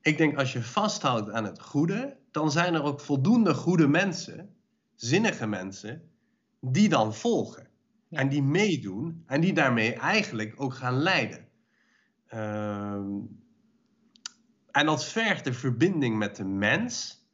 Ik 0.00 0.18
denk 0.18 0.38
als 0.38 0.52
je 0.52 0.62
vasthoudt 0.62 1.30
aan 1.30 1.44
het 1.44 1.60
goede, 1.60 2.16
dan 2.30 2.50
zijn 2.50 2.74
er 2.74 2.82
ook 2.82 3.00
voldoende 3.00 3.54
goede 3.54 3.88
mensen, 3.88 4.54
zinnige 4.94 5.46
mensen, 5.46 6.10
die 6.60 6.88
dan 6.88 7.14
volgen. 7.14 7.68
En 8.10 8.28
die 8.28 8.42
meedoen 8.42 9.22
en 9.26 9.40
die 9.40 9.52
daarmee 9.52 9.94
eigenlijk 9.94 10.54
ook 10.56 10.74
gaan 10.74 10.96
leiden. 10.96 11.48
Ehm, 12.26 13.18
en 14.70 14.86
dat 14.86 15.04
vergt 15.04 15.44
de 15.44 15.52
verbinding 15.52 16.18
met 16.18 16.36
de 16.36 16.44
mens 16.44 17.25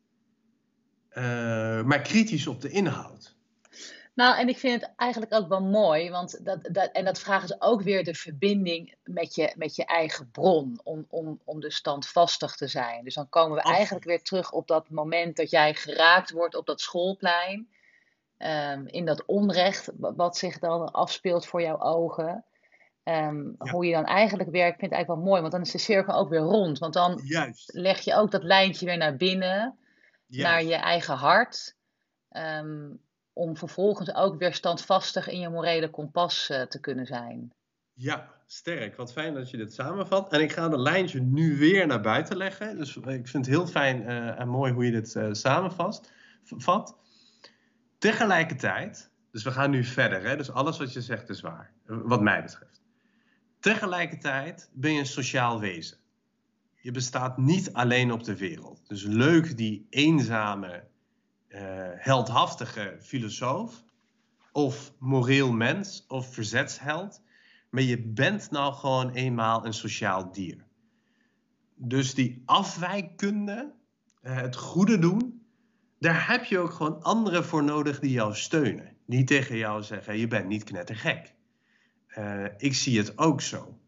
maar 1.84 2.00
kritisch 2.02 2.46
op 2.46 2.60
de 2.60 2.70
inhoud. 2.70 3.34
Nou, 4.14 4.38
en 4.38 4.48
ik 4.48 4.58
vind 4.58 4.80
het 4.80 4.92
eigenlijk 4.96 5.34
ook 5.34 5.48
wel 5.48 5.62
mooi, 5.62 6.10
want 6.10 6.44
dat, 6.44 6.68
dat, 6.72 6.90
en 6.92 7.04
dat 7.04 7.18
vragen 7.18 7.48
ze 7.48 7.56
ook 7.58 7.82
weer 7.82 8.04
de 8.04 8.14
verbinding 8.14 8.94
met 9.04 9.34
je, 9.34 9.52
met 9.56 9.76
je 9.76 9.84
eigen 9.84 10.30
bron, 10.30 10.80
om, 10.84 11.06
om, 11.08 11.40
om 11.44 11.60
dus 11.60 11.74
standvastig 11.74 12.56
te 12.56 12.66
zijn. 12.66 13.04
Dus 13.04 13.14
dan 13.14 13.28
komen 13.28 13.56
we 13.56 13.62
eigenlijk 13.62 14.04
weer 14.04 14.22
terug 14.22 14.52
op 14.52 14.66
dat 14.68 14.90
moment 14.90 15.36
dat 15.36 15.50
jij 15.50 15.74
geraakt 15.74 16.30
wordt 16.30 16.56
op 16.56 16.66
dat 16.66 16.80
schoolplein, 16.80 17.68
um, 18.38 18.86
in 18.86 19.04
dat 19.04 19.24
onrecht 19.24 19.90
wat 19.96 20.36
zich 20.36 20.58
dan 20.58 20.92
afspeelt 20.92 21.46
voor 21.46 21.62
jouw 21.62 21.80
ogen. 21.80 22.44
Um, 23.04 23.54
ja. 23.58 23.70
Hoe 23.70 23.86
je 23.86 23.92
dan 23.92 24.04
eigenlijk 24.04 24.50
werkt, 24.50 24.78
vind 24.78 24.90
ik 24.90 24.96
eigenlijk 24.96 25.22
wel 25.22 25.30
mooi, 25.30 25.40
want 25.40 25.52
dan 25.52 25.62
is 25.62 25.70
de 25.70 25.78
cirkel 25.78 26.14
ook 26.14 26.28
weer 26.28 26.40
rond. 26.40 26.78
Want 26.78 26.94
dan 26.94 27.20
Juist. 27.24 27.72
leg 27.72 28.00
je 28.00 28.14
ook 28.14 28.30
dat 28.30 28.42
lijntje 28.42 28.86
weer 28.86 28.96
naar 28.96 29.16
binnen 29.16 29.78
naar 30.40 30.62
je 30.62 30.74
eigen 30.74 31.16
hart. 31.16 31.76
Um, 32.36 33.00
om 33.32 33.56
vervolgens 33.56 34.14
ook 34.14 34.38
weer 34.38 34.54
standvastig 34.54 35.28
in 35.28 35.40
je 35.40 35.48
morele 35.48 35.90
kompas 35.90 36.50
uh, 36.50 36.62
te 36.62 36.80
kunnen 36.80 37.06
zijn. 37.06 37.52
Ja, 37.92 38.30
sterk. 38.46 38.96
Wat 38.96 39.12
fijn 39.12 39.34
dat 39.34 39.50
je 39.50 39.56
dit 39.56 39.74
samenvat. 39.74 40.32
En 40.32 40.40
ik 40.40 40.52
ga 40.52 40.68
dat 40.68 40.80
lijntje 40.80 41.20
nu 41.20 41.56
weer 41.56 41.86
naar 41.86 42.00
buiten 42.00 42.36
leggen. 42.36 42.76
Dus 42.76 42.96
ik 42.96 43.28
vind 43.28 43.46
het 43.46 43.46
heel 43.46 43.66
fijn 43.66 44.02
uh, 44.02 44.40
en 44.40 44.48
mooi 44.48 44.72
hoe 44.72 44.84
je 44.84 44.90
dit 44.90 45.14
uh, 45.14 45.32
samenvat. 45.32 46.10
Vat. 46.44 46.98
Tegelijkertijd, 47.98 49.10
dus 49.30 49.42
we 49.42 49.50
gaan 49.50 49.70
nu 49.70 49.84
verder, 49.84 50.22
hè? 50.22 50.36
dus 50.36 50.50
alles 50.50 50.78
wat 50.78 50.92
je 50.92 51.00
zegt 51.00 51.28
is 51.28 51.40
waar, 51.40 51.72
wat 51.84 52.20
mij 52.20 52.42
betreft. 52.42 52.80
Tegelijkertijd 53.60 54.70
ben 54.72 54.92
je 54.92 54.98
een 54.98 55.06
sociaal 55.06 55.60
wezen 55.60 55.98
je 56.82 56.90
bestaat 56.90 57.38
niet 57.38 57.72
alleen 57.72 58.12
op 58.12 58.24
de 58.24 58.36
wereld. 58.36 58.82
Dus 58.88 59.02
leuk 59.02 59.56
die 59.56 59.86
eenzame, 59.90 60.84
uh, 61.48 61.58
heldhaftige 61.94 62.96
filosoof, 63.00 63.84
of 64.52 64.92
moreel 64.98 65.52
mens, 65.52 66.04
of 66.08 66.34
verzetsheld. 66.34 67.22
Maar 67.70 67.82
je 67.82 68.02
bent 68.02 68.50
nou 68.50 68.74
gewoon 68.74 69.10
eenmaal 69.10 69.66
een 69.66 69.74
sociaal 69.74 70.32
dier. 70.32 70.64
Dus 71.74 72.14
die 72.14 72.42
afwijkkunde, 72.44 73.72
uh, 74.22 74.36
het 74.36 74.56
goede 74.56 74.98
doen, 74.98 75.46
daar 75.98 76.28
heb 76.28 76.44
je 76.44 76.58
ook 76.58 76.72
gewoon 76.72 77.02
anderen 77.02 77.44
voor 77.44 77.64
nodig 77.64 78.00
die 78.00 78.12
jou 78.12 78.34
steunen. 78.34 78.96
Niet 79.06 79.26
tegen 79.26 79.56
jou 79.56 79.82
zeggen, 79.82 80.18
je 80.18 80.28
bent 80.28 80.46
niet 80.46 80.64
knettergek. 80.64 81.34
Uh, 82.18 82.44
ik 82.56 82.74
zie 82.74 82.98
het 82.98 83.18
ook 83.18 83.40
zo. 83.40 83.78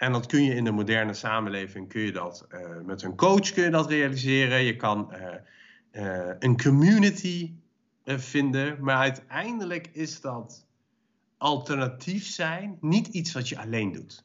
En 0.00 0.12
dat 0.12 0.26
kun 0.26 0.44
je 0.44 0.54
in 0.54 0.64
de 0.64 0.70
moderne 0.70 1.14
samenleving, 1.14 1.88
kun 1.88 2.00
je 2.00 2.12
dat 2.12 2.46
uh, 2.52 2.60
met 2.84 3.02
een 3.02 3.16
coach 3.16 3.52
kun 3.52 3.64
je 3.64 3.70
dat 3.70 3.90
realiseren. 3.90 4.62
Je 4.62 4.76
kan 4.76 5.12
uh, 5.12 6.06
uh, 6.06 6.34
een 6.38 6.62
community 6.62 7.52
vinden, 8.04 8.76
maar 8.80 8.96
uiteindelijk 8.96 9.90
is 9.92 10.20
dat 10.20 10.66
alternatief 11.38 12.26
zijn 12.26 12.78
niet 12.80 13.06
iets 13.06 13.32
wat 13.32 13.48
je 13.48 13.58
alleen 13.58 13.92
doet. 13.92 14.24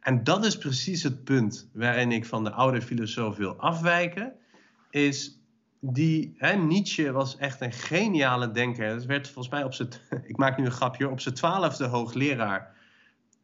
En 0.00 0.24
dat 0.24 0.44
is 0.44 0.58
precies 0.58 1.02
het 1.02 1.24
punt 1.24 1.70
waarin 1.72 2.12
ik 2.12 2.26
van 2.26 2.44
de 2.44 2.50
oude 2.50 2.82
filosoof 2.82 3.36
wil 3.36 3.56
afwijken, 3.56 4.32
is 4.90 5.40
die, 5.80 6.34
hè, 6.36 6.56
Nietzsche 6.56 7.12
was 7.12 7.36
echt 7.36 7.60
een 7.60 7.72
geniale 7.72 8.50
denker. 8.50 8.88
Dat 8.88 9.04
werd 9.04 9.26
volgens 9.26 9.54
mij 9.54 9.64
op 9.64 9.74
zijn, 9.74 9.88
ik 10.32 10.36
maak 10.36 10.58
nu 10.58 10.64
een 10.64 10.70
grapje, 10.70 11.08
op 11.08 11.20
zijn 11.20 11.34
twaalfde 11.34 11.86
hoogleraar 11.86 12.80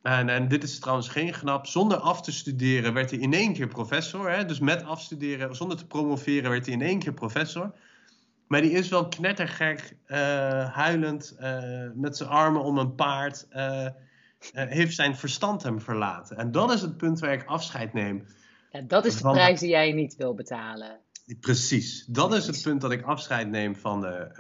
en, 0.02 0.28
en, 0.28 0.48
dit 0.48 0.62
is 0.62 0.78
trouwens 0.78 1.08
geen 1.08 1.34
grap. 1.34 1.66
Zonder 1.66 1.98
af 1.98 2.22
te 2.22 2.32
studeren 2.32 2.92
werd 2.92 3.10
hij 3.10 3.18
in 3.18 3.32
één 3.32 3.52
keer 3.52 3.68
professor. 3.68 4.30
Hè? 4.30 4.44
Dus 4.44 4.58
met 4.58 4.84
afstuderen, 4.84 5.56
zonder 5.56 5.76
te 5.76 5.86
promoveren, 5.86 6.50
werd 6.50 6.66
hij 6.66 6.74
in 6.74 6.82
één 6.82 6.98
keer 6.98 7.12
professor. 7.12 7.74
Maar 8.46 8.60
die 8.60 8.70
is 8.70 8.88
wel 8.88 9.08
knettergek, 9.08 9.96
uh, 10.06 10.18
huilend, 10.74 11.36
uh, 11.40 11.90
met 11.94 12.16
zijn 12.16 12.28
armen 12.28 12.62
om 12.62 12.78
een 12.78 12.94
paard. 12.94 13.46
Uh, 13.52 13.86
heeft 14.52 14.94
zijn 14.94 15.16
verstand 15.16 15.62
hem 15.62 15.80
verlaten. 15.80 16.36
En 16.36 16.52
dat 16.52 16.72
is 16.72 16.80
het 16.80 16.96
punt 16.96 17.18
waar 17.18 17.32
ik 17.32 17.44
afscheid 17.44 17.92
neem. 17.92 18.26
Ja, 18.70 18.80
dat 18.80 19.04
is 19.04 19.16
de 19.16 19.30
prijs 19.30 19.60
die 19.60 19.68
jij 19.68 19.92
niet 19.92 20.16
wil 20.16 20.34
betalen. 20.34 21.00
Precies. 21.40 22.04
Dat 22.04 22.34
is 22.34 22.46
het 22.46 22.62
punt 22.62 22.80
dat 22.80 22.92
ik 22.92 23.02
afscheid 23.02 23.48
neem 23.48 23.76
van 23.76 24.00
de, 24.00 24.30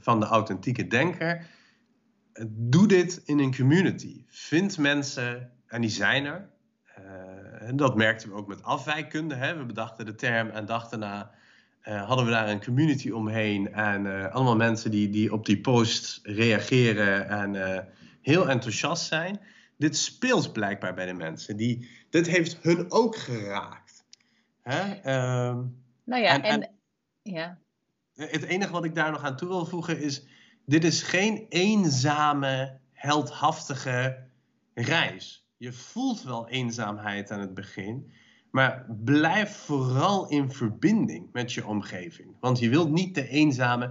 van 0.00 0.20
de 0.20 0.26
authentieke 0.26 0.86
denker 0.86 1.46
doe 2.48 2.88
dit 2.88 3.22
in 3.24 3.38
een 3.38 3.54
community. 3.54 4.24
Vind 4.26 4.78
mensen, 4.78 5.52
en 5.66 5.80
die 5.80 5.90
zijn 5.90 6.24
er. 6.24 6.50
Uh, 6.98 7.68
en 7.68 7.76
dat 7.76 7.96
merkten 7.96 8.28
we 8.28 8.34
ook 8.34 8.48
met 8.48 8.62
afwijkkunde. 8.62 9.34
Hè? 9.34 9.56
We 9.56 9.64
bedachten 9.64 10.06
de 10.06 10.14
term 10.14 10.50
en 10.50 10.66
dachten 10.66 10.98
na. 10.98 11.30
Uh, 11.88 12.06
hadden 12.06 12.24
we 12.24 12.30
daar 12.30 12.48
een 12.48 12.64
community 12.64 13.10
omheen. 13.10 13.72
En 13.72 14.04
uh, 14.04 14.34
allemaal 14.34 14.56
mensen 14.56 14.90
die, 14.90 15.08
die 15.08 15.32
op 15.32 15.46
die 15.46 15.60
post 15.60 16.20
reageren 16.22 17.28
en 17.28 17.86
heel 18.22 18.48
enthousiast 18.48 19.06
zijn. 19.06 19.40
Dit 19.76 19.96
speelt 19.96 20.52
blijkbaar 20.52 20.94
bij 20.94 21.06
de 21.06 21.12
mensen. 21.12 21.56
Die, 21.56 21.90
dit 22.10 22.26
heeft 22.26 22.58
hun 22.62 22.90
ook 22.90 23.16
geraakt. 23.16 24.04
Hè? 24.62 24.94
Ehm, 24.94 25.62
nou 26.04 26.22
ja, 26.22 26.34
en, 26.34 26.42
en, 26.42 26.62
en 26.62 26.70
ja. 27.22 27.58
Het 28.14 28.42
enige 28.42 28.72
wat 28.72 28.84
ik 28.84 28.94
daar 28.94 29.10
nog 29.10 29.22
aan 29.22 29.36
toe 29.36 29.48
wil 29.48 29.66
voegen 29.66 30.00
is 30.00 30.26
dit 30.66 30.84
is 30.84 31.02
geen 31.02 31.46
eenzame, 31.48 32.78
heldhaftige 32.92 34.18
reis. 34.74 35.46
Je 35.56 35.72
voelt 35.72 36.22
wel 36.22 36.48
eenzaamheid 36.48 37.30
aan 37.30 37.40
het 37.40 37.54
begin, 37.54 38.12
Maar 38.50 38.86
blijf 39.04 39.56
vooral 39.56 40.28
in 40.28 40.50
verbinding 40.50 41.28
met 41.32 41.52
je 41.52 41.66
omgeving. 41.66 42.36
Want 42.40 42.58
je 42.58 42.68
wilt 42.68 42.90
niet 42.90 43.14
de 43.14 43.28
eenzame 43.28 43.90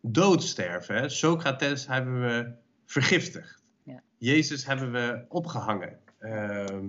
doodsterven. 0.00 0.94
Hè? 0.94 1.08
Socrates 1.08 1.86
hebben 1.86 2.20
we 2.20 2.52
vergiftigd. 2.86 3.62
Ja. 3.82 4.02
Jezus 4.18 4.66
hebben 4.66 4.92
we 4.92 5.24
opgehangen. 5.28 5.98
Ehm, 6.18 6.86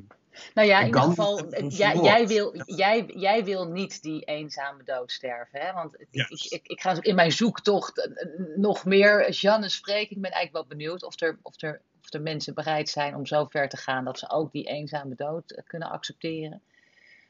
nou 0.54 0.68
ja, 0.68 0.80
in 0.80 0.86
ieder 0.86 1.02
geval, 1.02 1.50
jij, 1.68 1.96
jij, 1.96 2.28
wil, 2.28 2.62
jij, 2.66 3.06
jij 3.06 3.44
wil 3.44 3.68
niet 3.68 4.02
die 4.02 4.24
eenzame 4.24 4.84
dood 4.84 5.12
sterven. 5.12 5.60
Hè? 5.60 5.74
Want 5.74 6.00
ik, 6.00 6.30
ik, 6.30 6.68
ik, 6.68 6.82
ga 6.82 6.98
in 7.00 7.16
mijn 7.16 7.32
zoektocht 7.32 8.10
nog 8.56 8.86
meer 8.86 9.32
Janne 9.32 9.70
spreken. 9.70 10.16
Ik 10.16 10.22
ben 10.22 10.32
eigenlijk 10.32 10.68
wel 10.68 10.78
benieuwd 10.78 11.04
of 11.04 11.22
er, 11.22 11.40
of, 11.42 11.62
er, 11.62 11.82
of 12.02 12.14
er 12.14 12.22
mensen 12.22 12.54
bereid 12.54 12.90
zijn 12.90 13.16
om 13.16 13.26
zo 13.26 13.46
ver 13.46 13.70
te 13.70 13.78
gaan 13.78 14.04
dat 14.04 14.20
ze 14.20 14.30
ook 14.30 14.52
die 14.52 14.66
eenzame 14.66 15.16
dood 15.16 15.52
eh, 15.52 15.64
kunnen 15.68 15.90
accepteren 15.90 16.62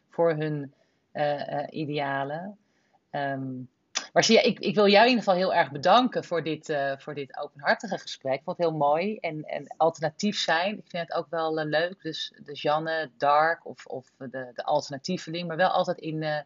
voor 0.09 0.33
hun 0.33 0.73
uh, 1.13 1.47
uh, 1.47 1.63
idealen. 1.69 2.57
Um, 3.11 3.69
maar 4.13 4.31
je, 4.31 4.41
ik, 4.41 4.59
ik 4.59 4.75
wil 4.75 4.87
jou 4.87 5.03
in 5.03 5.09
ieder 5.09 5.23
geval 5.23 5.39
heel 5.39 5.53
erg 5.53 5.71
bedanken 5.71 6.23
voor 6.23 6.43
dit, 6.43 6.69
uh, 6.69 6.93
voor 6.97 7.13
dit 7.13 7.37
openhartige 7.37 7.97
gesprek. 7.97 8.33
Ik 8.33 8.43
vond 8.43 8.57
heel 8.57 8.71
mooi 8.71 9.17
en, 9.17 9.43
en 9.43 9.73
alternatief 9.77 10.37
zijn. 10.37 10.77
Ik 10.77 10.87
vind 10.87 11.07
het 11.07 11.17
ook 11.17 11.29
wel 11.29 11.59
uh, 11.59 11.65
leuk. 11.65 12.01
Dus, 12.01 12.33
dus 12.43 12.61
Janne, 12.61 13.11
Dark 13.17 13.65
of, 13.65 13.85
of 13.85 14.11
de, 14.17 14.51
de 14.53 14.63
alternatieveling, 14.63 15.47
maar 15.47 15.57
wel 15.57 15.69
altijd 15.69 15.99
in, 15.99 16.21
uh, 16.21 16.39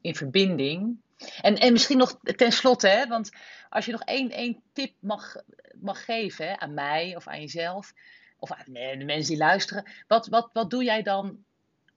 in 0.00 0.14
verbinding. 0.14 1.00
En, 1.40 1.54
en 1.54 1.72
misschien 1.72 1.98
nog 1.98 2.18
tenslotte, 2.36 2.88
hè, 2.88 3.06
want 3.06 3.30
als 3.68 3.84
je 3.84 3.92
nog 3.92 4.02
één, 4.02 4.30
één 4.30 4.62
tip 4.72 4.94
mag, 5.00 5.36
mag 5.80 6.04
geven 6.04 6.48
hè, 6.48 6.58
aan 6.58 6.74
mij 6.74 7.16
of 7.16 7.26
aan 7.26 7.40
jezelf, 7.40 7.92
of 8.38 8.52
aan 8.52 8.72
de 8.98 9.04
mensen 9.04 9.30
die 9.30 9.42
luisteren, 9.42 9.90
wat, 10.06 10.26
wat, 10.26 10.50
wat 10.52 10.70
doe 10.70 10.84
jij 10.84 11.02
dan 11.02 11.44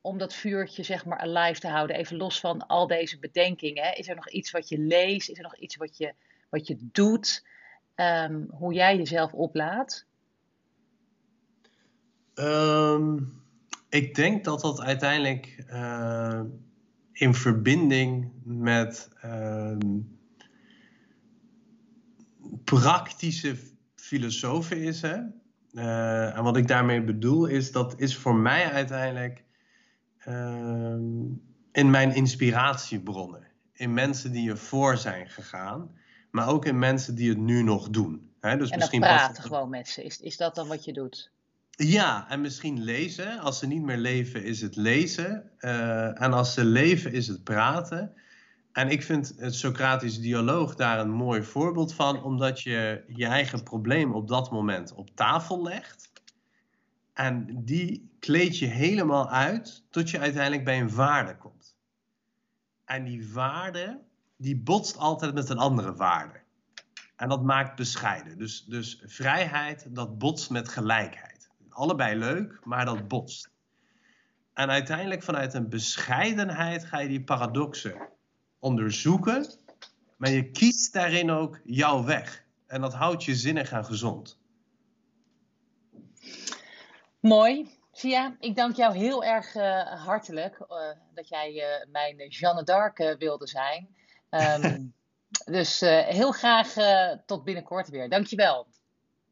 om 0.03 0.17
dat 0.17 0.33
vuurtje 0.33 0.83
zeg 0.83 1.05
maar 1.05 1.17
alive 1.17 1.59
te 1.59 1.67
houden, 1.67 1.95
even 1.95 2.17
los 2.17 2.39
van 2.39 2.67
al 2.67 2.87
deze 2.87 3.19
bedenkingen? 3.19 3.97
Is 3.97 4.07
er 4.07 4.15
nog 4.15 4.29
iets 4.29 4.51
wat 4.51 4.69
je 4.69 4.77
leest? 4.77 5.29
Is 5.29 5.37
er 5.37 5.43
nog 5.43 5.57
iets 5.57 5.75
wat 5.75 5.97
je, 5.97 6.13
wat 6.49 6.67
je 6.67 6.77
doet? 6.79 7.45
Um, 7.95 8.47
hoe 8.49 8.73
jij 8.73 8.97
jezelf 8.97 9.33
oplaat? 9.33 10.05
Um, 12.35 13.41
ik 13.89 14.15
denk 14.15 14.43
dat 14.43 14.61
dat 14.61 14.81
uiteindelijk 14.81 15.65
uh, 15.69 16.41
in 17.11 17.33
verbinding 17.33 18.31
met 18.43 19.09
uh, 19.25 19.77
praktische 22.63 23.55
filosofen 23.95 24.77
is. 24.77 25.01
Hè? 25.01 25.17
Uh, 25.71 26.37
en 26.37 26.43
wat 26.43 26.57
ik 26.57 26.67
daarmee 26.67 27.03
bedoel 27.03 27.45
is, 27.45 27.71
dat 27.71 27.99
is 27.99 28.17
voor 28.17 28.35
mij 28.35 28.71
uiteindelijk 28.71 29.43
Ehm, 30.25 31.25
in 31.71 31.89
mijn 31.89 32.15
inspiratiebronnen. 32.15 33.47
In 33.73 33.93
mensen 33.93 34.31
die 34.31 34.49
ervoor 34.49 34.97
zijn 34.97 35.29
gegaan, 35.29 35.91
maar 36.31 36.47
ook 36.47 36.65
in 36.65 36.79
mensen 36.79 37.15
die 37.15 37.29
het 37.29 37.37
nu 37.37 37.63
nog 37.63 37.89
doen. 37.89 38.31
He, 38.39 38.57
dus 38.57 38.69
en 38.69 38.77
misschien 38.77 38.99
praten 38.99 39.43
gewoon 39.43 39.69
met 39.69 39.87
ze. 39.87 40.03
Is, 40.03 40.19
is 40.19 40.37
dat 40.37 40.55
dan 40.55 40.67
wat 40.67 40.85
je 40.85 40.93
doet? 40.93 41.31
Ja, 41.69 42.29
en 42.29 42.41
misschien 42.41 42.83
lezen. 42.83 43.39
Als 43.39 43.59
ze 43.59 43.67
niet 43.67 43.81
meer 43.81 43.97
leven, 43.97 44.43
is 44.43 44.61
het 44.61 44.75
lezen. 44.75 45.51
Uh, 45.59 46.21
en 46.21 46.33
als 46.33 46.53
ze 46.53 46.65
leven, 46.65 47.11
is 47.11 47.27
het 47.27 47.43
praten. 47.43 48.13
En 48.71 48.89
ik 48.89 49.03
vind 49.03 49.33
het 49.37 49.55
Socratische 49.55 50.21
dialoog 50.21 50.75
daar 50.75 50.99
een 50.99 51.11
mooi 51.11 51.43
voorbeeld 51.43 51.93
van, 51.93 52.23
omdat 52.23 52.61
je 52.61 53.03
je 53.07 53.25
eigen 53.25 53.63
probleem 53.63 54.13
op 54.13 54.27
dat 54.27 54.51
moment 54.51 54.93
op 54.93 55.15
tafel 55.15 55.63
legt. 55.63 56.11
En 57.13 57.63
die 57.65 58.12
kleed 58.23 58.57
je 58.57 58.65
helemaal 58.65 59.29
uit 59.29 59.83
tot 59.89 60.09
je 60.09 60.19
uiteindelijk 60.19 60.63
bij 60.63 60.79
een 60.79 60.95
waarde 60.95 61.37
komt. 61.37 61.77
En 62.85 63.03
die 63.03 63.33
waarde, 63.33 64.01
die 64.37 64.57
botst 64.57 64.97
altijd 64.97 65.33
met 65.33 65.49
een 65.49 65.57
andere 65.57 65.95
waarde. 65.95 66.41
En 67.15 67.29
dat 67.29 67.43
maakt 67.43 67.75
bescheiden. 67.75 68.37
Dus, 68.37 68.65
dus 68.65 69.01
vrijheid, 69.05 69.95
dat 69.95 70.17
botst 70.17 70.49
met 70.49 70.69
gelijkheid. 70.69 71.49
Allebei 71.69 72.15
leuk, 72.15 72.59
maar 72.65 72.85
dat 72.85 73.07
botst. 73.07 73.51
En 74.53 74.69
uiteindelijk 74.69 75.23
vanuit 75.23 75.53
een 75.53 75.69
bescheidenheid 75.69 76.85
ga 76.85 76.99
je 76.99 77.07
die 77.07 77.23
paradoxen 77.23 78.09
onderzoeken. 78.59 79.45
Maar 80.17 80.29
je 80.29 80.51
kiest 80.51 80.93
daarin 80.93 81.31
ook 81.31 81.59
jouw 81.63 82.03
weg. 82.03 82.45
En 82.67 82.81
dat 82.81 82.93
houdt 82.93 83.23
je 83.23 83.35
zinnig 83.35 83.71
en 83.71 83.85
gezond. 83.85 84.39
Mooi. 87.19 87.81
Sia, 88.03 88.35
ik 88.39 88.55
dank 88.55 88.75
jou 88.75 88.97
heel 88.97 89.23
erg 89.23 89.55
uh, 89.55 89.81
hartelijk 90.05 90.59
uh, 90.59 90.77
dat 91.13 91.29
jij 91.29 91.53
uh, 91.53 91.91
mijn 91.91 92.27
Jeanne 92.27 92.63
d'Arc 92.63 93.15
wilde 93.17 93.47
zijn. 93.47 93.87
Um, 94.29 94.93
dus 95.57 95.79
heel 96.05 96.31
graag 96.31 96.73
tot 97.25 97.43
binnenkort 97.43 97.89
weer. 97.89 98.09
Dankjewel. 98.09 98.67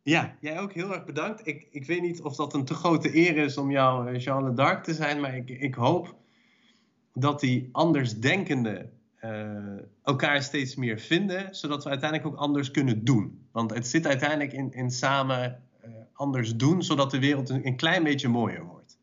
Ja, 0.03 0.35
jij 0.39 0.59
ook 0.59 0.73
heel 0.73 0.93
erg 0.93 1.05
bedankt. 1.05 1.47
Ik, 1.47 1.67
ik 1.71 1.85
weet 1.85 2.01
niet 2.01 2.21
of 2.21 2.35
dat 2.35 2.53
een 2.53 2.65
te 2.65 2.73
grote 2.73 3.15
eer 3.15 3.37
is 3.37 3.57
om 3.57 3.71
jou 3.71 4.17
Jeanne 4.17 4.53
d'Arc 4.53 4.83
te 4.83 4.93
zijn, 4.93 5.19
maar 5.19 5.35
ik, 5.35 5.49
ik 5.49 5.75
hoop 5.75 6.15
dat 7.13 7.39
die 7.39 7.69
andersdenkenden 7.71 8.99
elkaar 10.03 10.43
steeds 10.43 10.75
meer 10.75 10.99
vinden, 10.99 11.55
zodat 11.55 11.83
we 11.83 11.89
uiteindelijk 11.89 12.29
ook 12.29 12.39
anders 12.39 12.71
kunnen 12.71 13.03
doen. 13.03 13.47
Want 13.51 13.73
het 13.73 13.87
zit 13.87 14.07
uiteindelijk 14.07 14.53
in, 14.53 14.73
in 14.73 14.91
samen 14.91 15.63
anders 16.21 16.55
doen, 16.55 16.83
zodat 16.83 17.11
de 17.11 17.19
wereld 17.19 17.49
een, 17.49 17.65
een 17.67 17.75
klein 17.75 18.03
beetje 18.03 18.27
mooier 18.27 18.65
wordt. 18.65 18.97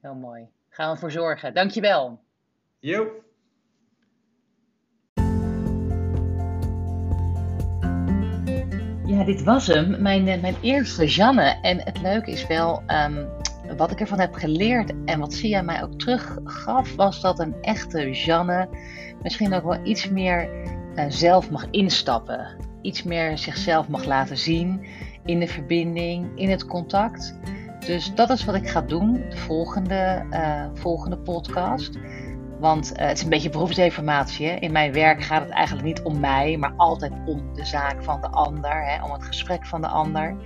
Heel 0.00 0.14
mooi. 0.14 0.46
Gaan 0.68 0.92
we 0.92 0.98
voor 0.98 1.10
zorgen. 1.10 1.54
Dankjewel. 1.54 2.20
Jo. 2.78 3.06
Ja, 9.06 9.24
dit 9.24 9.42
was 9.42 9.66
hem. 9.66 10.02
Mijn, 10.02 10.28
eh, 10.28 10.40
mijn 10.40 10.56
eerste 10.60 11.06
Janne. 11.06 11.58
En 11.62 11.80
het 11.82 12.00
leuke 12.00 12.30
is 12.30 12.46
wel, 12.46 12.82
um, 12.86 13.28
wat 13.76 13.90
ik 13.90 14.00
ervan 14.00 14.20
heb 14.20 14.34
geleerd 14.34 14.92
en 15.04 15.20
wat 15.20 15.32
Sia 15.32 15.62
mij 15.62 15.82
ook 15.82 15.98
teruggaf, 15.98 16.94
was 16.94 17.20
dat 17.20 17.38
een 17.38 17.62
echte 17.62 18.10
Janne 18.10 18.68
misschien 19.22 19.54
ook 19.54 19.64
wel 19.64 19.84
iets 19.84 20.08
meer 20.08 20.48
uh, 20.94 21.04
zelf 21.08 21.50
mag 21.50 21.70
instappen. 21.70 22.56
Iets 22.82 23.02
meer 23.02 23.38
zichzelf 23.38 23.88
mag 23.88 24.04
laten 24.04 24.38
zien 24.38 24.86
in 25.28 25.40
de 25.40 25.46
verbinding, 25.46 26.30
in 26.34 26.50
het 26.50 26.66
contact. 26.66 27.38
Dus 27.86 28.14
dat 28.14 28.30
is 28.30 28.44
wat 28.44 28.54
ik 28.54 28.68
ga 28.68 28.80
doen, 28.80 29.12
de 29.12 29.36
volgende, 29.36 30.24
uh, 30.30 30.64
volgende 30.74 31.18
podcast. 31.18 31.98
Want 32.60 32.92
uh, 32.92 33.06
het 33.06 33.16
is 33.16 33.22
een 33.22 33.28
beetje 33.30 33.50
beroepsinformatie. 33.50 34.46
Hè? 34.46 34.54
In 34.54 34.72
mijn 34.72 34.92
werk 34.92 35.22
gaat 35.22 35.42
het 35.42 35.50
eigenlijk 35.50 35.86
niet 35.86 36.02
om 36.02 36.20
mij, 36.20 36.56
maar 36.56 36.72
altijd 36.76 37.12
om 37.26 37.54
de 37.54 37.64
zaak 37.64 38.04
van 38.04 38.20
de 38.20 38.28
ander, 38.28 38.84
hè? 38.86 39.04
om 39.04 39.12
het 39.12 39.24
gesprek 39.24 39.66
van 39.66 39.80
de 39.80 39.86
ander. 39.86 40.36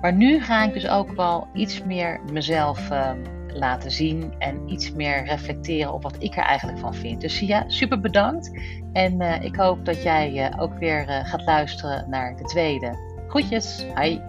Maar 0.00 0.12
nu 0.12 0.40
ga 0.42 0.64
ik 0.64 0.72
dus 0.72 0.88
ook 0.88 1.12
wel 1.12 1.46
iets 1.54 1.82
meer 1.82 2.20
mezelf 2.32 2.90
uh, 2.90 3.10
laten 3.46 3.90
zien 3.90 4.34
en 4.38 4.68
iets 4.70 4.92
meer 4.92 5.24
reflecteren 5.24 5.92
op 5.92 6.02
wat 6.02 6.16
ik 6.18 6.36
er 6.36 6.44
eigenlijk 6.44 6.78
van 6.78 6.94
vind. 6.94 7.20
Dus 7.20 7.38
ja, 7.40 7.64
super 7.66 8.00
bedankt. 8.00 8.60
En 8.92 9.20
ik 9.42 9.56
hoop 9.56 9.84
dat 9.84 10.02
jij 10.02 10.52
ook 10.58 10.78
weer 10.78 11.04
gaat 11.24 11.44
luisteren 11.44 12.10
naar 12.10 12.36
de 12.36 12.44
tweede. 12.44 13.05
Groetjes, 13.28 13.84
hi! 13.96 14.20